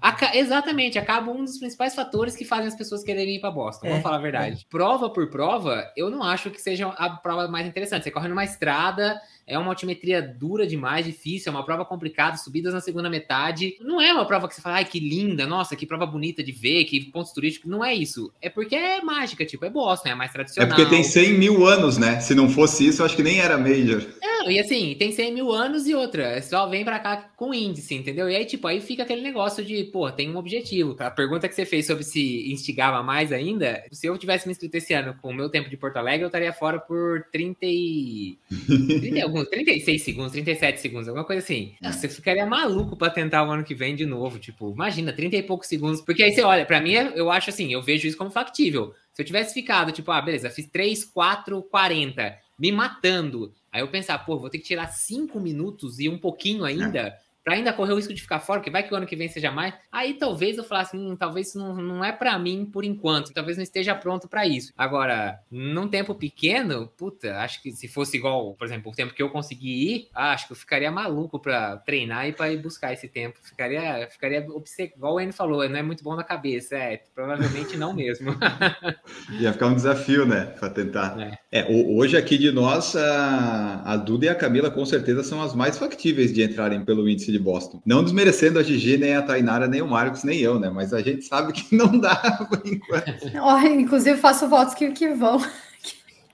aca- 0.00 0.34
exatamente, 0.36 0.98
acaba 0.98 1.30
um 1.30 1.44
dos 1.44 1.58
principais 1.58 1.94
fatores 1.94 2.34
que 2.36 2.44
fazem 2.44 2.66
as 2.68 2.76
pessoas 2.76 3.02
quererem 3.02 3.36
ir 3.36 3.40
para 3.40 3.50
Boston. 3.50 3.86
Vamos 3.86 3.98
É, 4.00 4.02
falar 4.02 4.16
a 4.16 4.20
verdade. 4.20 4.66
Prova 4.70 5.10
por 5.10 5.28
prova, 5.30 5.84
eu 5.96 6.08
não 6.10 6.22
acho 6.22 6.50
que 6.50 6.60
seja 6.60 6.88
a 6.88 7.10
prova 7.10 7.46
mais 7.48 7.66
interessante. 7.66 8.04
Você 8.04 8.10
corre 8.10 8.28
numa 8.28 8.44
estrada, 8.44 9.20
é 9.50 9.58
uma 9.58 9.70
altimetria 9.70 10.22
dura 10.22 10.66
demais, 10.66 11.04
difícil, 11.04 11.50
é 11.52 11.54
uma 11.54 11.64
prova 11.64 11.84
complicada, 11.84 12.36
subidas 12.36 12.72
na 12.72 12.80
segunda 12.80 13.10
metade. 13.10 13.76
Não 13.80 14.00
é 14.00 14.12
uma 14.12 14.24
prova 14.24 14.46
que 14.48 14.54
você 14.54 14.62
fala, 14.62 14.76
ai, 14.76 14.84
que 14.84 15.00
linda, 15.00 15.46
nossa, 15.46 15.74
que 15.76 15.84
prova 15.86 16.06
bonita 16.06 16.42
de 16.42 16.52
ver, 16.52 16.84
que 16.84 17.00
pontos 17.10 17.32
turísticos. 17.32 17.70
Não 17.70 17.84
é 17.84 17.94
isso. 17.94 18.32
É 18.40 18.48
porque 18.48 18.74
é 18.76 19.02
mágica, 19.02 19.44
tipo, 19.44 19.64
é 19.64 19.70
Boston, 19.70 20.10
é 20.10 20.14
mais 20.14 20.30
É 20.30 20.34
tradicional. 20.34 20.68
porque 20.76 20.88
tem 20.88 21.02
100 21.02 21.32
mil 21.34 21.66
anos, 21.66 21.98
né? 21.98 22.20
Se 22.20 22.34
não 22.34 22.48
fosse 22.48 22.86
isso, 22.86 23.02
eu 23.02 23.06
acho 23.06 23.16
que 23.16 23.22
nem 23.22 23.40
era 23.40 23.58
Major. 23.58 24.02
Não, 24.22 24.50
e 24.50 24.58
assim, 24.58 24.94
tem 24.98 25.12
100 25.12 25.34
mil 25.34 25.52
anos 25.52 25.86
e 25.86 25.94
outra. 25.94 26.40
Só 26.40 26.66
vem 26.66 26.84
pra 26.84 26.98
cá 26.98 27.30
com 27.36 27.52
índice, 27.52 27.94
entendeu? 27.94 28.30
E 28.30 28.36
aí, 28.36 28.44
tipo, 28.46 28.66
aí 28.66 28.80
fica 28.80 29.02
aquele 29.02 29.20
negócio 29.20 29.62
de, 29.64 29.84
pô, 29.84 30.10
tem 30.10 30.30
um 30.30 30.36
objetivo. 30.38 30.96
A 30.98 31.10
pergunta 31.10 31.46
que 31.48 31.54
você 31.54 31.66
fez 31.66 31.86
sobre 31.86 32.04
se 32.04 32.50
instigava 32.50 33.02
mais 33.02 33.32
ainda, 33.32 33.82
se 33.92 34.06
eu 34.06 34.16
tivesse 34.16 34.46
me 34.46 34.52
inscrito 34.52 34.76
esse 34.76 34.94
ano 34.94 35.14
com 35.20 35.28
o 35.30 35.34
meu 35.34 35.50
tempo 35.50 35.68
de 35.68 35.76
Porto 35.76 35.96
Alegre, 35.98 36.22
eu 36.22 36.28
estaria 36.28 36.52
fora 36.52 36.78
por 36.78 37.24
30 37.32 37.58
e... 37.62 38.38
30 39.00 39.18
e 39.18 39.20
alguns, 39.40 39.48
36 39.48 40.02
segundos, 40.02 40.32
37 40.32 40.80
segundos, 40.80 41.08
alguma 41.08 41.24
coisa 41.24 41.42
assim. 41.42 41.74
Nossa, 41.80 42.06
eu 42.06 42.10
ficaria 42.10 42.46
maluco 42.46 42.96
pra 42.96 43.10
tentar 43.10 43.46
o 43.46 43.50
ano 43.50 43.64
que 43.64 43.74
vem 43.74 43.94
de 43.94 44.06
novo. 44.06 44.38
Tipo, 44.38 44.70
imagina, 44.70 45.12
30 45.12 45.36
e 45.36 45.42
poucos 45.42 45.68
segundos. 45.68 46.00
Porque 46.00 46.22
aí 46.22 46.32
você 46.32 46.42
olha, 46.42 46.64
pra 46.66 46.80
mim, 46.80 46.92
eu 46.92 47.30
acho 47.30 47.50
assim, 47.50 47.72
eu 47.72 47.82
vejo 47.82 48.06
isso 48.06 48.16
como 48.16 48.30
factível. 48.30 48.94
Se 49.12 49.22
eu 49.22 49.26
tivesse 49.26 49.54
ficado, 49.54 49.92
tipo, 49.92 50.10
ah, 50.10 50.20
beleza, 50.20 50.50
fiz 50.50 50.66
3, 50.68 51.04
4, 51.04 51.62
40, 51.64 52.36
me 52.58 52.70
matando. 52.70 53.52
Aí 53.72 53.80
eu 53.80 53.88
pensar, 53.88 54.18
pô, 54.18 54.38
vou 54.38 54.50
ter 54.50 54.58
que 54.58 54.64
tirar 54.64 54.88
5 54.88 55.38
minutos 55.40 55.98
e 55.98 56.08
um 56.08 56.18
pouquinho 56.18 56.64
ainda. 56.64 57.16
Pra 57.42 57.54
ainda 57.54 57.72
correr 57.72 57.92
o 57.92 57.96
risco 57.96 58.12
de 58.12 58.20
ficar 58.20 58.38
fora, 58.38 58.60
porque 58.60 58.70
vai 58.70 58.82
que 58.86 58.92
o 58.92 58.96
ano 58.96 59.06
que 59.06 59.16
vem 59.16 59.28
seja 59.28 59.50
mais. 59.50 59.72
Aí 59.90 60.14
talvez 60.14 60.58
eu 60.58 60.64
falasse, 60.64 60.96
hum, 60.96 61.16
talvez 61.16 61.48
isso 61.48 61.58
não, 61.58 61.74
não 61.76 62.04
é 62.04 62.12
pra 62.12 62.38
mim 62.38 62.66
por 62.66 62.84
enquanto. 62.84 63.32
Talvez 63.32 63.56
não 63.56 63.64
esteja 63.64 63.94
pronto 63.94 64.28
pra 64.28 64.46
isso. 64.46 64.72
Agora, 64.76 65.38
num 65.50 65.88
tempo 65.88 66.14
pequeno, 66.14 66.88
puta, 66.98 67.38
acho 67.38 67.62
que 67.62 67.72
se 67.72 67.88
fosse 67.88 68.16
igual, 68.18 68.54
por 68.54 68.66
exemplo, 68.66 68.92
o 68.92 68.94
tempo 68.94 69.14
que 69.14 69.22
eu 69.22 69.30
consegui 69.30 69.94
ir, 69.94 70.08
ah, 70.14 70.32
acho 70.32 70.46
que 70.46 70.52
eu 70.52 70.56
ficaria 70.56 70.90
maluco 70.90 71.38
pra 71.40 71.78
treinar 71.78 72.28
e 72.28 72.32
pra 72.32 72.52
ir 72.52 72.58
buscar 72.58 72.92
esse 72.92 73.08
tempo. 73.08 73.38
Ficaria, 73.42 74.06
ficaria 74.10 74.44
obcecado. 74.50 74.96
Igual 74.98 75.14
o 75.14 75.20
N 75.20 75.32
falou, 75.32 75.66
não 75.68 75.76
é 75.78 75.82
muito 75.82 76.04
bom 76.04 76.14
na 76.14 76.24
cabeça. 76.24 76.76
É, 76.76 77.02
provavelmente 77.14 77.76
não 77.76 77.94
mesmo. 77.94 78.34
Ia 79.40 79.52
ficar 79.52 79.66
um 79.68 79.74
desafio, 79.74 80.26
né? 80.26 80.46
Para 80.58 80.70
tentar. 80.70 81.18
É. 81.20 81.60
É, 81.60 81.64
ho- 81.72 81.96
hoje 81.96 82.16
aqui 82.16 82.36
de 82.38 82.50
nós, 82.52 82.94
a, 82.96 83.82
a 83.84 83.96
Duda 83.96 84.26
e 84.26 84.28
a 84.28 84.34
Camila 84.34 84.70
com 84.70 84.84
certeza 84.84 85.22
são 85.22 85.42
as 85.42 85.54
mais 85.54 85.78
factíveis 85.78 86.32
de 86.32 86.42
entrarem 86.42 86.84
pelo 86.84 87.08
índice 87.08 87.29
de 87.30 87.38
Boston. 87.38 87.80
Não 87.84 88.02
desmerecendo 88.04 88.58
a 88.58 88.62
Gigi, 88.62 88.96
nem 88.96 89.14
a 89.14 89.22
Tainara, 89.22 89.66
nem 89.66 89.82
o 89.82 89.88
Marcos, 89.88 90.24
nem 90.24 90.38
eu, 90.40 90.58
né? 90.58 90.70
Mas 90.70 90.92
a 90.92 91.00
gente 91.00 91.24
sabe 91.24 91.52
que 91.52 91.74
não 91.74 91.98
dá 91.98 92.16
por 92.48 92.60
enquanto. 92.66 93.30
Ó, 93.40 93.58
inclusive, 93.60 94.18
faço 94.18 94.48
votos 94.48 94.74
que, 94.74 94.90
que 94.92 95.08
vão. 95.08 95.40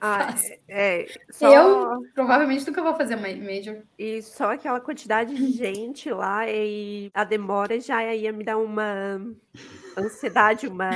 Ah, 0.01 0.35
é, 0.69 1.03
é, 1.03 1.07
só, 1.31 1.53
Eu 1.53 2.03
provavelmente 2.15 2.67
nunca 2.67 2.83
vou 2.83 2.95
fazer 2.95 3.17
ma- 3.17 3.29
Major. 3.29 3.79
E 3.99 4.21
só 4.23 4.53
aquela 4.53 4.79
quantidade 4.79 5.35
de 5.35 5.51
gente 5.53 6.11
lá 6.11 6.49
e 6.49 7.11
a 7.15 7.25
demora 7.25 7.81
já 7.81 8.15
ia 8.15 8.31
me 8.33 8.45
dar 8.45 8.59
uma 8.59 9.21
ansiedade, 9.97 10.67
uma, 10.69 10.91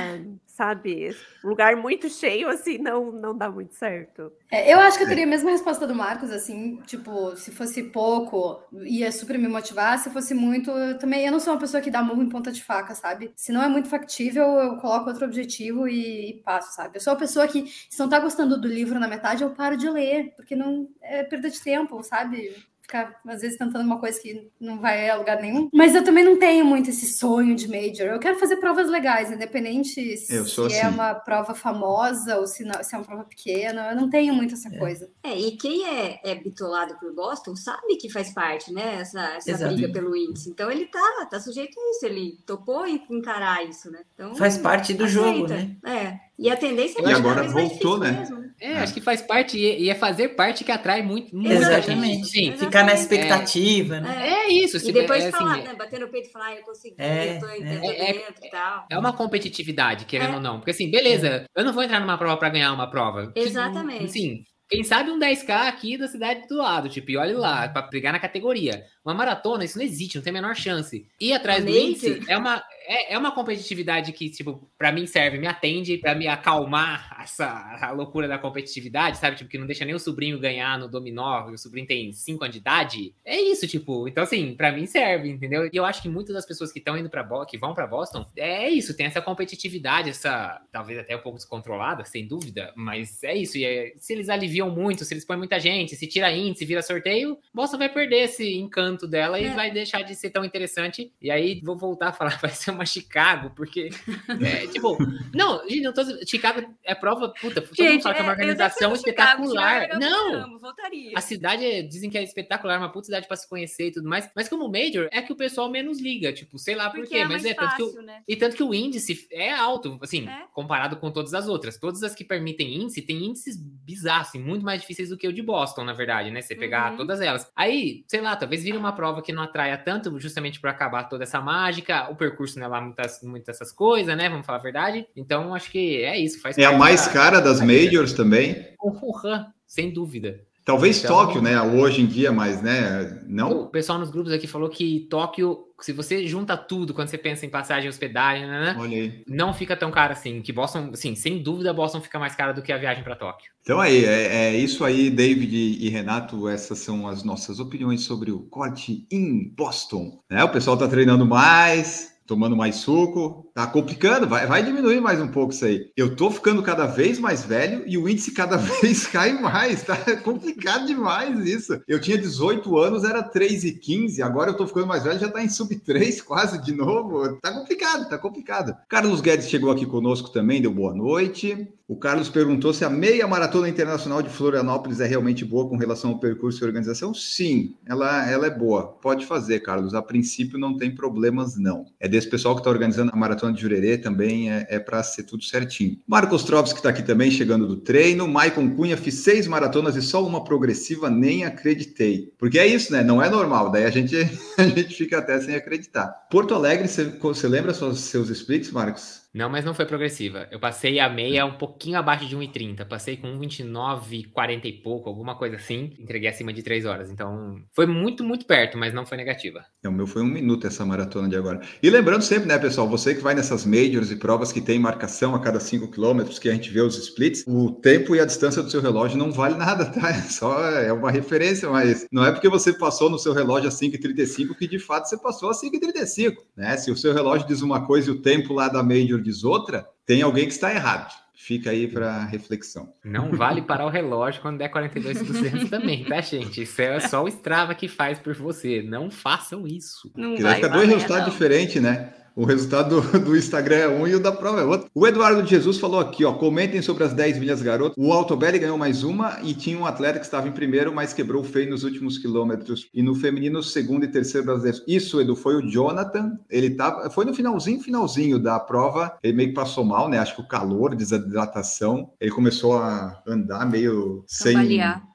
sabe, 0.61 1.15
lugar 1.43 1.75
muito 1.75 2.07
cheio, 2.07 2.47
assim, 2.47 2.77
não, 2.77 3.11
não 3.11 3.35
dá 3.35 3.49
muito 3.49 3.73
certo. 3.73 4.31
É, 4.51 4.71
eu 4.71 4.79
acho 4.79 4.95
que 4.95 5.03
eu 5.03 5.07
teria 5.07 5.23
a 5.23 5.27
mesma 5.27 5.49
resposta 5.49 5.87
do 5.87 5.95
Marcos, 5.95 6.29
assim, 6.29 6.79
tipo, 6.85 7.35
se 7.35 7.51
fosse 7.51 7.81
pouco, 7.81 8.63
ia 8.83 9.11
super 9.11 9.39
me 9.39 9.47
motivar, 9.47 9.97
se 9.97 10.11
fosse 10.11 10.35
muito, 10.35 10.69
eu 10.69 10.99
também, 10.99 11.25
eu 11.25 11.31
não 11.31 11.39
sou 11.39 11.53
uma 11.53 11.59
pessoa 11.59 11.81
que 11.81 11.89
dá 11.89 12.03
murro 12.03 12.21
em 12.21 12.29
ponta 12.29 12.51
de 12.51 12.63
faca, 12.63 12.93
sabe? 12.93 13.31
Se 13.35 13.51
não 13.51 13.63
é 13.63 13.67
muito 13.67 13.89
factível, 13.89 14.43
eu 14.43 14.77
coloco 14.77 15.09
outro 15.09 15.25
objetivo 15.25 15.87
e, 15.87 16.29
e 16.29 16.33
passo, 16.43 16.75
sabe? 16.75 16.97
Eu 16.97 17.01
sou 17.01 17.13
uma 17.13 17.19
pessoa 17.19 17.47
que, 17.47 17.65
se 17.89 17.99
não 17.99 18.07
tá 18.07 18.19
gostando 18.19 18.61
do 18.61 18.67
livro 18.67 18.99
na 18.99 19.07
metade, 19.07 19.41
eu 19.41 19.49
paro 19.49 19.75
de 19.75 19.89
ler, 19.89 20.31
porque 20.35 20.55
não 20.55 20.87
é 21.01 21.23
perda 21.23 21.49
de 21.49 21.59
tempo, 21.59 22.03
sabe? 22.03 22.55
Ficar, 22.91 23.19
às 23.25 23.41
vezes, 23.41 23.57
tentando 23.57 23.85
uma 23.85 23.99
coisa 23.99 24.19
que 24.21 24.49
não 24.59 24.79
vai 24.79 25.09
a 25.09 25.15
lugar 25.15 25.41
nenhum. 25.41 25.69
Mas 25.73 25.95
eu 25.95 26.03
também 26.03 26.23
não 26.25 26.37
tenho 26.37 26.65
muito 26.65 26.89
esse 26.89 27.13
sonho 27.13 27.55
de 27.55 27.67
major. 27.67 28.07
Eu 28.07 28.19
quero 28.19 28.37
fazer 28.37 28.57
provas 28.57 28.89
legais, 28.89 29.31
independente 29.31 30.17
se 30.17 30.35
é 30.35 30.39
assim. 30.39 30.93
uma 30.93 31.15
prova 31.15 31.55
famosa 31.55 32.37
ou 32.37 32.45
se, 32.45 32.63
não- 32.65 32.83
se 32.83 32.93
é 32.93 32.97
uma 32.97 33.05
prova 33.05 33.23
pequena. 33.23 33.91
Eu 33.91 33.95
não 33.95 34.09
tenho 34.09 34.33
muito 34.33 34.53
essa 34.55 34.69
coisa. 34.77 35.09
É, 35.23 35.37
e 35.37 35.51
quem 35.57 35.87
é, 35.87 36.19
é 36.23 36.35
bitolado 36.35 36.95
por 36.99 37.13
Boston 37.13 37.55
sabe 37.55 37.95
que 37.95 38.09
faz 38.09 38.33
parte, 38.33 38.73
né? 38.73 38.97
Essa, 38.99 39.19
essa 39.37 39.51
briga 39.67 39.91
pelo 39.93 40.15
índice. 40.15 40.49
Então 40.49 40.69
ele 40.69 40.85
tá, 40.87 41.27
tá 41.29 41.39
sujeito 41.39 41.79
a 41.79 41.91
isso, 41.91 42.05
ele 42.05 42.37
topou 42.45 42.85
em- 42.85 43.01
encarar 43.09 43.63
isso, 43.67 43.89
né? 43.89 43.99
Então, 44.13 44.35
Faz 44.35 44.57
parte 44.57 44.93
do 44.93 45.07
jogo, 45.07 45.47
né? 45.47 45.75
É. 45.85 46.30
E 46.39 46.49
a 46.49 46.55
tendência 46.57 46.99
é 46.99 47.09
E 47.09 47.13
agora 47.13 47.43
voltou, 47.43 47.99
né? 47.99 48.11
mesmo, 48.11 48.37
né? 48.39 48.49
É, 48.59 48.77
acho 48.77 48.93
que 48.93 49.01
faz 49.01 49.21
parte 49.21 49.57
e 49.57 49.89
é 49.89 49.95
fazer 49.95 50.29
parte 50.29 50.63
que 50.63 50.71
atrai 50.71 51.01
muito, 51.01 51.35
muita 51.35 51.53
Exatamente. 51.53 52.15
gente. 52.23 52.27
Sim, 52.27 52.51
Ficar 52.57 52.83
na 52.83 52.93
expectativa, 52.93 53.99
né? 53.99 54.27
É. 54.27 54.29
é 54.47 54.53
isso. 54.53 54.77
E 54.77 54.79
se- 54.79 54.91
depois 54.91 55.23
é, 55.23 55.27
assim, 55.29 55.37
falar, 55.37 55.57
né? 55.57 55.73
Bater 55.75 55.99
no 55.99 56.07
peito 56.09 56.29
e 56.29 56.31
falar, 56.31 56.45
ah, 56.47 56.55
eu 56.55 56.63
consegui, 56.63 56.95
É, 56.97 57.35
eu 57.35 57.39
tô, 57.39 57.45
eu 57.47 57.57
tô 57.59 57.63
é. 57.91 58.09
É- 58.09 58.13
dentro 58.13 58.45
e 58.45 58.49
tal. 58.49 58.85
É 58.89 58.97
uma 58.97 59.13
competitividade, 59.13 60.05
querendo 60.05 60.33
É. 60.33 60.35
ou 60.35 60.41
não. 60.41 60.57
Porque 60.57 60.71
assim, 60.71 60.89
beleza, 60.91 61.45
eu 61.55 61.63
não 61.65 61.73
vou 61.73 61.83
entrar 61.83 61.99
numa 61.99 62.17
prova 62.17 62.37
pra 62.37 62.49
ganhar 62.49 62.71
uma 62.73 62.89
prova. 62.89 63.31
Exatamente. 63.35 64.05
Assim, 64.05 64.43
quem 64.69 64.83
sabe 64.83 65.11
um 65.11 65.19
10K 65.19 65.67
aqui 65.67 65.97
da 65.97 66.07
cidade 66.07 66.47
do 66.47 66.55
lado, 66.57 66.87
tipo, 66.87 67.11
e 67.11 67.17
olha 67.17 67.37
lá, 67.37 67.67
pra 67.67 67.81
brigar 67.83 68.13
na 68.13 68.19
categoria. 68.19 68.83
Uma 69.03 69.13
maratona, 69.15 69.65
isso 69.65 69.77
não 69.77 69.85
existe, 69.85 70.15
não 70.15 70.23
tem 70.23 70.29
a 70.31 70.33
menor 70.33 70.55
chance. 70.55 71.07
Ir 71.19 71.33
atrás 71.33 71.65
do 71.65 71.71
índice 71.71 72.21
é 72.27 72.37
uma, 72.37 72.63
é, 72.85 73.13
é 73.13 73.17
uma 73.17 73.31
competitividade 73.31 74.11
que, 74.13 74.29
tipo, 74.29 74.69
pra 74.77 74.91
mim 74.91 75.07
serve, 75.07 75.39
me 75.39 75.47
atende 75.47 75.97
pra 75.97 76.13
me 76.13 76.27
acalmar 76.27 77.17
essa 77.21 77.47
a 77.81 77.91
loucura 77.91 78.27
da 78.27 78.37
competitividade, 78.37 79.17
sabe? 79.17 79.37
Tipo, 79.37 79.49
que 79.49 79.57
não 79.57 79.65
deixa 79.65 79.85
nem 79.85 79.95
o 79.95 79.99
sobrinho 79.99 80.39
ganhar 80.39 80.77
no 80.77 80.87
dominó, 80.87 81.49
e 81.49 81.53
o 81.53 81.57
sobrinho 81.57 81.87
tem 81.87 82.11
5 82.13 82.43
anos 82.43 82.53
de 82.53 82.59
idade. 82.59 83.15
É 83.25 83.39
isso, 83.41 83.67
tipo. 83.67 84.07
Então, 84.07 84.23
assim, 84.23 84.53
pra 84.53 84.71
mim 84.71 84.85
serve, 84.85 85.29
entendeu? 85.29 85.65
E 85.65 85.75
eu 85.75 85.83
acho 85.85 86.01
que 86.01 86.09
muitas 86.09 86.35
das 86.35 86.45
pessoas 86.45 86.71
que 86.71 86.77
estão 86.79 86.95
indo 86.97 87.09
pra 87.09 87.23
Boston, 87.23 87.45
que 87.51 87.57
vão 87.57 87.73
pra 87.73 87.87
Boston, 87.87 88.25
é 88.35 88.69
isso, 88.69 88.95
tem 88.95 89.07
essa 89.07 89.21
competitividade, 89.21 90.09
essa, 90.11 90.61
talvez 90.71 90.99
até 90.99 91.15
um 91.15 91.21
pouco 91.21 91.37
descontrolada, 91.39 92.05
sem 92.05 92.27
dúvida, 92.27 92.71
mas 92.75 93.23
é 93.23 93.35
isso. 93.35 93.57
E 93.57 93.65
é- 93.65 93.93
se 93.97 94.13
eles 94.13 94.29
aliviam 94.29 94.69
muito, 94.69 95.03
se 95.05 95.13
eles 95.13 95.25
põem 95.25 95.37
muita 95.37 95.59
gente, 95.59 95.95
se 95.95 96.05
tira 96.07 96.31
índice, 96.31 96.65
vira 96.65 96.81
sorteio, 96.83 97.37
Boston 97.53 97.77
vai 97.79 97.89
perder 97.89 98.25
esse 98.25 98.53
encanto 98.55 98.90
dela 99.07 99.39
e 99.39 99.45
É. 99.45 99.53
vai 99.53 99.71
deixar 99.71 100.01
de 100.03 100.15
ser 100.15 100.29
tão 100.29 100.43
interessante. 100.45 101.11
E 101.21 101.29
aí 101.31 101.59
vou 101.63 101.75
voltar 101.77 102.09
a 102.09 102.13
falar, 102.13 102.37
vai 102.41 102.51
ser 102.51 102.71
uma 102.71 102.85
Chicago, 102.85 103.51
porque 103.55 103.89
é, 104.63 104.67
tipo, 104.67 104.97
não, 105.33 105.61
gente, 105.67 105.81
não 105.81 105.93
tô, 105.93 106.03
Chicago 106.25 106.63
é 106.83 106.93
prova, 106.95 107.29
puta, 107.29 107.61
todo 107.61 107.69
mundo 107.69 107.75
Gente, 107.91 108.03
fala 108.03 108.15
que 108.15 108.21
é 108.21 108.23
uma 108.23 108.31
é, 108.31 108.35
organização 108.35 108.93
espetacular. 108.93 109.81
Chicago, 109.83 109.93
eu 110.03 110.09
não, 110.09 110.33
amo, 110.43 110.59
voltaria. 110.59 111.11
a 111.15 111.21
cidade 111.21 111.65
é- 111.65 111.81
dizem 111.81 112.09
que 112.09 112.17
é 112.17 112.23
espetacular, 112.23 112.77
uma 112.77 112.91
puta 112.91 113.05
cidade 113.05 113.27
pra 113.27 113.35
se 113.37 113.47
conhecer 113.47 113.87
e 113.87 113.91
tudo 113.91 114.07
mais. 114.07 114.29
Mas 114.35 114.47
como 114.49 114.67
Major, 114.69 115.07
é 115.11 115.21
que 115.21 115.31
o 115.31 115.35
pessoal 115.35 115.69
menos 115.69 115.99
liga. 115.99 116.31
Tipo, 116.33 116.57
sei 116.57 116.75
lá 116.75 116.89
por 116.89 117.05
quê. 117.07 117.17
é 117.17 117.25
mas 117.25 117.43
é 117.45 117.53
tanto 117.53 117.75
que 117.75 117.83
o, 117.83 117.87
fácil, 117.87 118.01
né? 118.03 118.21
e 118.27 118.35
tanto 118.35 118.55
que 118.55 118.63
o 118.63 118.73
índice 118.73 119.27
é 119.31 119.51
alto, 119.51 119.97
assim, 120.01 120.27
É. 120.27 120.43
comparado 120.53 120.97
com 120.97 121.11
todas 121.11 121.33
as 121.33 121.47
outras. 121.47 121.77
Todas 121.77 122.03
as 122.03 122.13
que 122.15 122.23
permitem 122.23 122.75
índice, 122.81 123.01
tem 123.01 123.25
índices 123.25 123.57
bizarros, 123.57 124.29
assim, 124.29 124.39
muito 124.39 124.63
mais 124.65 124.81
difíceis 124.81 125.09
do 125.09 125.17
que 125.17 125.27
o 125.27 125.33
de 125.33 125.41
Boston, 125.41 125.83
na 125.83 125.93
verdade, 125.93 126.31
né? 126.31 126.41
Você 126.41 126.55
pegar 126.55 126.91
Uhum. 126.91 126.97
todas 126.97 127.21
elas. 127.21 127.51
Aí, 127.55 128.03
sei 128.07 128.21
lá, 128.21 128.35
talvez 128.35 128.63
vire 128.63 128.77
uma 128.81 128.91
prova 128.93 129.21
que 129.21 129.31
não 129.31 129.43
atraia 129.43 129.77
tanto, 129.77 130.19
justamente 130.19 130.59
por 130.59 130.69
acabar 130.69 131.05
toda 131.05 131.23
essa 131.23 131.39
mágica. 131.39 132.09
O 132.11 132.15
percurso 132.15 132.59
não 132.59 132.65
é 132.65 132.69
lá 132.69 132.81
muitas, 132.81 133.21
muitas 133.23 133.55
essas 133.55 133.71
coisas, 133.71 134.15
né? 134.17 134.27
Vamos 134.29 134.45
falar 134.45 134.59
a 134.59 134.61
verdade. 134.61 135.07
Então, 135.15 135.55
acho 135.55 135.71
que 135.71 136.03
é 136.03 136.17
isso. 136.19 136.41
Faz 136.41 136.57
É 136.57 136.65
a 136.65 136.77
mais 136.77 137.05
da- 137.07 137.13
cara 137.13 137.39
das 137.39 137.59
da 137.59 137.65
vida. 137.65 137.85
majors 137.85 138.13
também. 138.13 138.75
Uhum, 138.83 139.45
sem 139.65 139.91
dúvida. 139.93 140.41
Talvez 140.71 141.03
Então- 141.03 141.17
Tóquio, 141.17 141.41
né? 141.41 141.61
Hoje 141.61 142.01
em 142.01 142.05
dia, 142.05 142.31
mas, 142.31 142.61
né? 142.61 143.19
Não. 143.27 143.63
O 143.63 143.67
pessoal 143.67 143.99
nos 143.99 144.09
grupos 144.09 144.31
aqui 144.31 144.47
falou 144.47 144.69
que 144.69 145.05
Tóquio, 145.09 145.65
se 145.81 145.91
você 145.91 146.25
junta 146.25 146.55
tudo, 146.55 146.93
quando 146.93 147.09
você 147.09 147.17
pensa 147.17 147.45
em 147.45 147.49
passagem 147.49 147.89
hospedagem, 147.89 148.47
né, 148.47 148.73
né, 148.73 148.77
aí. 148.81 149.23
não 149.27 149.53
fica 149.53 149.75
tão 149.75 149.91
caro 149.91 150.13
assim. 150.13 150.41
Que 150.41 150.53
Boston, 150.53 150.91
assim, 150.93 151.13
sem 151.13 151.43
dúvida, 151.43 151.73
Boston 151.73 151.99
fica 151.99 152.17
mais 152.17 152.35
cara 152.35 152.53
do 152.53 152.61
que 152.61 152.71
a 152.71 152.77
viagem 152.77 153.03
para 153.03 153.17
Tóquio. 153.17 153.51
Então 153.61 153.81
aí, 153.81 154.05
é, 154.05 154.53
é 154.53 154.55
isso 154.55 154.85
aí, 154.85 155.09
David 155.09 155.53
e 155.55 155.89
Renato. 155.89 156.47
Essas 156.47 156.79
são 156.79 157.05
as 157.05 157.21
nossas 157.21 157.59
opiniões 157.59 158.01
sobre 158.01 158.31
o 158.31 158.39
corte 158.39 159.05
em 159.11 159.53
Boston. 159.53 160.21
Né? 160.29 160.41
O 160.41 160.49
pessoal 160.49 160.77
tá 160.77 160.87
treinando 160.87 161.25
mais, 161.25 162.13
tomando 162.25 162.55
mais 162.55 162.75
suco. 162.75 163.50
Tá 163.53 163.67
complicando, 163.67 164.27
vai, 164.27 164.47
vai 164.47 164.63
diminuir 164.63 165.01
mais 165.01 165.19
um 165.19 165.27
pouco 165.27 165.53
isso 165.53 165.65
aí. 165.65 165.91
Eu 165.95 166.15
tô 166.15 166.31
ficando 166.31 166.63
cada 166.63 166.85
vez 166.85 167.19
mais 167.19 167.43
velho 167.43 167.83
e 167.85 167.97
o 167.97 168.07
índice 168.07 168.31
cada 168.31 168.55
vez 168.81 169.05
cai 169.07 169.33
mais. 169.33 169.83
Tá 169.83 169.97
complicado 170.17 170.85
demais 170.85 171.45
isso. 171.45 171.81
Eu 171.87 171.99
tinha 171.99 172.17
18 172.17 172.77
anos, 172.77 173.03
era 173.03 173.21
3,15. 173.21 174.21
Agora 174.21 174.51
eu 174.51 174.57
tô 174.57 174.65
ficando 174.65 174.87
mais 174.87 175.03
velho, 175.03 175.19
já 175.19 175.29
tá 175.29 175.43
em 175.43 175.49
sub 175.49 175.75
3 175.75 176.21
quase 176.21 176.61
de 176.61 176.71
novo. 176.71 177.37
Tá 177.41 177.51
complicado, 177.51 178.09
tá 178.09 178.17
complicado. 178.17 178.75
Carlos 178.87 179.19
Guedes 179.19 179.49
chegou 179.49 179.71
aqui 179.71 179.85
conosco 179.85 180.29
também, 180.29 180.61
deu 180.61 180.71
boa 180.71 180.93
noite. 180.93 181.67
O 181.91 181.95
Carlos 181.97 182.29
perguntou 182.29 182.73
se 182.73 182.85
a 182.85 182.89
meia 182.89 183.27
maratona 183.27 183.67
internacional 183.67 184.21
de 184.21 184.29
Florianópolis 184.29 185.01
é 185.01 185.05
realmente 185.05 185.43
boa 185.43 185.67
com 185.67 185.75
relação 185.75 186.11
ao 186.11 186.19
percurso 186.19 186.63
e 186.63 186.65
organização. 186.65 187.13
Sim, 187.13 187.75
ela, 187.85 188.31
ela 188.31 188.47
é 188.47 188.49
boa. 188.49 188.87
Pode 188.87 189.25
fazer, 189.25 189.59
Carlos. 189.59 189.93
A 189.93 190.01
princípio 190.01 190.57
não 190.57 190.77
tem 190.77 190.95
problemas, 190.95 191.57
não. 191.57 191.85
É 191.99 192.07
desse 192.07 192.29
pessoal 192.29 192.55
que 192.55 192.61
está 192.61 192.69
organizando 192.69 193.11
a 193.13 193.17
maratona 193.17 193.40
de 193.49 193.61
Jurerê 193.61 193.97
também, 193.97 194.51
é, 194.51 194.67
é 194.69 194.79
para 194.79 195.01
ser 195.03 195.23
tudo 195.23 195.45
certinho. 195.45 195.97
Marcos 196.05 196.43
Trops, 196.43 196.73
que 196.73 196.79
está 196.79 196.89
aqui 196.89 197.01
também, 197.01 197.31
chegando 197.31 197.65
do 197.65 197.77
treino. 197.77 198.27
Maicon 198.27 198.75
Cunha, 198.75 198.97
fiz 198.97 199.15
seis 199.15 199.47
maratonas 199.47 199.95
e 199.95 200.01
só 200.01 200.25
uma 200.25 200.43
progressiva, 200.43 201.09
nem 201.09 201.45
acreditei. 201.45 202.33
Porque 202.37 202.59
é 202.59 202.67
isso, 202.67 202.91
né? 202.91 203.01
Não 203.03 203.23
é 203.23 203.29
normal. 203.29 203.71
Daí 203.71 203.85
a 203.85 203.89
gente, 203.89 204.15
a 204.57 204.63
gente 204.63 204.93
fica 204.93 205.19
até 205.19 205.39
sem 205.39 205.55
acreditar. 205.55 206.07
Porto 206.29 206.53
Alegre, 206.53 206.89
você, 206.89 207.05
você 207.05 207.47
lembra 207.47 207.73
seus, 207.73 208.01
seus 208.01 208.29
splits, 208.29 208.71
Marcos? 208.71 209.20
Não, 209.33 209.49
mas 209.49 209.63
não 209.63 209.73
foi 209.73 209.85
progressiva. 209.85 210.47
Eu 210.51 210.59
passei 210.59 210.99
a 210.99 211.09
meia 211.09 211.45
um 211.45 211.57
pouquinho 211.57 211.97
abaixo 211.97 212.25
de 212.25 212.35
1,30. 212.35 212.85
Passei 212.85 213.15
com 213.15 213.27
1,29, 213.39 214.29
40 214.31 214.67
e 214.67 214.73
pouco, 214.73 215.07
alguma 215.07 215.35
coisa 215.35 215.55
assim. 215.55 215.95
Entreguei 215.97 216.29
acima 216.29 216.51
de 216.51 216.61
3 216.61 216.85
horas. 216.85 217.09
Então, 217.09 217.61
foi 217.71 217.85
muito, 217.85 218.23
muito 218.23 218.45
perto, 218.45 218.77
mas 218.77 218.93
não 218.93 219.05
foi 219.05 219.17
negativa. 219.17 219.63
É, 219.81 219.87
o 219.87 219.91
meu 219.91 220.05
foi 220.05 220.21
um 220.21 220.27
minuto 220.27 220.67
essa 220.67 220.85
maratona 220.85 221.29
de 221.29 221.37
agora. 221.37 221.61
E 221.81 221.89
lembrando 221.89 222.23
sempre, 222.23 222.47
né, 222.47 222.59
pessoal, 222.59 222.89
você 222.89 223.15
que 223.15 223.21
vai 223.21 223.33
nessas 223.33 223.65
majors 223.65 224.11
e 224.11 224.17
provas 224.17 224.51
que 224.51 224.59
tem 224.59 224.77
marcação 224.77 225.33
a 225.33 225.39
cada 225.39 225.59
5 225.59 225.89
quilômetros, 225.89 226.37
que 226.37 226.49
a 226.49 226.53
gente 226.53 226.69
vê 226.69 226.81
os 226.81 226.97
splits, 226.97 227.45
o 227.47 227.71
tempo 227.71 228.13
e 228.13 228.19
a 228.19 228.25
distância 228.25 228.61
do 228.61 228.69
seu 228.69 228.81
relógio 228.81 229.17
não 229.17 229.31
vale 229.31 229.55
nada, 229.55 229.85
tá? 229.85 230.09
É 230.09 230.21
só 230.27 230.61
é 230.65 230.91
uma 230.91 231.09
referência, 231.09 231.69
mas 231.69 232.05
não 232.11 232.25
é 232.25 232.31
porque 232.31 232.49
você 232.49 232.73
passou 232.73 233.09
no 233.09 233.17
seu 233.17 233.31
relógio 233.31 233.69
a 233.69 233.71
5,35 233.71 234.55
que 234.57 234.67
de 234.67 234.79
fato 234.79 235.07
você 235.07 235.17
passou 235.17 235.49
a 235.49 235.53
5,35, 235.53 236.33
né? 236.55 236.75
Se 236.75 236.91
o 236.91 236.97
seu 236.97 237.13
relógio 237.13 237.47
diz 237.47 237.61
uma 237.61 237.85
coisa 237.85 238.09
e 238.09 238.13
o 238.13 238.21
tempo 238.21 238.53
lá 238.53 238.67
da 238.67 238.83
major 238.83 239.20
diz 239.21 239.43
outra, 239.43 239.87
tem 240.05 240.21
alguém 240.21 240.45
que 240.45 240.53
está 240.53 240.73
errado. 240.73 241.11
Fica 241.33 241.71
aí 241.71 241.87
para 241.87 242.23
reflexão. 242.25 242.93
Não 243.03 243.31
vale 243.31 243.63
parar 243.63 243.87
o 243.87 243.89
relógio 243.89 244.41
quando 244.43 244.59
der 244.59 244.69
42,200 244.69 245.69
também, 245.71 246.05
tá, 246.05 246.21
gente? 246.21 246.61
Isso 246.61 246.79
é 246.81 246.99
só 246.99 247.23
o 247.23 247.27
Strava 247.27 247.73
que 247.73 247.87
faz 247.87 248.19
por 248.19 248.35
você. 248.35 248.83
Não 248.83 249.09
façam 249.09 249.65
isso. 249.65 250.11
Não 250.15 250.35
Que 250.35 250.43
vai 250.43 250.55
ficar 250.55 250.67
dois 250.67 250.87
resultados 250.87 251.31
diferentes, 251.31 251.81
né? 251.81 252.13
O 252.35 252.45
resultado 252.45 253.01
do, 253.01 253.19
do 253.19 253.37
Instagram 253.37 253.75
é 253.75 253.87
um 253.87 254.07
e 254.07 254.15
o 254.15 254.19
da 254.19 254.31
prova 254.31 254.61
é 254.61 254.63
outro. 254.63 254.89
O 254.93 255.07
Eduardo 255.07 255.45
Jesus 255.45 255.77
falou 255.77 255.99
aqui, 255.99 256.23
ó. 256.23 256.33
Comentem 256.33 256.81
sobre 256.81 257.03
as 257.03 257.13
10 257.13 257.39
milhas 257.39 257.61
garotas. 257.61 257.95
O 257.97 258.13
Altobelli 258.13 258.59
ganhou 258.59 258.77
mais 258.77 259.03
uma 259.03 259.39
e 259.43 259.53
tinha 259.53 259.77
um 259.77 259.85
atleta 259.85 260.19
que 260.19 260.25
estava 260.25 260.47
em 260.47 260.51
primeiro, 260.51 260.93
mas 260.93 261.13
quebrou 261.13 261.43
feio 261.43 261.69
nos 261.69 261.83
últimos 261.83 262.17
quilômetros. 262.17 262.89
E 262.93 263.01
no 263.01 263.15
feminino, 263.15 263.61
segundo 263.61 264.05
e 264.05 264.07
terceiro 264.07 264.45
brasileiro. 264.45 264.83
Isso, 264.87 265.19
Edu, 265.19 265.35
foi 265.35 265.55
o 265.55 265.69
Jonathan. 265.69 266.37
Ele 266.49 266.69
tava. 266.71 267.09
Foi 267.09 267.25
no 267.25 267.33
finalzinho, 267.33 267.81
finalzinho 267.81 268.39
da 268.39 268.59
prova. 268.59 269.17
Ele 269.21 269.33
meio 269.33 269.49
que 269.49 269.55
passou 269.55 269.83
mal, 269.83 270.09
né? 270.09 270.17
Acho 270.17 270.35
que 270.35 270.41
o 270.41 270.47
calor, 270.47 270.95
desidratação. 270.95 272.11
Ele 272.19 272.31
começou 272.31 272.77
a 272.77 273.21
andar 273.27 273.65
meio 273.69 274.23
sem. 274.25 274.55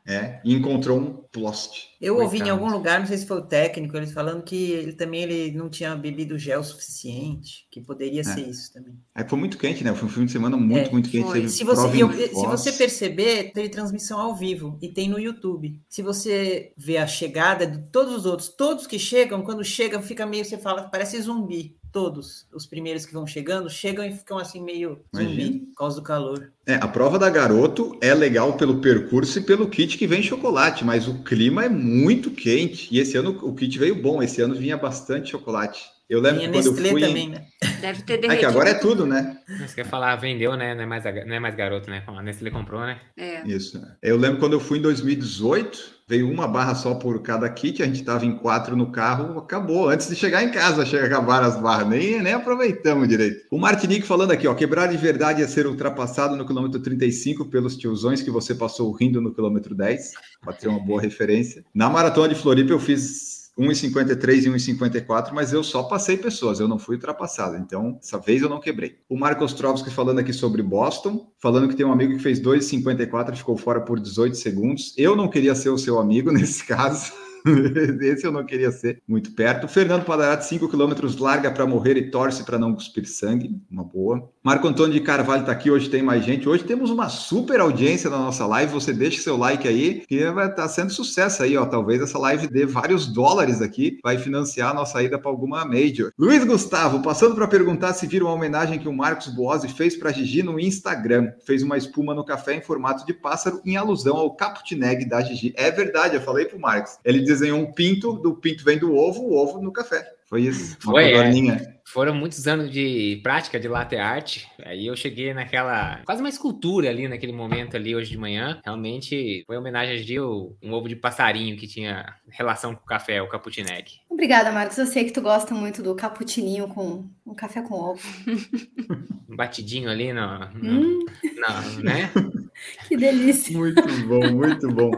É, 0.06 0.40
e 0.44 0.54
encontrou 0.54 0.98
um 1.00 1.12
poste. 1.32 1.88
Eu 2.00 2.14
ouvi 2.14 2.36
em 2.36 2.40
Coitado. 2.40 2.50
algum 2.62 2.70
lugar, 2.72 3.00
não 3.00 3.06
sei 3.06 3.18
se 3.18 3.26
foi 3.26 3.38
o 3.38 3.46
técnico, 3.46 3.96
eles 3.96 4.12
falando 4.12 4.42
que 4.44 4.54
ele 4.70 4.92
também 4.92 5.22
ele 5.22 5.50
não 5.56 5.68
tinha 5.68 5.96
bebido 5.96 6.38
gel 6.38 6.62
suficiente, 6.62 7.66
que 7.70 7.80
poderia 7.80 8.22
ser 8.22 8.48
isso 8.48 8.72
também. 8.72 8.94
Aí 9.14 9.28
foi 9.28 9.38
muito 9.38 9.58
quente, 9.58 9.82
né? 9.82 9.92
Foi 9.94 10.06
um 10.08 10.10
fim 10.10 10.24
de 10.24 10.32
semana 10.32 10.56
muito, 10.56 10.88
É, 10.88 10.92
muito 10.92 11.10
quente. 11.10 11.48
Se 11.50 11.64
você, 11.64 12.02
eu- 12.02 12.12
se 12.12 12.46
você 12.46 12.72
perceber, 12.72 13.50
teve 13.52 13.68
transmissão 13.68 14.20
ao 14.20 14.34
vivo 14.36 14.78
e 14.80 14.88
tem 14.92 15.08
no 15.08 15.18
YouTube. 15.18 15.80
Se 15.88 16.02
você 16.02 16.72
vê 16.76 16.98
a 16.98 17.06
chegada 17.06 17.66
de 17.66 17.90
todos 17.90 18.14
os 18.14 18.26
outros, 18.26 18.48
todos 18.48 18.86
que 18.86 18.98
chegam, 18.98 19.42
quando 19.42 19.64
chegam, 19.64 20.00
fica 20.02 20.24
meio, 20.24 20.44
você 20.44 20.56
fala, 20.56 20.84
parece 20.88 21.20
zumbi. 21.20 21.76
Todos 21.96 22.46
os 22.52 22.66
primeiros 22.66 23.06
que 23.06 23.14
vão 23.14 23.26
chegando, 23.26 23.70
chegam 23.70 24.04
e 24.04 24.12
ficam 24.12 24.36
assim 24.36 24.62
meio 24.62 25.00
zumbi 25.16 25.32
Imagina. 25.32 25.66
por 25.68 25.74
causa 25.76 25.96
do 25.96 26.02
calor. 26.02 26.52
É, 26.66 26.74
a 26.74 26.86
prova 26.86 27.18
da 27.18 27.30
Garoto 27.30 27.96
é 28.02 28.12
legal 28.12 28.54
pelo 28.58 28.82
percurso 28.82 29.38
e 29.38 29.42
pelo 29.42 29.66
kit 29.66 29.96
que 29.96 30.06
vem 30.06 30.22
chocolate, 30.22 30.84
mas 30.84 31.08
o 31.08 31.22
clima 31.22 31.64
é 31.64 31.70
muito 31.70 32.30
quente. 32.30 32.94
E 32.94 32.98
esse 32.98 33.16
ano 33.16 33.38
o 33.42 33.54
kit 33.54 33.78
veio 33.78 33.94
bom, 33.94 34.22
esse 34.22 34.42
ano 34.42 34.54
vinha 34.54 34.76
bastante 34.76 35.30
chocolate. 35.30 35.86
Eu 36.08 36.20
lembro 36.20 36.38
Tinha 36.40 36.52
que 36.52 36.58
quando 36.58 36.66
eu 36.66 36.72
Nestlé 36.72 36.90
fui. 36.90 37.00
também, 37.00 37.28
né? 37.30 37.44
Deve 37.80 38.02
ter 38.02 38.12
É 38.14 38.16
derretido. 38.18 38.38
que 38.40 38.46
agora 38.46 38.70
é 38.70 38.74
tudo, 38.74 39.04
né? 39.06 39.38
Você 39.66 39.74
quer 39.74 39.86
falar, 39.86 40.14
vendeu, 40.16 40.56
né? 40.56 40.74
Não 40.74 40.82
é 40.82 40.86
mais, 40.86 41.04
a- 41.04 41.24
não 41.24 41.34
é 41.34 41.40
mais 41.40 41.54
garoto, 41.56 41.90
né? 41.90 42.02
A 42.06 42.22
Nestlé 42.22 42.50
comprou, 42.50 42.80
né? 42.82 43.00
É. 43.16 43.42
Isso. 43.46 43.80
Eu 44.02 44.16
lembro 44.16 44.38
quando 44.38 44.52
eu 44.52 44.60
fui 44.60 44.78
em 44.78 44.82
2018, 44.82 45.96
veio 46.08 46.30
uma 46.30 46.46
barra 46.46 46.76
só 46.76 46.94
por 46.94 47.20
cada 47.22 47.48
kit, 47.48 47.82
a 47.82 47.86
gente 47.86 48.04
tava 48.04 48.24
em 48.24 48.36
quatro 48.36 48.76
no 48.76 48.92
carro, 48.92 49.36
acabou. 49.38 49.88
Antes 49.88 50.08
de 50.08 50.14
chegar 50.14 50.44
em 50.44 50.50
casa, 50.52 50.86
chega 50.86 51.06
acabaram 51.06 51.48
as 51.48 51.60
barras, 51.60 51.88
nem, 51.88 52.22
nem 52.22 52.32
aproveitamos 52.34 53.08
direito. 53.08 53.44
O 53.50 53.58
Martinique 53.58 54.06
falando 54.06 54.30
aqui, 54.30 54.46
ó, 54.46 54.54
quebrar 54.54 54.86
de 54.86 54.96
verdade 54.96 55.42
é 55.42 55.46
ser 55.48 55.66
ultrapassado 55.66 56.36
no 56.36 56.46
quilômetro 56.46 56.78
35 56.80 57.46
pelos 57.46 57.76
tiozões 57.76 58.22
que 58.22 58.30
você 58.30 58.54
passou 58.54 58.92
rindo 58.92 59.20
no 59.20 59.34
quilômetro 59.34 59.74
10. 59.74 60.12
Pode 60.42 60.60
ser 60.60 60.68
uma 60.68 60.78
boa 60.80 61.00
referência. 61.02 61.64
Na 61.74 61.90
maratona 61.90 62.28
de 62.28 62.36
Floripa 62.40 62.70
eu 62.72 62.78
fiz 62.78 63.35
1,53 63.58 64.44
e 64.44 64.50
1,54, 64.50 65.32
mas 65.32 65.52
eu 65.52 65.64
só 65.64 65.82
passei 65.82 66.16
pessoas, 66.16 66.60
eu 66.60 66.68
não 66.68 66.78
fui 66.78 66.96
ultrapassado. 66.96 67.56
Então, 67.56 67.92
dessa 67.92 68.18
vez 68.18 68.42
eu 68.42 68.48
não 68.48 68.60
quebrei. 68.60 68.98
O 69.08 69.18
Marcos 69.18 69.52
Ostrovski 69.52 69.90
falando 69.90 70.18
aqui 70.18 70.32
sobre 70.32 70.62
Boston, 70.62 71.32
falando 71.40 71.68
que 71.68 71.76
tem 71.76 71.86
um 71.86 71.92
amigo 71.92 72.14
que 72.14 72.22
fez 72.22 72.40
2,54 72.40 73.32
e 73.32 73.36
ficou 73.36 73.56
fora 73.56 73.80
por 73.80 73.98
18 73.98 74.36
segundos. 74.36 74.94
Eu 74.96 75.16
não 75.16 75.28
queria 75.28 75.54
ser 75.54 75.70
o 75.70 75.78
seu 75.78 75.98
amigo 75.98 76.30
nesse 76.32 76.64
caso. 76.64 77.12
Esse 78.00 78.26
eu 78.26 78.32
não 78.32 78.44
queria 78.44 78.70
ser 78.70 79.02
muito 79.06 79.32
perto. 79.32 79.68
Fernando 79.68 80.04
Padarati, 80.04 80.46
5 80.46 80.68
quilômetros, 80.68 81.16
larga 81.16 81.50
para 81.50 81.66
morrer 81.66 81.96
e 81.96 82.10
torce 82.10 82.44
para 82.44 82.58
não 82.58 82.74
cuspir 82.74 83.06
sangue. 83.08 83.60
Uma 83.70 83.84
boa. 83.84 84.28
Marco 84.42 84.66
Antônio 84.66 84.92
de 84.92 85.00
Carvalho 85.00 85.40
está 85.40 85.52
aqui. 85.52 85.70
Hoje 85.70 85.88
tem 85.88 86.02
mais 86.02 86.24
gente. 86.24 86.48
Hoje 86.48 86.64
temos 86.64 86.90
uma 86.90 87.08
super 87.08 87.60
audiência 87.60 88.10
na 88.10 88.18
nossa 88.18 88.46
live. 88.46 88.72
Você 88.72 88.92
deixa 88.92 89.22
seu 89.22 89.36
like 89.36 89.66
aí, 89.66 90.04
que 90.06 90.30
vai 90.30 90.48
estar 90.48 90.68
sendo 90.68 90.92
sucesso 90.92 91.42
aí, 91.42 91.56
ó. 91.56 91.66
Talvez 91.66 92.02
essa 92.02 92.18
live 92.18 92.48
dê 92.48 92.66
vários 92.66 93.06
dólares 93.06 93.62
aqui. 93.62 93.98
Vai 94.02 94.18
financiar 94.18 94.70
a 94.70 94.74
nossa 94.74 95.02
ida 95.02 95.18
para 95.18 95.30
alguma 95.30 95.64
major. 95.64 96.12
Luiz 96.18 96.44
Gustavo, 96.44 97.02
passando 97.02 97.34
para 97.34 97.46
perguntar 97.46 97.92
se 97.94 98.06
viram 98.06 98.28
a 98.28 98.34
homenagem 98.34 98.78
que 98.78 98.88
o 98.88 98.92
Marcos 98.92 99.28
Boazzi 99.28 99.68
fez 99.68 99.96
para 99.96 100.12
Gigi 100.12 100.42
no 100.42 100.58
Instagram. 100.58 101.32
Fez 101.44 101.62
uma 101.62 101.76
espuma 101.76 102.14
no 102.14 102.24
café 102.24 102.54
em 102.54 102.62
formato 102.62 103.06
de 103.06 103.12
pássaro 103.12 103.60
em 103.64 103.76
alusão 103.76 104.16
ao 104.16 104.34
Caputineg 104.34 105.04
da 105.08 105.20
Gigi. 105.22 105.52
É 105.56 105.70
verdade, 105.70 106.16
eu 106.16 106.20
falei 106.20 106.44
pro 106.44 106.58
Marcos. 106.58 106.98
Ele 107.04 107.20
desenhou 107.40 107.60
um 107.60 107.72
pinto, 107.72 108.12
do 108.14 108.34
pinto 108.34 108.64
vem 108.64 108.78
do 108.78 108.94
ovo, 108.94 109.20
o 109.22 109.36
ovo 109.36 109.60
no 109.60 109.72
café. 109.72 110.04
Foi 110.28 110.42
isso. 110.42 110.76
Foi, 110.80 111.12
é. 111.12 111.76
Foram 111.84 112.12
muitos 112.12 112.48
anos 112.48 112.68
de 112.72 113.20
prática 113.22 113.60
de 113.60 113.68
latte 113.68 113.94
art. 113.94 114.42
Aí 114.64 114.86
eu 114.88 114.96
cheguei 114.96 115.32
naquela. 115.32 116.00
Quase 116.04 116.20
uma 116.20 116.28
escultura 116.28 116.90
ali 116.90 117.06
naquele 117.06 117.32
momento 117.32 117.76
ali 117.76 117.94
hoje 117.94 118.10
de 118.10 118.18
manhã. 118.18 118.60
Realmente 118.64 119.44
foi 119.46 119.56
homenagem 119.56 120.18
a 120.18 120.22
um 120.26 120.72
ovo 120.72 120.88
de 120.88 120.96
passarinho 120.96 121.56
que 121.56 121.68
tinha 121.68 122.12
relação 122.28 122.74
com 122.74 122.82
o 122.82 122.86
café, 122.86 123.22
o 123.22 123.28
Caputineg. 123.28 123.84
Obrigada, 124.10 124.50
Marcos. 124.50 124.76
Eu 124.78 124.86
sei 124.86 125.04
que 125.04 125.12
tu 125.12 125.20
gosta 125.20 125.54
muito 125.54 125.80
do 125.80 125.94
caputininho 125.94 126.66
com 126.68 127.04
um 127.24 127.34
café 127.34 127.62
com 127.62 127.74
ovo. 127.74 128.02
Um 129.28 129.34
batidinho 129.34 129.90
ali 129.90 130.12
no. 130.12 130.38
no- 130.54 130.80
Hum, 130.80 130.98
no- 131.24 131.82
né? 131.82 132.10
que 132.88 132.96
delícia. 132.96 133.56
Muito 133.58 133.82
bom, 134.06 134.32
muito 134.32 134.68
bom. 134.72 134.90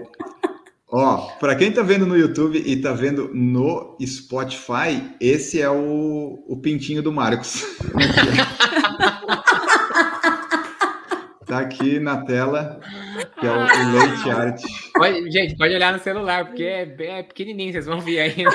Ó, 0.91 1.19
para 1.39 1.55
quem 1.55 1.71
tá 1.71 1.83
vendo 1.83 2.07
no 2.07 2.17
YouTube 2.17 2.63
e 2.65 2.81
tá 2.81 2.93
vendo 2.93 3.31
no 3.35 3.95
Spotify, 4.03 5.15
esse 5.21 5.61
é 5.61 5.69
o, 5.69 6.43
o 6.49 6.57
pintinho 6.63 7.03
do 7.03 7.13
Marcos. 7.13 7.63
tá 11.47 11.59
aqui 11.59 11.99
na 12.01 12.25
tela, 12.25 12.81
que 13.39 13.47
é 13.47 13.51
o, 13.51 13.55
o 13.55 13.99
Leite 13.99 14.31
Art. 14.31 14.63
Pode- 14.95 15.31
gente, 15.31 15.57
pode 15.59 15.75
olhar 15.75 15.93
no 15.93 15.99
celular, 15.99 16.47
porque 16.47 16.63
é, 16.65 16.97
é 16.99 17.23
pequenininho, 17.23 17.73
vocês 17.73 17.85
vão 17.87 18.01
ver 18.01 18.21
aí. 18.21 18.45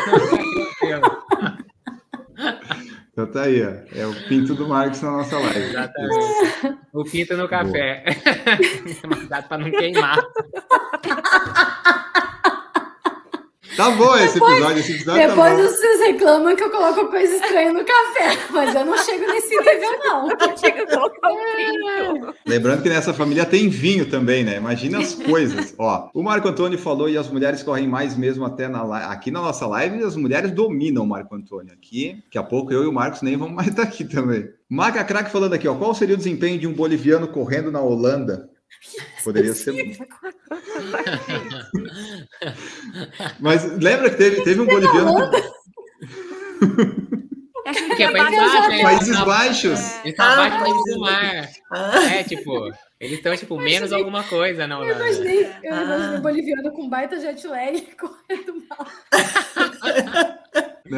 Então 3.13 3.27
tá 3.27 3.43
aí, 3.43 3.63
ó. 3.63 3.69
É 3.95 4.07
o 4.07 4.27
pinto 4.27 4.55
do 4.55 4.67
Marcos 4.67 5.03
na 5.03 5.11
nossa 5.11 5.37
live. 5.37 5.59
Exatamente. 5.59 6.79
O 6.91 7.03
pinto 7.03 7.37
no 7.37 7.47
café. 7.47 8.03
Cuidado 9.07 9.47
para 9.47 9.57
não 9.59 9.69
queimar. 9.69 10.17
Tá 13.75 13.89
bom 13.91 14.15
esse 14.17 14.37
episódio, 14.37 14.79
esse 14.79 14.91
episódio 14.93 15.21
tá 15.21 15.27
Depois 15.27 15.53
bom. 15.55 15.63
vocês 15.63 15.99
reclamam 16.01 16.55
que 16.55 16.63
eu 16.63 16.69
coloco 16.69 17.07
coisa 17.07 17.35
estranha 17.35 17.73
no 17.73 17.83
café, 17.83 18.37
mas 18.51 18.75
eu 18.75 18.85
não 18.85 18.97
chego 18.97 19.25
nesse 19.25 19.49
nível, 19.49 19.99
não. 20.03 20.27
Um 21.23 22.19
brinco. 22.19 22.33
Lembrando 22.45 22.83
que 22.83 22.89
nessa 22.89 23.13
família 23.13 23.45
tem 23.45 23.69
vinho 23.69 24.09
também, 24.09 24.43
né? 24.43 24.57
Imagina 24.57 24.99
as 24.99 25.15
coisas. 25.15 25.73
Ó, 25.77 26.09
o 26.13 26.21
Marco 26.21 26.47
Antônio 26.47 26.77
falou 26.77 27.09
e 27.09 27.17
as 27.17 27.29
mulheres 27.29 27.63
correm 27.63 27.87
mais 27.87 28.15
mesmo 28.15 28.45
até 28.45 28.67
na 28.67 28.83
aqui 29.11 29.31
na 29.31 29.41
nossa 29.41 29.65
live, 29.65 30.03
as 30.03 30.15
mulheres 30.15 30.51
dominam 30.51 31.03
o 31.03 31.07
Marco 31.07 31.35
Antônio 31.35 31.73
aqui. 31.73 32.21
Daqui 32.25 32.37
a 32.37 32.43
pouco 32.43 32.71
eu 32.73 32.83
e 32.83 32.87
o 32.87 32.93
Marcos 32.93 33.21
nem 33.21 33.37
vamos 33.37 33.55
mais 33.55 33.69
estar 33.69 33.83
aqui 33.83 34.03
também. 34.03 34.49
Maca 34.69 35.03
Crack 35.03 35.31
falando 35.31 35.53
aqui, 35.53 35.67
ó, 35.67 35.75
qual 35.75 35.93
seria 35.93 36.15
o 36.15 36.17
desempenho 36.17 36.59
de 36.59 36.67
um 36.67 36.73
boliviano 36.73 37.27
correndo 37.27 37.71
na 37.71 37.81
Holanda? 37.81 38.49
Poderia 39.23 39.53
ser. 39.53 39.73
Mas 43.39 43.63
lembra 43.77 44.09
que 44.09 44.17
teve, 44.17 44.41
teve 44.43 44.61
um 44.61 44.65
boliviano 44.65 45.31
É 47.65 47.71
que 47.71 47.95
Que 47.95 48.03
é 48.03 48.11
Países 48.11 48.67
né? 48.69 48.81
Países 48.81 49.17
Tá- 49.17 49.25
Baixos. 49.25 49.79
Eles 49.79 50.05
estão 50.05 50.25
Ah, 50.25 50.33
abaixo 50.33 50.57
do 50.57 50.63
nível 50.65 50.83
do 50.95 50.99
mar. 50.99 51.49
Ah, 51.71 52.03
É, 52.15 52.23
tipo, 52.23 52.71
eles 52.99 53.17
estão, 53.17 53.35
tipo, 53.37 53.57
menos 53.57 53.93
alguma 53.93 54.23
coisa. 54.23 54.67
Não, 54.67 54.83
Eu 54.83 54.95
imaginei, 54.95 55.43
eu 55.63 55.73
Ah. 55.73 55.81
imaginei 55.83 56.19
boliviano 56.19 56.71
com 56.73 56.89
baita 56.89 57.19
jet 57.19 57.47
lag 57.47 57.81
correndo 57.97 58.63
mal. 58.69 58.85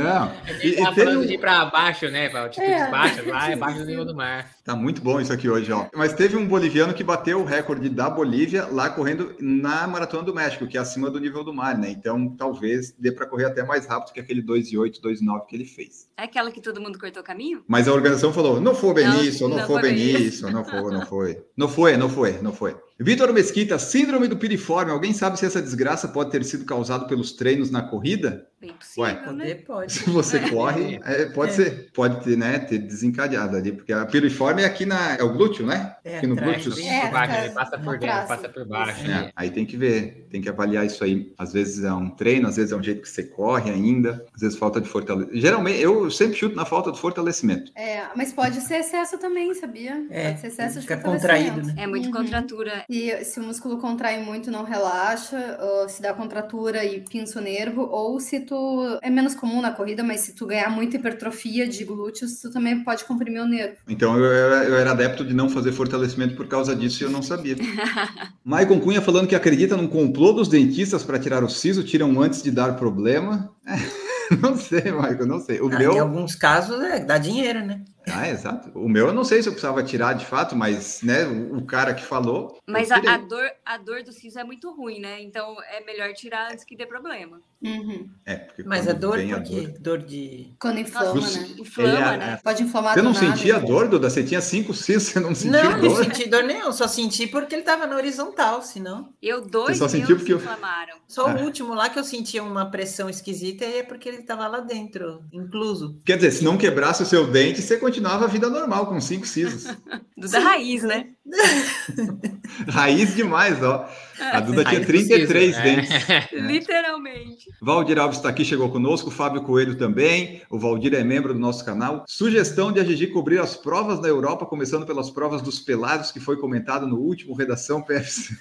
Não. 0.04 0.32
E, 0.48 0.68
Ele 0.68 0.74
e 0.74 0.76
tá 0.84 0.90
teve 0.94 1.06
falando 1.06 1.24
um- 1.24 1.26
de 1.28 1.34
ir 1.34 1.38
pra 1.40 1.66
baixo, 1.66 2.10
né? 2.10 2.30
Pra 2.30 2.42
altitudes 2.42 2.72
É. 2.72 2.90
baixas, 2.92 3.26
lá 3.28 3.50
é 3.52 3.56
baixo 3.56 3.80
do 3.80 3.86
nível 3.86 4.06
do 4.06 4.16
mar. 4.16 4.50
Tá 4.64 4.76
muito 4.76 5.02
bom 5.02 5.20
isso 5.22 5.32
aqui 5.32 5.48
hoje, 5.50 5.72
ó. 5.72 5.86
Mas 5.96 6.14
teve 6.14 6.36
um 6.36 6.48
boliviano 6.48 6.94
que 6.94 7.04
bateu 7.04 7.40
o 7.42 7.46
recorde 7.46 7.88
da 7.90 8.10
Bolívia 8.10 8.66
lá 8.72 8.90
correndo 8.90 9.36
na 9.40 9.86
Maratona 9.88 10.24
do 10.24 10.34
México, 10.34 10.66
que 10.68 10.78
é 10.78 10.82
acima 10.82 11.10
do 11.10 11.20
nível 11.20 11.44
do 11.44 11.54
mar, 11.54 11.78
né? 11.78 11.90
Então 11.92 12.28
talvez 12.36 12.94
dê 12.98 13.12
para 13.12 13.26
correr 13.28 13.46
até 13.46 13.64
mais 13.64 13.86
rápido 13.86 14.14
que 14.14 14.20
aquele 14.20 14.42
2,8, 14.42 15.00
2,9 15.02 15.46
que 15.48 15.56
ele 15.56 15.66
fez. 15.66 16.08
É 16.18 16.24
aquela 16.24 16.50
que 16.52 16.62
todo 16.62 16.82
mundo 16.82 16.98
cortou 16.98 17.22
o 17.22 17.26
caminho? 17.26 17.64
Mas 17.68 17.88
a 17.88 17.94
organização 17.94 18.34
falou: 18.34 18.60
não 18.60 18.74
foi 18.74 18.94
bem 18.96 19.08
Não, 19.08 19.24
isso, 19.24 19.48
não, 19.48 19.58
não 19.58 19.68
foi 19.68 19.82
foi 19.82 19.82
bem 19.92 19.96
bem 19.96 20.22
isso, 20.24 20.50
não 20.52 20.66
foi, 20.66 20.82
não 20.92 21.06
foi. 21.06 21.44
Não 21.56 21.68
foi, 21.70 21.98
não 21.98 22.10
foi, 22.10 22.32
não 22.42 22.54
foi. 22.54 22.76
Vitor 22.98 23.34
Mesquita, 23.34 23.78
síndrome 23.78 24.28
do 24.28 24.38
piriforme. 24.38 24.90
Alguém 24.90 25.12
sabe 25.12 25.38
se 25.38 25.46
essa 25.46 25.62
desgraça 25.62 26.08
pode 26.08 26.32
ter 26.32 26.44
sido 26.46 26.64
causada 26.64 27.06
pelos 27.06 27.34
treinos 27.34 27.70
na 27.70 27.82
corrida? 27.82 28.48
Bem 28.60 28.72
possível, 28.72 29.04
Ué, 29.04 29.34
né? 29.34 29.56
pode. 29.56 29.92
Se 29.92 30.10
você 30.10 30.40
corre, 30.50 30.98
é, 31.04 31.26
pode 31.26 31.52
É. 31.52 31.56
ser, 31.56 31.92
pode 31.94 32.24
ter, 32.24 32.38
né, 32.38 32.58
ter 32.58 32.78
desencadeado 32.80 33.58
ali, 33.58 33.74
porque 33.74 33.92
a 33.92 34.06
piriforme 34.06 34.62
é 34.64 34.66
aqui 34.66 34.86
na, 34.86 35.16
é 35.16 35.24
o 35.24 35.34
glúteo, 35.34 35.66
né? 35.66 35.94
É, 36.06 36.18
aqui 36.20 36.26
no 36.28 36.34
atrás, 36.34 36.64
glúteo. 36.64 36.76
bem 36.82 36.90
É, 36.90 37.12
baixo, 37.12 37.36
ele 37.44 37.50
passa 37.54 37.78
por 37.78 38.00
dentro, 38.00 38.28
passa 38.28 38.50
por 38.50 38.66
baixo. 38.66 39.06
É, 39.12 39.32
aí 39.36 39.50
tem 39.52 39.66
que 39.66 39.76
ver, 39.76 40.25
tem 40.36 40.42
que 40.42 40.50
avaliar 40.50 40.86
isso 40.86 41.02
aí. 41.02 41.32
Às 41.38 41.54
vezes 41.54 41.82
é 41.86 41.94
um 41.94 42.10
treino, 42.10 42.46
às 42.50 42.58
vezes 42.58 42.74
é 42.74 42.76
um 42.76 42.84
jeito 42.84 43.02
que 43.02 43.10
você 43.10 43.24
corre 43.24 43.72
ainda, 43.72 44.26
às 44.36 44.42
vezes 44.42 44.58
falta 44.58 44.82
de 44.82 44.90
fortalecimento. 44.90 45.40
Geralmente, 45.40 45.80
eu 45.82 46.12
sempre 46.12 46.36
chuto 46.36 46.58
na 46.58 46.66
falta 46.66 46.92
de 46.92 47.00
fortalecimento. 47.00 47.72
É, 47.74 48.04
mas 48.18 48.34
pode 48.34 48.60
ser 48.60 48.80
excesso 48.80 49.18
também, 49.18 49.54
sabia? 49.54 50.06
É, 50.10 50.28
pode 50.32 50.42
ser 50.42 50.48
excesso 50.48 50.76
de 50.76 50.82
fica 50.82 50.98
fortalecimento. 51.00 51.52
contraído, 51.62 51.68
né? 51.78 51.84
É 51.84 51.88
muito 51.88 52.08
Uhum. 52.08 52.12
contratura. 52.12 52.84
E 52.90 53.24
se 53.24 53.40
o 53.40 53.44
músculo 53.44 53.78
contrai 53.78 54.22
muito, 54.22 54.52
não 54.52 54.64
relaxa, 54.66 55.58
ou 55.62 55.88
se 55.88 56.02
dá 56.02 56.14
contratura 56.14 56.84
e 56.84 57.00
pinça 57.00 57.40
o 57.40 57.42
nervo, 57.42 57.84
ou 57.90 58.20
se 58.20 58.42
tu. 58.42 59.00
É 59.02 59.10
menos 59.10 59.36
comum 59.36 59.62
na 59.62 59.72
corrida, 59.72 60.04
mas 60.04 60.20
se 60.20 60.34
tu 60.36 60.46
ganhar 60.46 60.70
muita 60.70 60.98
hipertrofia 60.98 61.66
de 61.66 61.86
glúteos, 61.86 62.42
tu 62.42 62.52
também 62.52 62.84
pode 62.84 63.06
comprimir 63.06 63.42
o 63.42 63.48
nervo. 63.48 63.78
Então 63.88 64.18
eu, 64.18 64.26
era- 64.26 64.66
eu 64.66 64.76
era 64.76 64.92
adepto 64.92 65.24
de 65.24 65.34
não 65.34 65.48
fazer 65.50 65.72
fortalecimento 65.72 66.36
por 66.36 66.48
causa 66.48 66.76
disso 66.76 67.02
e 67.02 67.06
eu 67.06 67.10
não 67.10 67.22
sabia. 67.22 67.56
Maicon 68.44 68.80
Cunha 68.80 69.02
falando 69.02 69.28
que 69.28 69.36
acredita 69.36 69.78
num 69.78 69.88
complô 69.88 70.25
dos 70.34 70.48
dentistas 70.48 71.04
para 71.04 71.20
tirar 71.20 71.44
o 71.44 71.50
siso, 71.50 71.84
tiram 71.84 72.22
antes 72.22 72.42
de 72.44 72.52
dar 72.52 72.76
problema. 72.76 73.52
não 74.42 74.58
sei, 74.58 74.92
Maicon, 74.92 75.26
não 75.26 75.40
sei. 75.40 75.60
O 75.62 75.70
Ah, 75.70 75.76
Em 75.76 75.78
meu. 75.80 76.02
alguns 76.02 76.36
casos, 76.36 76.80
é, 76.82 77.00
dá 77.00 77.18
dinheiro, 77.18 77.66
né? 77.66 77.82
Ah, 78.08 78.30
exato. 78.30 78.70
O 78.78 78.88
meu 78.88 79.08
eu 79.08 79.14
não 79.14 79.24
sei 79.24 79.42
se 79.42 79.48
eu 79.50 79.54
precisava 79.54 79.84
tirar 79.84 80.14
de 80.14 80.26
fato, 80.26 80.56
mas 80.56 81.02
né, 81.02 81.26
o, 81.26 81.58
o 81.58 81.66
cara 81.66 81.94
que 81.94 82.04
falou. 82.04 82.58
Mas 82.68 82.92
a, 82.92 82.98
a 82.98 83.18
dor, 83.18 83.50
a 83.66 83.78
dor 83.78 84.04
do 84.04 84.12
siso 84.12 84.40
é 84.40 84.44
muito 84.44 84.72
ruim, 84.76 85.00
né? 85.00 85.22
Então 85.22 85.56
é 85.72 85.84
melhor 85.84 86.14
tirar 86.14 86.52
antes 86.52 86.64
que 86.64 86.76
dê 86.76 86.86
problema. 86.86 87.40
Uhum. 87.64 88.08
É, 88.26 88.36
porque 88.36 88.64
Mas 88.64 88.88
a 88.88 88.92
quando 88.92 89.00
dor, 89.00 89.18
vem 89.18 89.34
a 89.34 89.38
por 89.38 89.44
quê? 89.48 89.74
Dor 89.80 89.98
de. 90.00 90.54
Quando 90.60 90.80
inflama, 90.80 91.14
Nossa, 91.16 91.40
né? 91.40 91.48
Inflama, 91.58 92.14
é- 92.14 92.18
né? 92.18 92.40
Pode 92.44 92.62
inflamar 92.64 92.94
Você 92.94 93.02
não 93.02 93.14
nada. 93.14 93.26
sentia 93.26 93.60
dor, 93.60 93.88
Duda? 93.88 94.10
Você 94.10 94.24
tinha 94.24 94.42
cinco 94.42 94.74
sisos, 94.74 95.04
você 95.10 95.20
não 95.20 95.34
sentiu 95.34 95.64
Não, 95.64 95.72
não 95.72 95.80
dor? 95.82 96.04
senti 96.04 96.30
dor 96.30 96.44
nenhum, 96.44 96.72
só 96.72 96.88
senti 96.88 97.26
porque 97.28 97.56
ele 97.56 97.64
tava 97.64 97.88
na 97.88 97.96
horizontal, 97.96 98.62
senão. 98.62 99.10
Eu 99.22 99.42
dois 99.42 99.78
só 99.78 99.86
meus 99.86 99.92
sentiu 99.94 100.16
porque 100.18 100.34
eu- 100.34 100.38
inflamaram. 100.38 100.96
Só 101.08 101.28
Ah. 101.28 101.36
o 101.36 101.44
último 101.44 101.74
lá 101.74 101.90
que 101.90 101.98
eu 101.98 102.04
sentia 102.04 102.44
uma 102.44 102.70
pressão 102.70 103.10
esquisita 103.10 103.66
e 103.66 103.80
é 103.80 103.84
porque 103.84 104.08
ele 104.10 104.22
tava 104.22 104.48
lá 104.48 104.60
dentro, 104.60 105.24
incluso. 105.34 105.98
Quer 106.06 106.18
dizer, 106.18 106.32
se 106.32 106.44
não 106.44 106.58
quebrasse 106.58 107.02
o 107.02 107.06
seu 107.06 107.26
dente, 107.26 107.62
você 107.62 107.78
continuava 107.96 108.26
a 108.26 108.28
vida 108.28 108.50
normal, 108.50 108.88
com 108.88 109.00
cinco 109.00 109.26
sisos. 109.26 109.74
Duda 110.18 110.40
Raiz, 110.40 110.84
né? 110.84 111.08
Raiz 112.68 113.16
demais, 113.16 113.62
ó. 113.64 113.88
A 114.20 114.40
Duda 114.40 114.64
tinha 114.66 114.80
Aí 114.80 114.86
33 114.86 115.28
precisa, 115.58 115.62
dentes. 115.62 116.10
é. 116.10 116.28
Literalmente. 116.40 117.50
Valdir 117.62 117.98
Alves 117.98 118.18
está 118.18 118.30
aqui, 118.30 118.44
chegou 118.44 118.70
conosco, 118.70 119.10
Fábio 119.10 119.44
Coelho 119.44 119.78
também. 119.78 120.42
O 120.50 120.60
Valdir 120.60 120.94
é 120.94 121.04
membro 121.04 121.34
do 121.34 121.40
nosso 121.40 121.64
canal. 121.66 122.04
Sugestão 122.08 122.72
de 122.72 122.80
a 122.80 122.84
Gigi 122.84 123.08
cobrir 123.08 123.40
as 123.40 123.56
provas 123.56 124.00
na 124.02 124.08
Europa, 124.08 124.46
começando 124.46 124.86
pelas 124.86 125.10
provas 125.10 125.42
dos 125.42 125.60
pelados, 125.60 126.12
que 126.12 126.20
foi 126.20 126.38
comentado 126.38 126.86
no 126.88 126.98
último 126.98 127.34
Redação 127.34 127.82
PFC. 127.82 128.36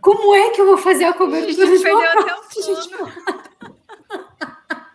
Como 0.00 0.34
é 0.34 0.50
que 0.50 0.60
eu 0.60 0.66
vou 0.66 0.78
fazer 0.78 1.04
a 1.04 1.08
A 1.08 1.12
gente 1.12 1.18
cobertura 1.18 1.76
de 1.76 1.82
perdeu 1.82 2.20
até 2.20 2.34
o 2.34 2.62
sono. 2.62 3.12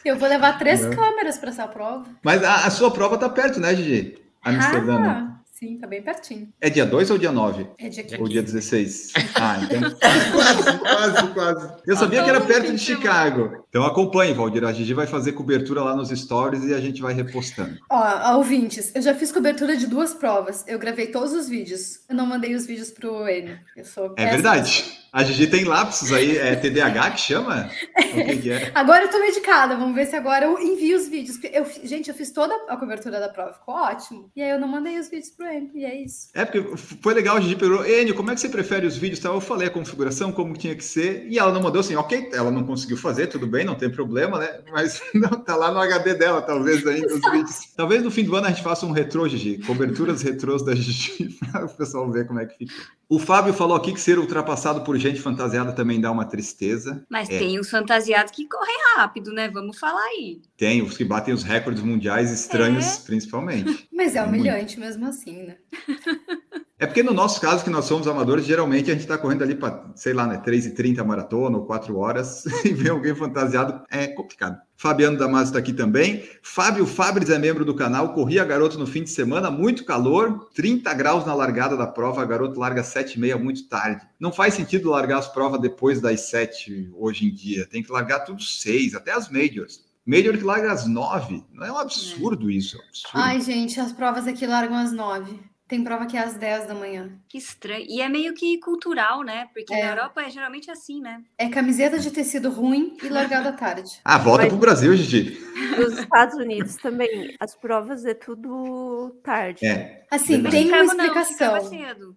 Eu 0.07 0.17
vou 0.17 0.27
levar 0.29 0.57
três 0.57 0.81
Não. 0.81 0.95
câmeras 0.95 1.37
para 1.37 1.49
essa 1.49 1.67
prova. 1.67 2.05
Mas 2.23 2.43
a, 2.43 2.65
a 2.65 2.69
sua 2.71 2.89
prova 2.91 3.17
tá 3.17 3.29
perto, 3.29 3.59
né, 3.59 3.75
Gigi? 3.75 4.17
Amsterdã. 4.43 4.99
né? 4.99 5.07
Ah, 5.09 5.39
sim, 5.57 5.77
tá 5.77 5.87
bem 5.87 6.01
pertinho. 6.01 6.49
É 6.61 6.69
dia 6.69 6.85
2 6.85 7.11
ou 7.11 7.17
dia 7.17 7.31
9? 7.31 7.67
É 7.79 7.89
dia 7.89 8.03
Ou 8.19 8.27
15. 8.27 8.29
dia 8.29 8.43
16? 8.43 9.13
Ah, 9.39 9.59
então. 9.61 9.79
quase, 10.33 10.79
quase, 10.79 11.33
quase. 11.33 11.73
Eu 11.85 11.95
sabia 11.95 12.23
que 12.23 12.29
era 12.29 12.41
perto 12.41 12.71
de 12.71 12.79
Chicago. 12.79 13.63
Então 13.69 13.85
acompanhe, 13.85 14.33
Valdir. 14.33 14.63
A 14.65 14.73
Gigi 14.73 14.93
vai 14.93 15.05
fazer 15.05 15.33
cobertura 15.33 15.83
lá 15.83 15.95
nos 15.95 16.09
stories 16.09 16.63
e 16.63 16.73
a 16.73 16.79
gente 16.79 17.01
vai 17.01 17.13
repostando. 17.13 17.77
Ó, 17.89 18.35
ouvintes, 18.37 18.91
eu 18.95 19.01
já 19.01 19.13
fiz 19.13 19.31
cobertura 19.31 19.77
de 19.77 19.85
duas 19.85 20.13
provas. 20.13 20.63
Eu 20.67 20.79
gravei 20.79 21.07
todos 21.07 21.33
os 21.33 21.47
vídeos. 21.47 21.99
Eu 22.09 22.15
não 22.15 22.25
mandei 22.25 22.55
os 22.55 22.65
vídeos 22.65 22.89
pro 22.89 23.29
Enio. 23.29 23.59
Eu 23.75 23.85
sou 23.85 24.15
É 24.17 24.25
verdade. 24.25 24.85
A 25.13 25.23
Gigi 25.23 25.47
tem 25.47 25.63
lapsos 25.63 26.11
aí, 26.11 26.37
é 26.37 26.55
TDAH 26.55 27.11
que 27.11 27.21
chama? 27.21 27.69
O 27.97 28.25
que, 28.25 28.37
que 28.37 28.51
é? 28.51 28.71
Agora 28.73 29.03
eu 29.05 29.09
tô 29.09 29.19
medicada, 29.19 29.75
vamos 29.75 29.95
ver 29.95 30.05
se 30.05 30.15
agora 30.15 30.45
eu 30.45 30.59
envio 30.59 30.97
os 30.97 31.07
vídeos. 31.07 31.37
Eu, 31.51 31.65
gente, 31.83 32.09
eu 32.09 32.15
fiz 32.15 32.31
toda 32.31 32.53
a 32.67 32.77
cobertura 32.77 33.19
da 33.19 33.29
prova, 33.29 33.53
ficou 33.53 33.75
ótimo. 33.75 34.31
E 34.35 34.41
aí 34.41 34.49
eu 34.49 34.59
não 34.59 34.67
mandei 34.67 34.97
os 34.97 35.09
vídeos 35.09 35.29
pro 35.29 35.46
E 35.73 35.85
é 35.85 36.01
isso. 36.01 36.29
É 36.33 36.45
porque 36.45 36.77
foi 36.77 37.13
legal, 37.13 37.37
a 37.37 37.39
Gigi 37.39 37.55
perguntou, 37.55 37.85
Enio, 37.85 38.15
como 38.15 38.31
é 38.31 38.35
que 38.35 38.41
você 38.41 38.49
prefere 38.49 38.85
os 38.85 38.97
vídeos? 38.97 39.19
Tal? 39.19 39.35
Eu 39.35 39.41
falei 39.41 39.67
a 39.67 39.71
configuração, 39.71 40.31
como 40.31 40.55
tinha 40.55 40.75
que 40.75 40.83
ser, 40.83 41.27
e 41.29 41.39
ela 41.39 41.51
não 41.51 41.61
mandou 41.61 41.79
assim, 41.79 41.95
ok, 41.95 42.29
ela 42.33 42.51
não 42.51 42.63
conseguiu 42.63 42.97
fazer, 42.97 43.27
tudo 43.27 43.47
bem, 43.47 43.65
não 43.65 43.75
tem 43.75 43.89
problema, 43.89 44.39
né? 44.39 44.59
Mas 44.71 45.01
não, 45.13 45.29
tá 45.29 45.55
lá 45.55 45.71
no 45.71 45.79
HD 45.79 46.15
dela, 46.15 46.41
talvez 46.41 46.85
ainda 46.85 47.13
os 47.13 47.31
vídeos. 47.31 47.73
Talvez 47.75 48.03
no 48.03 48.11
fim 48.11 48.23
do 48.23 48.35
ano 48.35 48.47
a 48.47 48.49
gente 48.49 48.63
faça 48.63 48.85
um 48.85 48.91
retrô, 48.91 49.27
Gigi, 49.27 49.57
coberturas 49.59 50.21
retrôs 50.21 50.63
da 50.63 50.75
Gigi, 50.75 51.37
para 51.51 51.65
o 51.65 51.69
pessoal 51.69 52.09
ver 52.11 52.27
como 52.27 52.39
é 52.39 52.45
que 52.45 52.57
fica. 52.57 52.73
O 53.09 53.19
Fábio 53.19 53.53
falou 53.53 53.77
aqui 53.77 53.93
que 53.93 54.01
ser 54.01 54.19
ultrapassado 54.19 54.81
por 54.81 54.97
gente 54.97 55.21
fantasiada 55.21 55.71
também 55.71 56.01
dá 56.01 56.11
uma 56.11 56.25
tristeza. 56.25 57.05
Mas 57.09 57.29
É. 57.29 57.39
tem 57.39 57.57
os 57.57 57.69
fantasiados 57.69 58.33
que 58.33 58.45
correm 58.49 58.75
rápido, 58.97 59.31
né? 59.31 59.49
Vamos 59.49 59.79
falar 59.79 60.03
aí. 60.03 60.41
Tem 60.57 60.81
os 60.81 60.97
que 60.97 61.05
batem 61.05 61.33
os 61.33 61.41
recordes 61.43 61.81
mundiais 61.81 62.31
estranhos, 62.31 62.97
principalmente. 62.99 63.87
Mas 63.93 64.13
é 64.13 64.19
É 64.19 64.25
muito. 64.25 64.41
humilhante 64.41 64.77
mesmo 64.77 65.07
assim, 65.07 65.43
né? 65.43 65.55
É 66.79 66.85
porque 66.85 67.01
no 67.01 67.11
nosso 67.11 67.41
caso, 67.41 67.63
que 67.63 67.71
nós 67.71 67.85
somos 67.85 68.07
amadores, 68.07 68.45
geralmente 68.45 68.91
a 68.91 68.93
gente 68.93 69.01
está 69.01 69.17
correndo 69.17 69.41
ali 69.41 69.55
para, 69.55 69.83
sei 69.95 70.13
lá, 70.13 70.27
né, 70.27 70.39
3h30 70.45 71.03
maratona 71.03 71.57
ou 71.57 71.65
4 71.65 71.97
horas 71.97 72.45
e 72.63 72.71
ver 72.71 72.91
alguém 72.91 73.15
fantasiado 73.15 73.83
é 73.89 74.05
complicado. 74.05 74.61
Fabiano 74.75 75.17
Damasio 75.17 75.47
está 75.47 75.57
aqui 75.57 75.73
também. 75.73 76.23
Fábio 76.43 76.85
Fabres 76.85 77.31
é 77.31 77.39
membro 77.39 77.65
do 77.65 77.73
canal. 77.73 78.13
Corri 78.13 78.39
a 78.39 78.45
garoto 78.45 78.77
no 78.77 78.85
fim 78.85 79.01
de 79.01 79.09
semana, 79.09 79.49
muito 79.49 79.83
calor, 79.85 80.49
30 80.53 80.93
graus 80.93 81.25
na 81.25 81.33
largada 81.33 81.75
da 81.75 81.87
prova. 81.87 82.21
A 82.21 82.25
garoto 82.25 82.59
larga 82.59 82.83
7h30 82.83 83.39
muito 83.39 83.67
tarde. 83.67 84.05
Não 84.19 84.31
faz 84.31 84.53
sentido 84.53 84.91
largar 84.91 85.17
as 85.17 85.27
provas 85.27 85.59
depois 85.59 85.99
das 85.99 86.29
7 86.29 86.91
hoje 86.93 87.25
em 87.25 87.33
dia. 87.33 87.65
Tem 87.65 87.81
que 87.81 87.91
largar 87.91 88.19
tudo 88.19 88.43
6, 88.43 88.93
até 88.93 89.11
as 89.11 89.29
majors. 89.31 89.83
Major 90.05 90.37
que 90.37 90.43
larga 90.43 90.71
às 90.71 90.85
9. 90.85 91.43
Não 91.51 91.65
é 91.65 91.71
um 91.71 91.77
absurdo 91.79 92.51
isso? 92.51 92.77
É 92.77 92.79
um 92.79 92.87
absurdo. 92.87 93.11
Ai, 93.15 93.41
gente, 93.41 93.79
as 93.79 93.91
provas 93.91 94.27
aqui 94.27 94.45
largam 94.45 94.77
às 94.77 94.91
nove. 94.91 95.39
Tem 95.67 95.83
prova 95.83 96.05
que 96.05 96.15
é 96.15 96.21
às 96.21 96.35
10 96.35 96.67
da 96.67 96.73
manhã. 96.73 97.11
Que 97.27 97.37
estranho. 97.37 97.85
E 97.89 98.01
é 98.01 98.07
meio 98.07 98.33
que 98.33 98.57
cultural, 98.59 99.21
né? 99.21 99.49
Porque 99.53 99.73
É. 99.73 99.83
na 99.83 99.89
Europa 99.91 100.21
é 100.21 100.29
geralmente 100.29 100.71
assim, 100.71 101.01
né? 101.01 101.21
É 101.37 101.49
camiseta 101.49 101.99
de 101.99 102.09
tecido 102.09 102.49
ruim 102.49 102.95
e 103.03 103.09
largada 103.09 103.49
à 103.49 103.51
tarde. 103.51 103.99
Ah, 104.05 104.17
volta 104.17 104.43
Mas- 104.43 104.49
pro 104.49 104.57
Brasil, 104.59 104.95
Gigi. 104.95 105.37
Nos 105.77 105.97
Estados 105.99 106.35
Unidos 106.35 106.75
também, 106.77 107.35
as 107.39 107.53
provas 107.55 108.05
é 108.05 108.13
tudo 108.13 109.15
tarde. 109.23 109.65
É. 109.65 110.05
Assim, 110.09 110.41
Verdade. 110.41 110.55
tem 110.55 110.67
uma 110.67 110.83
não, 110.93 111.05
explicação. 111.05 111.55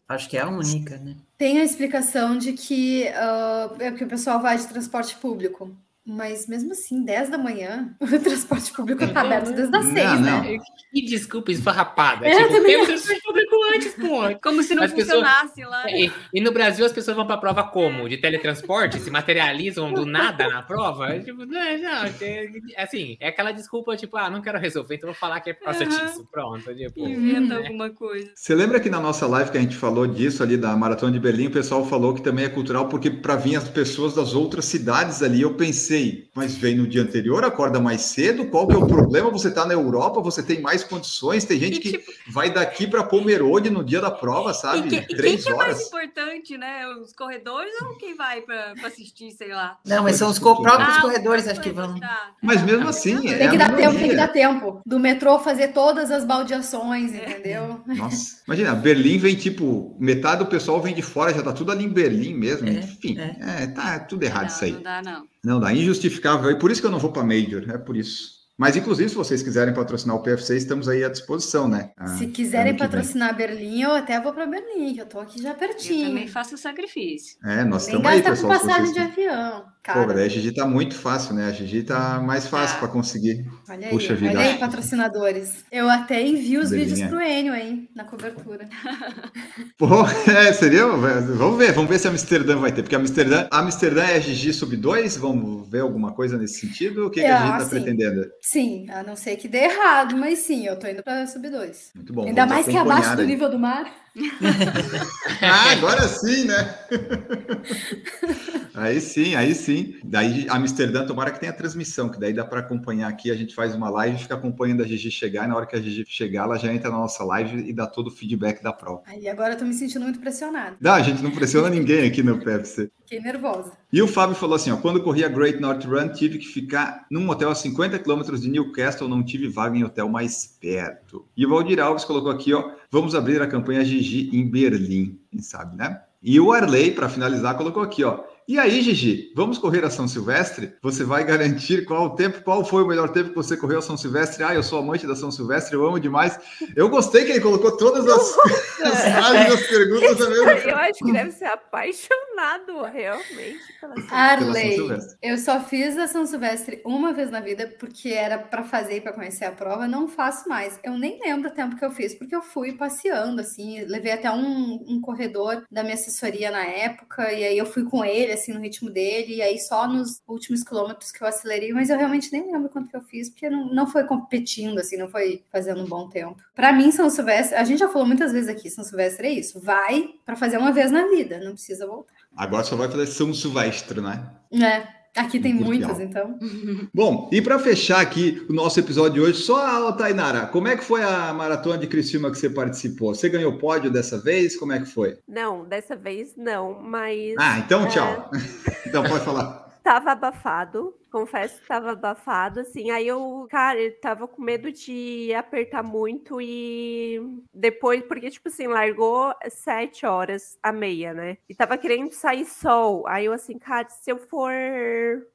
Acho 0.08 0.28
que 0.28 0.36
é 0.36 0.42
a 0.42 0.48
única, 0.48 0.96
né? 0.98 1.16
Tem 1.36 1.58
a 1.58 1.64
explicação 1.64 2.38
de 2.38 2.52
que 2.52 3.08
ah, 3.08 3.74
é 3.80 3.90
porque 3.90 4.04
o 4.04 4.08
pessoal 4.08 4.40
vai 4.40 4.56
de 4.58 4.66
transporte 4.68 5.16
público. 5.16 5.76
Mas 6.10 6.46
mesmo 6.46 6.72
assim, 6.72 7.04
10 7.04 7.28
da 7.30 7.38
manhã, 7.38 7.94
o 8.00 8.06
transporte 8.18 8.72
público 8.72 9.06
tá 9.12 9.20
aberto 9.20 9.52
desde 9.52 9.76
as 9.76 9.84
Não, 9.84 9.92
6, 9.92 9.94
não. 9.94 10.20
né? 10.20 10.58
E 10.92 11.02
desculpa, 11.06 11.52
esfarrapada. 11.52 12.26
É, 12.30 12.36
tipo, 12.36 12.48
também 12.48 12.62
tem 12.74 12.82
o 12.82 12.86
transporte 12.86 13.22
público 13.22 13.56
antes, 13.74 13.94
pô. 13.94 14.40
Como 14.42 14.62
se 14.62 14.74
não 14.74 14.82
As 14.82 14.92
pessoas- 14.92 15.18
funcionasse 15.26 15.64
lá. 15.64 15.90
E, 15.90 16.10
e 16.34 16.40
no 16.40 16.52
Brasil 16.52 16.84
as 16.84 16.92
pessoas 16.92 17.16
vão 17.16 17.26
pra 17.26 17.36
prova 17.36 17.62
como? 17.64 18.08
De 18.08 18.16
teletransporte? 18.18 18.98
Se 18.98 19.10
materializam 19.10 19.92
do 19.92 20.04
nada 20.04 20.48
na 20.48 20.62
prova? 20.62 21.18
Tipo, 21.20 21.44
não, 21.44 21.78
não, 21.78 22.04
é- 22.20 22.50
assim, 22.76 23.16
é 23.20 23.28
aquela 23.28 23.52
desculpa, 23.52 23.96
tipo, 23.96 24.16
ah, 24.16 24.28
não 24.30 24.40
quero 24.42 24.58
resolver, 24.58 24.96
então 24.96 25.08
vou 25.08 25.14
falar 25.14 25.40
que 25.40 25.50
é 25.50 25.54
por 25.54 25.64
causa 25.64 25.84
disso. 25.86 26.26
Pronto, 26.30 26.74
tipo. 26.74 27.00
Inventa 27.06 27.54
né? 27.54 27.56
alguma 27.66 27.90
coisa. 27.90 28.30
Você 28.34 28.54
lembra 28.54 28.80
que 28.80 28.88
na 28.90 28.98
nossa 29.00 29.26
live 29.26 29.50
que 29.50 29.58
a 29.58 29.60
gente 29.60 29.76
falou 29.76 30.06
disso 30.06 30.42
ali 30.42 30.56
da 30.56 30.74
Maratona 30.76 31.12
de 31.12 31.18
Berlim, 31.20 31.46
o 31.46 31.50
pessoal 31.50 31.84
falou 31.86 32.14
que 32.14 32.22
também 32.22 32.44
é 32.44 32.48
cultural 32.48 32.88
porque 32.88 33.10
para 33.10 33.36
vir 33.36 33.56
as 33.56 33.68
pessoas 33.68 34.14
das 34.14 34.34
outras 34.34 34.64
cidades 34.64 35.22
ali, 35.22 35.42
eu 35.42 35.54
pensei, 35.54 35.99
mas 36.34 36.54
vem 36.56 36.76
no 36.76 36.86
dia 36.86 37.02
anterior, 37.02 37.44
acorda 37.44 37.80
mais 37.80 38.02
cedo, 38.02 38.46
qual 38.46 38.66
que 38.66 38.74
é 38.74 38.78
o 38.78 38.86
problema? 38.86 39.30
Você 39.30 39.50
tá 39.50 39.64
na 39.64 39.74
Europa, 39.74 40.20
você 40.20 40.42
tem 40.42 40.60
mais 40.60 40.82
condições, 40.84 41.44
tem 41.44 41.58
gente 41.58 41.76
E, 41.78 41.80
que 41.80 41.90
tipo, 41.92 42.10
vai 42.28 42.50
daqui 42.52 42.86
para 42.86 43.02
Pomerode 43.02 43.70
no 43.70 43.84
dia 43.84 44.00
da 44.00 44.10
prova, 44.10 44.50
e, 44.50 44.54
sabe? 44.54 44.88
que- 44.88 44.96
e 44.96 45.06
quem 45.06 45.16
Três 45.16 45.44
que 45.44 45.50
é 45.50 45.54
mais 45.54 45.74
horas. 45.76 45.86
importante, 45.86 46.56
né? 46.58 46.86
Os 46.88 47.12
corredores 47.12 47.72
ou 47.90 47.96
quem 47.98 48.14
vai 48.16 48.40
pra 48.42 48.74
assistir, 48.84 49.30
sei 49.32 49.48
lá? 49.48 49.78
Não, 49.84 50.02
mas 50.04 50.16
são 50.16 50.30
os 50.30 50.38
co- 50.38 50.60
próprios 50.60 50.96
Ah, 50.96 51.00
corredores, 51.00 51.44
os 51.44 51.50
acho 51.50 51.60
que 51.60 51.70
vão. 51.70 51.98
tá. 51.98 52.30
Mas 52.42 52.62
mesmo 52.62 52.88
assim, 52.88 53.28
é 53.28 53.38
Tem 53.38 53.50
que 53.50 53.58
dar 53.58 53.76
tempo, 53.76 53.94
tem 53.98 54.08
que 54.10 54.16
dar 54.16 54.28
tempo. 54.28 54.80
Do 54.86 54.98
metrô 54.98 55.38
fazer 55.38 55.68
todas 55.68 56.10
as 56.10 56.24
baldeações, 56.24 57.12
entendeu? 57.12 57.80
Nossa, 57.86 58.40
imagina, 58.46 58.74
Berlim 58.74 59.18
vem 59.18 59.34
tipo, 59.36 59.96
metade 59.98 60.44
do 60.44 60.46
pessoal 60.50 60.80
vem 60.80 60.94
de 60.94 61.02
fora, 61.02 61.32
já 61.34 61.42
tá 61.42 61.52
tudo 61.52 61.72
ali 61.72 61.84
em 61.84 61.88
Berlim 61.88 62.34
mesmo. 62.34 62.68
É, 62.68 62.72
Enfim, 62.72 63.16
é, 63.18 63.66
tá 63.68 63.98
tudo 64.00 64.22
errado 64.24 64.48
Não, 64.48 64.54
isso 64.54 64.64
aí. 64.64 64.72
não 64.72 64.82
dá, 64.82 65.02
não. 65.02 65.26
Não 65.44 65.60
dá, 65.60 65.72
injustificável. 65.72 66.50
E 66.50 66.58
por 66.58 66.70
isso 66.70 66.80
que 66.80 66.86
eu 66.86 66.90
não 66.90 66.98
vou 66.98 67.12
para 67.12 67.22
Major, 67.24 67.68
é 67.70 67.78
por 67.78 67.96
isso. 67.96 68.39
Mas, 68.60 68.76
inclusive, 68.76 69.08
se 69.08 69.14
vocês 69.16 69.42
quiserem 69.42 69.72
patrocinar 69.72 70.14
o 70.16 70.22
PFC, 70.22 70.54
estamos 70.54 70.86
aí 70.86 71.02
à 71.02 71.08
disposição, 71.08 71.66
né? 71.66 71.92
Ah, 71.96 72.08
Se 72.18 72.26
quiserem 72.26 72.72
vem. 72.72 72.78
patrocinar 72.78 73.34
Berlim, 73.34 73.80
eu 73.80 73.92
até 73.92 74.20
vou 74.20 74.34
para 74.34 74.44
Berlim, 74.44 74.92
que 74.92 75.00
eu 75.00 75.06
tô 75.06 75.18
aqui 75.18 75.40
já 75.42 75.48
Eu 75.50 75.54
também 75.54 75.68
pertinho. 75.70 76.28
faço 76.28 76.54
o 76.56 76.58
sacrifício. 76.58 77.38
É, 77.42 77.64
nós 77.64 77.86
Nem 77.86 77.96
estamos 77.96 78.06
aí, 78.06 78.22
com 78.22 78.28
pessoal. 78.28 78.52
se 78.52 78.58
passagem 78.66 78.92
vocês- 78.92 79.14
de 79.14 79.20
avião. 79.20 79.64
Pô, 79.82 79.92
Cara, 79.94 80.12
daí 80.12 80.26
a 80.26 80.28
Gigi 80.28 80.52
tá 80.52 80.66
muito 80.66 80.94
fácil, 80.94 81.34
né? 81.34 81.46
A 81.48 81.52
Gigi 81.52 81.82
tá 81.82 82.20
mais 82.20 82.46
fácil 82.46 82.74
Tá. 82.74 82.80
para 82.80 82.88
conseguir. 82.88 83.46
olha 83.66 83.86
aí, 83.86 83.90
Puxa 83.90 84.14
vida. 84.14 84.38
olha 84.38 84.50
aí, 84.50 84.58
patrocinadores. 84.58 85.64
Eu 85.72 85.88
até 85.88 86.20
envio 86.20 86.60
os 86.60 86.68
Berlim, 86.68 86.84
vídeos 86.84 87.00
é. 87.00 87.08
pro 87.08 87.20
Enio, 87.22 87.54
hein, 87.54 87.88
na 87.96 88.04
cobertura. 88.04 88.68
Pô, 89.78 89.88
é, 90.30 90.52
seria? 90.52 90.86
Vamos 90.86 91.58
ver, 91.58 91.72
vamos 91.72 91.88
ver 91.88 91.98
se 91.98 92.06
Amsterdã 92.08 92.56
vai 92.58 92.72
ter. 92.72 92.82
Porque 92.82 92.94
Amsterdã, 92.94 93.48
Amsterdã 93.50 94.02
é 94.04 94.20
Gigi 94.20 94.52
sub 94.52 94.76
2? 94.76 95.16
Vamos 95.16 95.68
ver 95.68 95.80
alguma 95.80 96.12
coisa 96.12 96.36
nesse 96.36 96.60
sentido? 96.60 97.06
O 97.06 97.10
que, 97.10 97.20
que 97.20 97.26
a 97.26 97.36
É, 97.36 97.38
Gigi 97.38 97.52
tá 97.58 97.64
sim. 97.64 97.70
pretendendo? 97.70 98.26
Sim, 98.50 98.90
a 98.90 99.04
não 99.04 99.14
ser 99.14 99.36
que 99.36 99.46
dê 99.46 99.58
errado, 99.58 100.16
mas 100.16 100.40
sim, 100.40 100.66
eu 100.66 100.76
tô 100.76 100.88
indo 100.88 101.04
pra 101.04 101.24
sub 101.24 101.48
2. 101.48 101.92
Muito 101.94 102.12
bom. 102.12 102.26
Ainda 102.26 102.44
mais 102.46 102.66
que 102.66 102.76
abaixo 102.76 103.14
do 103.14 103.22
aí. 103.22 103.28
nível 103.28 103.48
do 103.48 103.56
mar. 103.56 103.88
Ah, 105.40 105.70
agora 105.70 106.02
sim, 106.08 106.44
né? 106.44 106.74
aí 108.74 109.00
sim, 109.00 109.36
aí 109.36 109.54
sim. 109.54 109.94
Daí 110.04 110.46
Amsterdã, 110.50 111.06
tomara 111.06 111.30
que 111.30 111.38
tenha 111.38 111.52
transmissão, 111.52 112.08
que 112.08 112.18
daí 112.18 112.32
dá 112.32 112.44
para 112.44 112.58
acompanhar 112.58 113.08
aqui. 113.08 113.30
A 113.30 113.36
gente 113.36 113.54
faz 113.54 113.72
uma 113.74 113.88
live, 113.88 114.18
fica 114.18 114.34
acompanhando 114.34 114.82
a 114.82 114.86
Gigi 114.86 115.12
chegar, 115.12 115.44
e 115.44 115.48
na 115.48 115.56
hora 115.56 115.64
que 115.64 115.76
a 115.76 115.80
Gigi 115.80 116.04
chegar, 116.08 116.42
ela 116.42 116.58
já 116.58 116.74
entra 116.74 116.90
na 116.90 116.98
nossa 116.98 117.22
live 117.22 117.56
e 117.56 117.72
dá 117.72 117.86
todo 117.86 118.08
o 118.08 118.10
feedback 118.10 118.62
da 118.62 118.72
prova. 118.72 119.02
Aí 119.06 119.28
agora 119.28 119.54
eu 119.54 119.58
tô 119.58 119.64
me 119.64 119.72
sentindo 119.72 120.02
muito 120.02 120.18
pressionada. 120.18 120.76
Não, 120.80 120.92
a 120.92 121.02
gente 121.02 121.22
não 121.22 121.30
pressiona 121.30 121.70
ninguém 121.70 122.06
aqui 122.06 122.22
no 122.22 122.38
PFC. 122.40 122.90
Fiquei 123.06 123.20
nervosa. 123.20 123.79
E 123.92 124.00
o 124.00 124.06
Fábio 124.06 124.36
falou 124.36 124.54
assim: 124.54 124.70
ó, 124.70 124.76
quando 124.76 125.02
corri 125.02 125.24
a 125.24 125.28
Great 125.28 125.60
North 125.60 125.84
Run, 125.84 126.08
tive 126.10 126.38
que 126.38 126.46
ficar 126.46 127.06
num 127.10 127.28
hotel 127.28 127.50
a 127.50 127.54
50 127.54 127.98
quilômetros 127.98 128.40
de 128.40 128.48
Newcastle, 128.48 129.08
não 129.08 129.22
tive 129.22 129.48
vaga 129.48 129.76
em 129.76 129.82
hotel 129.82 130.08
mais 130.08 130.46
perto. 130.60 131.26
E 131.36 131.44
o 131.44 131.48
Valdir 131.48 131.80
Alves 131.80 132.04
colocou 132.04 132.30
aqui: 132.30 132.54
ó, 132.54 132.70
vamos 132.90 133.14
abrir 133.14 133.42
a 133.42 133.48
campanha 133.48 133.84
Gigi 133.84 134.30
em 134.32 134.48
Berlim, 134.48 135.18
quem 135.30 135.42
sabe, 135.42 135.76
né? 135.76 136.00
E 136.22 136.38
o 136.38 136.52
Arley, 136.52 136.92
para 136.92 137.08
finalizar, 137.08 137.56
colocou 137.56 137.82
aqui: 137.82 138.04
ó, 138.04 138.20
E 138.48 138.58
aí, 138.58 138.82
Gigi, 138.82 139.32
vamos 139.36 139.58
correr 139.58 139.84
a 139.84 139.90
São 139.90 140.08
Silvestre? 140.08 140.74
Você 140.82 141.04
vai 141.04 141.24
garantir 141.24 141.84
qual 141.84 142.06
o 142.06 142.16
tempo, 142.16 142.42
qual 142.42 142.64
foi 142.64 142.82
o 142.82 142.86
melhor 142.86 143.10
tempo 143.10 143.30
que 143.30 143.36
você 143.36 143.56
correu 143.56 143.78
a 143.78 143.82
São 143.82 143.96
Silvestre? 143.96 144.42
Ah, 144.42 144.54
eu 144.54 144.62
sou 144.62 144.80
amante 144.80 145.06
da 145.06 145.14
São 145.14 145.30
Silvestre, 145.30 145.74
eu 145.74 145.86
amo 145.86 146.00
demais. 146.00 146.38
Eu 146.74 146.88
gostei 146.88 147.24
que 147.24 147.30
ele 147.30 147.40
colocou 147.40 147.76
todas 147.76 148.06
as, 148.08 148.38
as 148.82 149.02
frases 149.02 149.48
das 149.48 149.66
perguntas 149.68 150.18
da 150.18 150.30
mesma 150.30 150.52
Eu 150.52 150.76
acho 150.76 151.04
que 151.04 151.12
deve 151.12 151.30
ser 151.30 151.44
apaixonado 151.44 152.82
realmente 152.92 153.60
pela 153.80 153.94
São 154.00 154.18
Arley, 154.18 154.76
São 154.76 154.86
Silvestre. 154.86 155.18
eu 155.22 155.38
só 155.38 155.60
fiz 155.60 155.96
a 155.96 156.08
São 156.08 156.26
Silvestre 156.26 156.82
uma 156.84 157.12
vez 157.12 157.30
na 157.30 157.40
vida 157.40 157.72
porque 157.78 158.08
era 158.08 158.36
para 158.36 158.64
fazer 158.64 158.96
e 158.96 159.00
para 159.00 159.12
conhecer 159.12 159.44
a 159.44 159.52
prova, 159.52 159.86
não 159.86 160.08
faço 160.08 160.48
mais. 160.48 160.78
Eu 160.82 160.98
nem 160.98 161.20
lembro 161.20 161.50
o 161.50 161.54
tempo 161.54 161.76
que 161.76 161.84
eu 161.84 161.90
fiz, 161.92 162.14
porque 162.14 162.34
eu 162.34 162.42
fui 162.42 162.72
passeando, 162.72 163.40
assim, 163.40 163.84
levei 163.84 164.12
até 164.12 164.30
um, 164.30 164.84
um 164.88 165.00
corredor 165.00 165.64
da 165.70 165.82
minha 165.82 165.94
assessoria 165.94 166.50
na 166.50 166.64
época, 166.64 167.32
e 167.32 167.44
aí 167.44 167.56
eu 167.56 167.66
fui 167.66 167.84
com 167.84 168.04
ele, 168.04 168.29
assim, 168.32 168.52
no 168.52 168.60
ritmo 168.60 168.90
dele, 168.90 169.36
e 169.36 169.42
aí 169.42 169.58
só 169.58 169.86
nos 169.86 170.20
últimos 170.26 170.62
quilômetros 170.62 171.10
que 171.10 171.22
eu 171.22 171.26
acelerei, 171.28 171.72
mas 171.72 171.90
eu 171.90 171.98
realmente 171.98 172.32
nem 172.32 172.50
lembro 172.50 172.68
quanto 172.68 172.88
que 172.88 172.96
eu 172.96 173.02
fiz, 173.02 173.30
porque 173.30 173.48
não, 173.48 173.72
não 173.72 173.86
foi 173.86 174.04
competindo, 174.04 174.78
assim, 174.78 174.96
não 174.96 175.08
foi 175.08 175.44
fazendo 175.50 175.82
um 175.82 175.86
bom 175.86 176.08
tempo. 176.08 176.36
Para 176.54 176.72
mim, 176.72 176.90
São 176.90 177.08
Silvestre, 177.10 177.56
a 177.56 177.64
gente 177.64 177.78
já 177.78 177.88
falou 177.88 178.06
muitas 178.06 178.32
vezes 178.32 178.48
aqui, 178.48 178.70
São 178.70 178.84
Silvestre 178.84 179.26
é 179.26 179.32
isso, 179.32 179.60
vai 179.60 180.14
para 180.24 180.36
fazer 180.36 180.58
uma 180.58 180.72
vez 180.72 180.90
na 180.90 181.08
vida, 181.08 181.40
não 181.40 181.52
precisa 181.52 181.86
voltar. 181.86 182.14
Agora 182.36 182.64
só 182.64 182.76
vai 182.76 182.88
fazer 182.88 183.06
São 183.06 183.34
Silvestre, 183.34 184.00
né? 184.00 184.30
É, 184.52 184.99
aqui 185.16 185.38
tem 185.40 185.54
muitas, 185.54 186.00
então. 186.00 186.38
Bom, 186.94 187.28
e 187.32 187.40
para 187.40 187.58
fechar 187.58 188.00
aqui 188.00 188.44
o 188.48 188.52
nosso 188.52 188.78
episódio 188.80 189.14
de 189.14 189.20
hoje, 189.20 189.42
só 189.42 189.88
a 189.88 189.92
Tainara, 189.92 190.46
como 190.46 190.68
é 190.68 190.76
que 190.76 190.84
foi 190.84 191.02
a 191.02 191.32
maratona 191.32 191.78
de 191.78 191.86
Criciúma 191.86 192.30
que 192.30 192.38
você 192.38 192.50
participou? 192.50 193.14
Você 193.14 193.28
ganhou 193.28 193.58
pódio 193.58 193.90
dessa 193.90 194.18
vez? 194.20 194.56
Como 194.56 194.72
é 194.72 194.80
que 194.80 194.86
foi? 194.86 195.18
Não, 195.28 195.64
dessa 195.64 195.96
vez 195.96 196.34
não, 196.36 196.80
mas 196.82 197.34
Ah, 197.38 197.58
então 197.58 197.84
É. 197.84 197.88
tchau. 197.88 198.30
então 198.86 199.02
pode 199.04 199.24
falar. 199.24 199.69
Tava 199.90 200.12
abafado. 200.12 200.94
Confesso 201.10 201.60
que 201.60 201.66
tava 201.66 201.90
abafado, 201.90 202.60
assim. 202.60 202.92
Aí 202.92 203.08
eu, 203.08 203.48
cara, 203.50 203.80
eu 203.80 204.00
tava 204.00 204.28
com 204.28 204.40
medo 204.40 204.70
de 204.70 205.34
apertar 205.34 205.82
muito 205.82 206.40
e 206.40 207.18
depois, 207.52 208.00
porque, 208.04 208.30
tipo 208.30 208.48
assim, 208.48 208.68
largou 208.68 209.34
sete 209.50 210.06
horas 210.06 210.56
a 210.62 210.70
meia, 210.70 211.12
né? 211.12 211.38
E 211.48 211.54
tava 211.56 211.76
querendo 211.76 212.12
sair 212.12 212.44
sol. 212.44 213.04
Aí 213.08 213.24
eu, 213.24 213.32
assim, 213.32 213.58
cara, 213.58 213.88
se 213.88 214.12
eu 214.12 214.18
for 214.18 214.52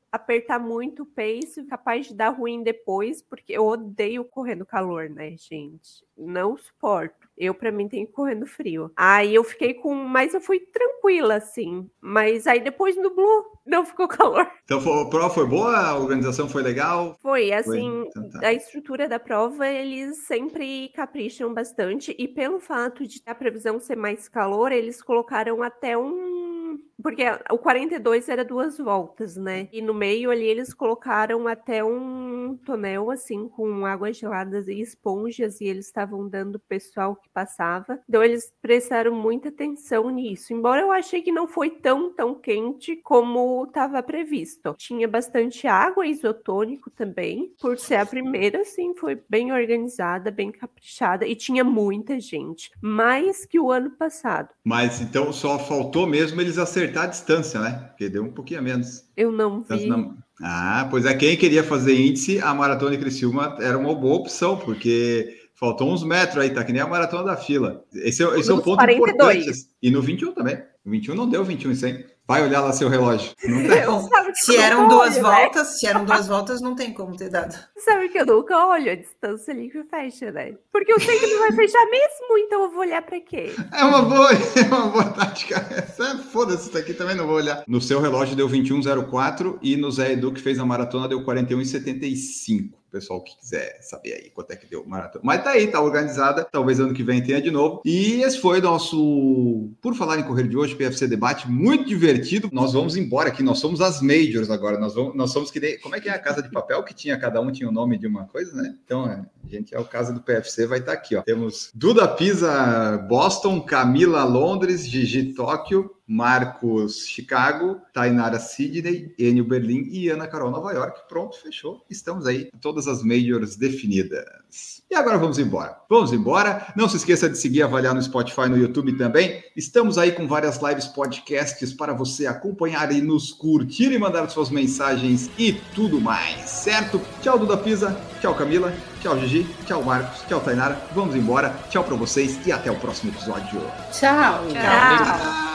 apertar 0.10 0.58
muito 0.60 1.04
o 1.04 1.06
pace, 1.06 1.66
capaz 1.66 2.08
de 2.08 2.14
dar 2.16 2.30
ruim 2.30 2.64
depois, 2.64 3.22
porque 3.22 3.52
eu 3.52 3.66
odeio 3.66 4.24
correr 4.24 4.56
no 4.56 4.66
calor, 4.66 5.10
né, 5.10 5.36
gente? 5.36 6.06
Não 6.18 6.56
suporto. 6.56 7.25
Eu, 7.38 7.54
pra 7.54 7.72
mim, 7.72 7.88
tenho 7.90 8.08
que 8.08 8.14
correr 8.14 8.36
no 8.36 8.46
frio. 8.48 8.92
Aí 8.96 9.36
eu 9.36 9.44
fiquei 9.44 9.74
com. 9.74 9.94
Mas 9.94 10.34
eu 10.34 10.40
fui 10.42 10.60
tranquila, 10.60 11.36
assim. 11.36 11.90
Mas 12.02 12.48
aí 12.48 12.60
depois 12.62 12.96
nublou, 12.96 13.46
não 13.66 13.86
ficou 13.86 14.08
calor. 14.10 14.50
Então 14.64 14.80
foi- 14.82 15.02
a 15.02 15.06
prova 15.06 15.30
foi 15.34 15.46
boa, 15.48 15.76
a 15.76 15.98
organização 15.98 16.48
foi 16.48 16.64
legal. 16.64 17.18
Foi, 17.22 17.52
assim, 17.52 18.06
Então 18.08 18.30
tá. 18.30 18.48
a 18.48 18.54
estrutura 18.54 19.08
da 19.10 19.20
prova, 19.20 19.68
eles 19.68 20.26
sempre 20.26 20.90
capricham 20.96 21.54
bastante, 21.54 22.16
e 22.18 22.28
pelo 22.28 22.60
fato 22.60 23.06
de 23.06 23.22
a 23.26 23.36
previsão 23.36 23.80
ser 23.80 23.96
mais 23.98 24.30
calor, 24.30 24.72
eles 24.72 25.02
colocaram 25.02 25.62
até 25.62 25.98
um. 25.98 26.80
Porque 27.02 27.24
o 27.52 27.58
42 27.58 28.30
era 28.30 28.44
duas 28.44 28.78
voltas, 28.78 29.36
né? 29.36 29.68
E 29.72 29.82
no 29.82 29.94
meio 29.94 30.32
ali 30.32 30.46
eles 30.46 30.74
colocaram 30.74 31.48
até 31.48 31.84
um 31.84 32.58
tonel, 32.66 33.12
assim, 33.12 33.48
com 33.48 33.86
águas 33.86 34.18
geladas 34.18 34.68
e 34.68 34.80
esponjas, 34.80 35.60
e 35.62 35.66
eles 35.66 35.86
estavam 35.88 36.28
dando 36.28 36.60
pro 36.60 36.68
pessoal 36.70 37.16
que 37.16 37.30
passava. 37.30 38.00
Então 38.08 38.24
eles 38.24 38.52
prestaram 38.62 39.14
muita 39.14 39.50
atenção 39.50 40.10
nisso. 40.10 40.54
Embora 40.54 40.82
eu 40.82 40.92
achei 40.92 41.22
que 41.22 41.32
não 41.32 41.48
foi 41.48 41.70
tão, 41.70 42.14
tão 42.14 42.36
quente 42.36 42.96
como 43.04 43.66
estava 43.66 44.02
previsto. 44.02 44.74
Tinha 44.78 45.08
bastante 45.08 45.68
água, 45.68 46.08
isotônico 46.08 46.90
também. 46.90 47.54
Por 47.60 47.78
ser 47.78 47.96
a 47.96 48.06
primeira, 48.06 48.62
assim, 48.62 48.96
foi 48.96 49.22
bem 49.30 49.52
organizada, 49.52 50.32
bem 50.32 50.52
caprichada. 50.52 51.28
E 51.28 51.36
tinha 51.36 51.64
muita 51.64 52.20
gente. 52.20 52.72
Mais 52.82 53.46
que 53.46 53.60
o 53.60 53.72
ano 53.72 53.92
passado. 53.92 54.50
Mas 54.64 55.02
então 55.02 55.32
só 55.34 55.60
faltou 55.60 56.08
mesmo 56.08 56.40
eles 56.42 56.58
acertar 56.96 57.04
a 57.04 57.08
distância, 57.08 57.60
né? 57.60 57.86
Porque 57.90 58.10
deu 58.10 58.24
um 58.24 58.32
pouquinho 58.32 58.60
a 58.60 58.64
menos. 58.64 59.04
Eu 59.16 59.32
não 59.32 59.62
vi. 59.62 59.68
Distância 59.76 59.88
na- 59.88 60.14
Ah, 60.42 60.88
pois 60.90 61.06
é, 61.06 61.14
quem 61.14 61.38
queria 61.38 61.64
fazer 61.64 61.96
índice, 61.96 62.40
a 62.42 62.54
maratona 62.54 62.92
de 62.92 62.98
Criciúma 62.98 63.58
era 63.62 63.78
uma 63.78 63.94
boa 63.96 64.16
opção, 64.16 64.58
porque 64.58 65.38
faltou 65.54 65.90
uns 65.92 66.04
metros 66.04 66.40
aí, 66.40 66.50
tá 66.50 66.62
que 66.64 66.74
nem 66.74 66.82
a 66.82 66.88
maratona 66.88 67.24
da 67.24 67.38
fila. 67.38 67.84
Esse 67.94 68.22
é, 68.24 68.40
esse 68.40 68.50
é 68.52 68.54
um 68.54 68.60
ponto 68.60 68.76
42. 68.78 69.38
importante. 69.38 69.68
E 69.82 69.90
no 69.90 70.02
21 70.02 70.34
também. 70.34 70.62
No 70.86 70.92
21 70.92 71.16
não 71.16 71.28
deu 71.28 71.44
21 71.44 71.72
e 71.72 71.76
100. 71.76 72.06
Vai 72.28 72.42
olhar 72.44 72.62
lá 72.62 72.74
seu 72.74 72.90
relógio. 72.90 73.34
Não 73.44 73.68
tem. 73.68 73.86
Bom, 73.86 74.08
Sabe 74.08 74.32
que 74.32 74.38
se 74.40 74.56
eu 74.56 74.62
eram 74.62 74.88
duas 74.88 75.14
olho, 75.16 75.24
né? 75.28 75.42
voltas, 75.42 75.80
se 75.80 75.86
eram 75.88 76.06
duas 76.06 76.28
voltas, 76.28 76.60
não 76.62 76.74
tem 76.76 76.92
como 76.92 77.16
ter 77.16 77.30
dado. 77.30 77.56
Sabe 77.78 78.10
que 78.10 78.18
eu 78.20 78.26
nunca 78.26 78.66
olho 78.68 78.92
a 78.92 78.96
distância 78.96 79.54
ali 79.54 79.70
que 79.70 79.84
fecha, 79.84 80.32
né? 80.32 80.54
Porque 80.72 80.92
eu 80.92 81.00
sei 81.00 81.20
que 81.20 81.28
não 81.28 81.40
vai 81.40 81.52
fechar 81.52 81.86
mesmo, 81.86 82.38
então 82.40 82.64
eu 82.64 82.72
vou 82.72 82.80
olhar 82.80 83.02
pra 83.04 83.20
quê? 83.20 83.52
É 83.72 83.84
uma 83.84 84.02
boa, 84.02 84.30
é 84.58 84.62
uma 84.68 84.88
boa 84.88 85.06
tática. 85.06 85.56
Essa- 85.72 86.18
Foda-se, 86.32 86.64
isso 86.64 86.74
daqui 86.74 86.94
também 86.96 87.16
não 87.16 87.28
vou 87.28 87.36
olhar. 87.36 87.64
No 87.68 87.80
seu 87.80 88.02
relógio 88.02 88.36
deu 88.36 88.50
21,04 88.50 89.60
e 89.62 89.78
no 89.78 89.92
Zé 89.92 90.14
Edu, 90.14 90.32
que 90.32 90.42
fez 90.42 90.58
a 90.58 90.66
maratona, 90.66 91.08
deu 91.08 91.24
41,75. 91.24 92.72
Pessoal 92.96 93.22
que 93.22 93.36
quiser 93.36 93.78
saber 93.82 94.14
aí 94.14 94.30
quanto 94.30 94.52
é 94.52 94.56
que 94.56 94.66
deu 94.66 94.86
maratona. 94.88 95.22
Mas 95.22 95.44
tá 95.44 95.50
aí, 95.50 95.68
tá 95.68 95.82
organizada. 95.82 96.48
Talvez 96.50 96.80
ano 96.80 96.94
que 96.94 97.04
vem 97.04 97.22
tenha 97.22 97.42
de 97.42 97.52
novo. 97.52 97.82
E 97.84 98.22
esse 98.22 98.40
foi 98.40 98.60
o 98.60 98.62
nosso. 98.62 99.70
Por 99.82 99.94
falar 99.96 100.18
em 100.18 100.24
correr 100.24 100.48
de 100.48 100.56
hoje, 100.56 100.76
PFC 100.76 101.06
Debate, 101.06 101.46
muito 101.52 101.84
divertido. 101.84 102.50
Nós 102.54 102.72
vamos 102.72 102.96
embora 102.96 103.28
aqui. 103.28 103.44
Nós 103.44 103.60
somos 103.60 103.82
as 103.82 104.02
Majors 104.02 104.50
agora. 104.50 104.80
Nós, 104.80 104.96
vamos, 104.96 105.14
nós 105.14 105.32
somos 105.32 105.52
que 105.52 105.60
nem. 105.60 105.78
Como 105.80 105.94
é 105.94 106.00
que 106.00 106.08
é 106.08 106.14
a 106.14 106.20
casa 106.20 106.42
de 106.42 106.50
papel 106.50 106.82
que 106.84 106.94
tinha? 106.94 107.20
Cada 107.20 107.42
um 107.42 107.52
tinha 107.52 107.68
o 107.68 107.72
nome 107.74 107.98
de 107.98 108.08
uma 108.08 108.24
coisa, 108.28 108.56
né? 108.56 108.74
Então, 108.86 109.06
é, 109.06 109.26
a 109.44 109.48
gente 109.50 109.76
é 109.76 109.80
o 109.80 109.84
caso 109.84 110.14
do 110.14 110.22
PFC, 110.22 110.66
vai 110.66 110.80
estar 110.80 110.94
aqui, 110.94 111.18
ó. 111.18 111.22
Temos 111.22 111.72
Duda 111.76 112.08
Pisa 112.08 112.98
Boston, 113.10 113.60
Camila 113.60 114.24
Londres, 114.24 114.88
Gigi 114.88 115.34
Tóquio, 115.34 115.95
Marcos 116.08 117.08
Chicago, 117.08 117.82
Tainara 117.94 118.40
Sydney, 118.40 119.14
Enio 119.18 119.46
Berlim 119.46 119.88
e 119.90 120.10
Ana 120.10 120.28
Carol 120.28 120.52
Nova 120.52 120.72
York. 120.72 121.02
Pronto, 121.10 121.38
fechou. 121.42 121.84
Estamos 121.90 122.28
aí, 122.28 122.50
todas 122.62 122.88
as 122.88 123.04
majors 123.04 123.56
definidas. 123.56 124.84
E 124.90 124.96
agora 124.96 125.18
vamos 125.18 125.40
embora. 125.40 125.78
Vamos 125.90 126.14
embora. 126.14 126.72
Não 126.76 126.88
se 126.88 126.98
esqueça 126.98 127.28
de 127.28 127.38
seguir 127.38 127.60
e 127.60 127.64
avaliar 127.64 127.96
no 127.96 128.02
Spotify, 128.02 128.48
no 128.48 128.58
YouTube 128.58 128.96
também. 128.98 129.44
Estamos 129.56 129.98
aí 129.98 130.12
com 130.12 130.28
várias 130.28 130.62
lives, 130.62 130.86
podcasts 130.86 131.74
para 131.74 131.94
você 131.94 132.28
acompanhar 132.28 132.92
e 132.92 133.02
nos 133.02 133.32
curtir 133.32 133.92
e 133.92 133.98
mandar 133.98 134.30
suas 134.30 134.50
mensagens 134.50 135.30
e 135.38 135.54
tudo 135.74 136.00
mais, 136.00 136.50
certo? 136.50 137.02
Tchau, 137.22 137.40
Duda 137.40 137.58
Pisa. 137.58 138.00
Tchau, 138.22 138.36
Camila. 138.36 138.74
Tchau, 139.02 139.20
Gigi. 139.20 139.46
Tchau, 139.66 139.84
Marcos. 139.84 140.22
Tchau, 140.28 140.40
Tainara. 140.40 140.80
Vamos 140.94 141.16
embora. 141.16 141.50
Tchau 141.70 141.84
para 141.84 141.96
vocês 141.96 142.40
e 142.46 142.52
até 142.52 142.72
o 142.72 142.80
próximo 142.80 143.12
episódio. 143.12 143.60
Tchau. 143.92 144.46
Tchau 144.50 145.55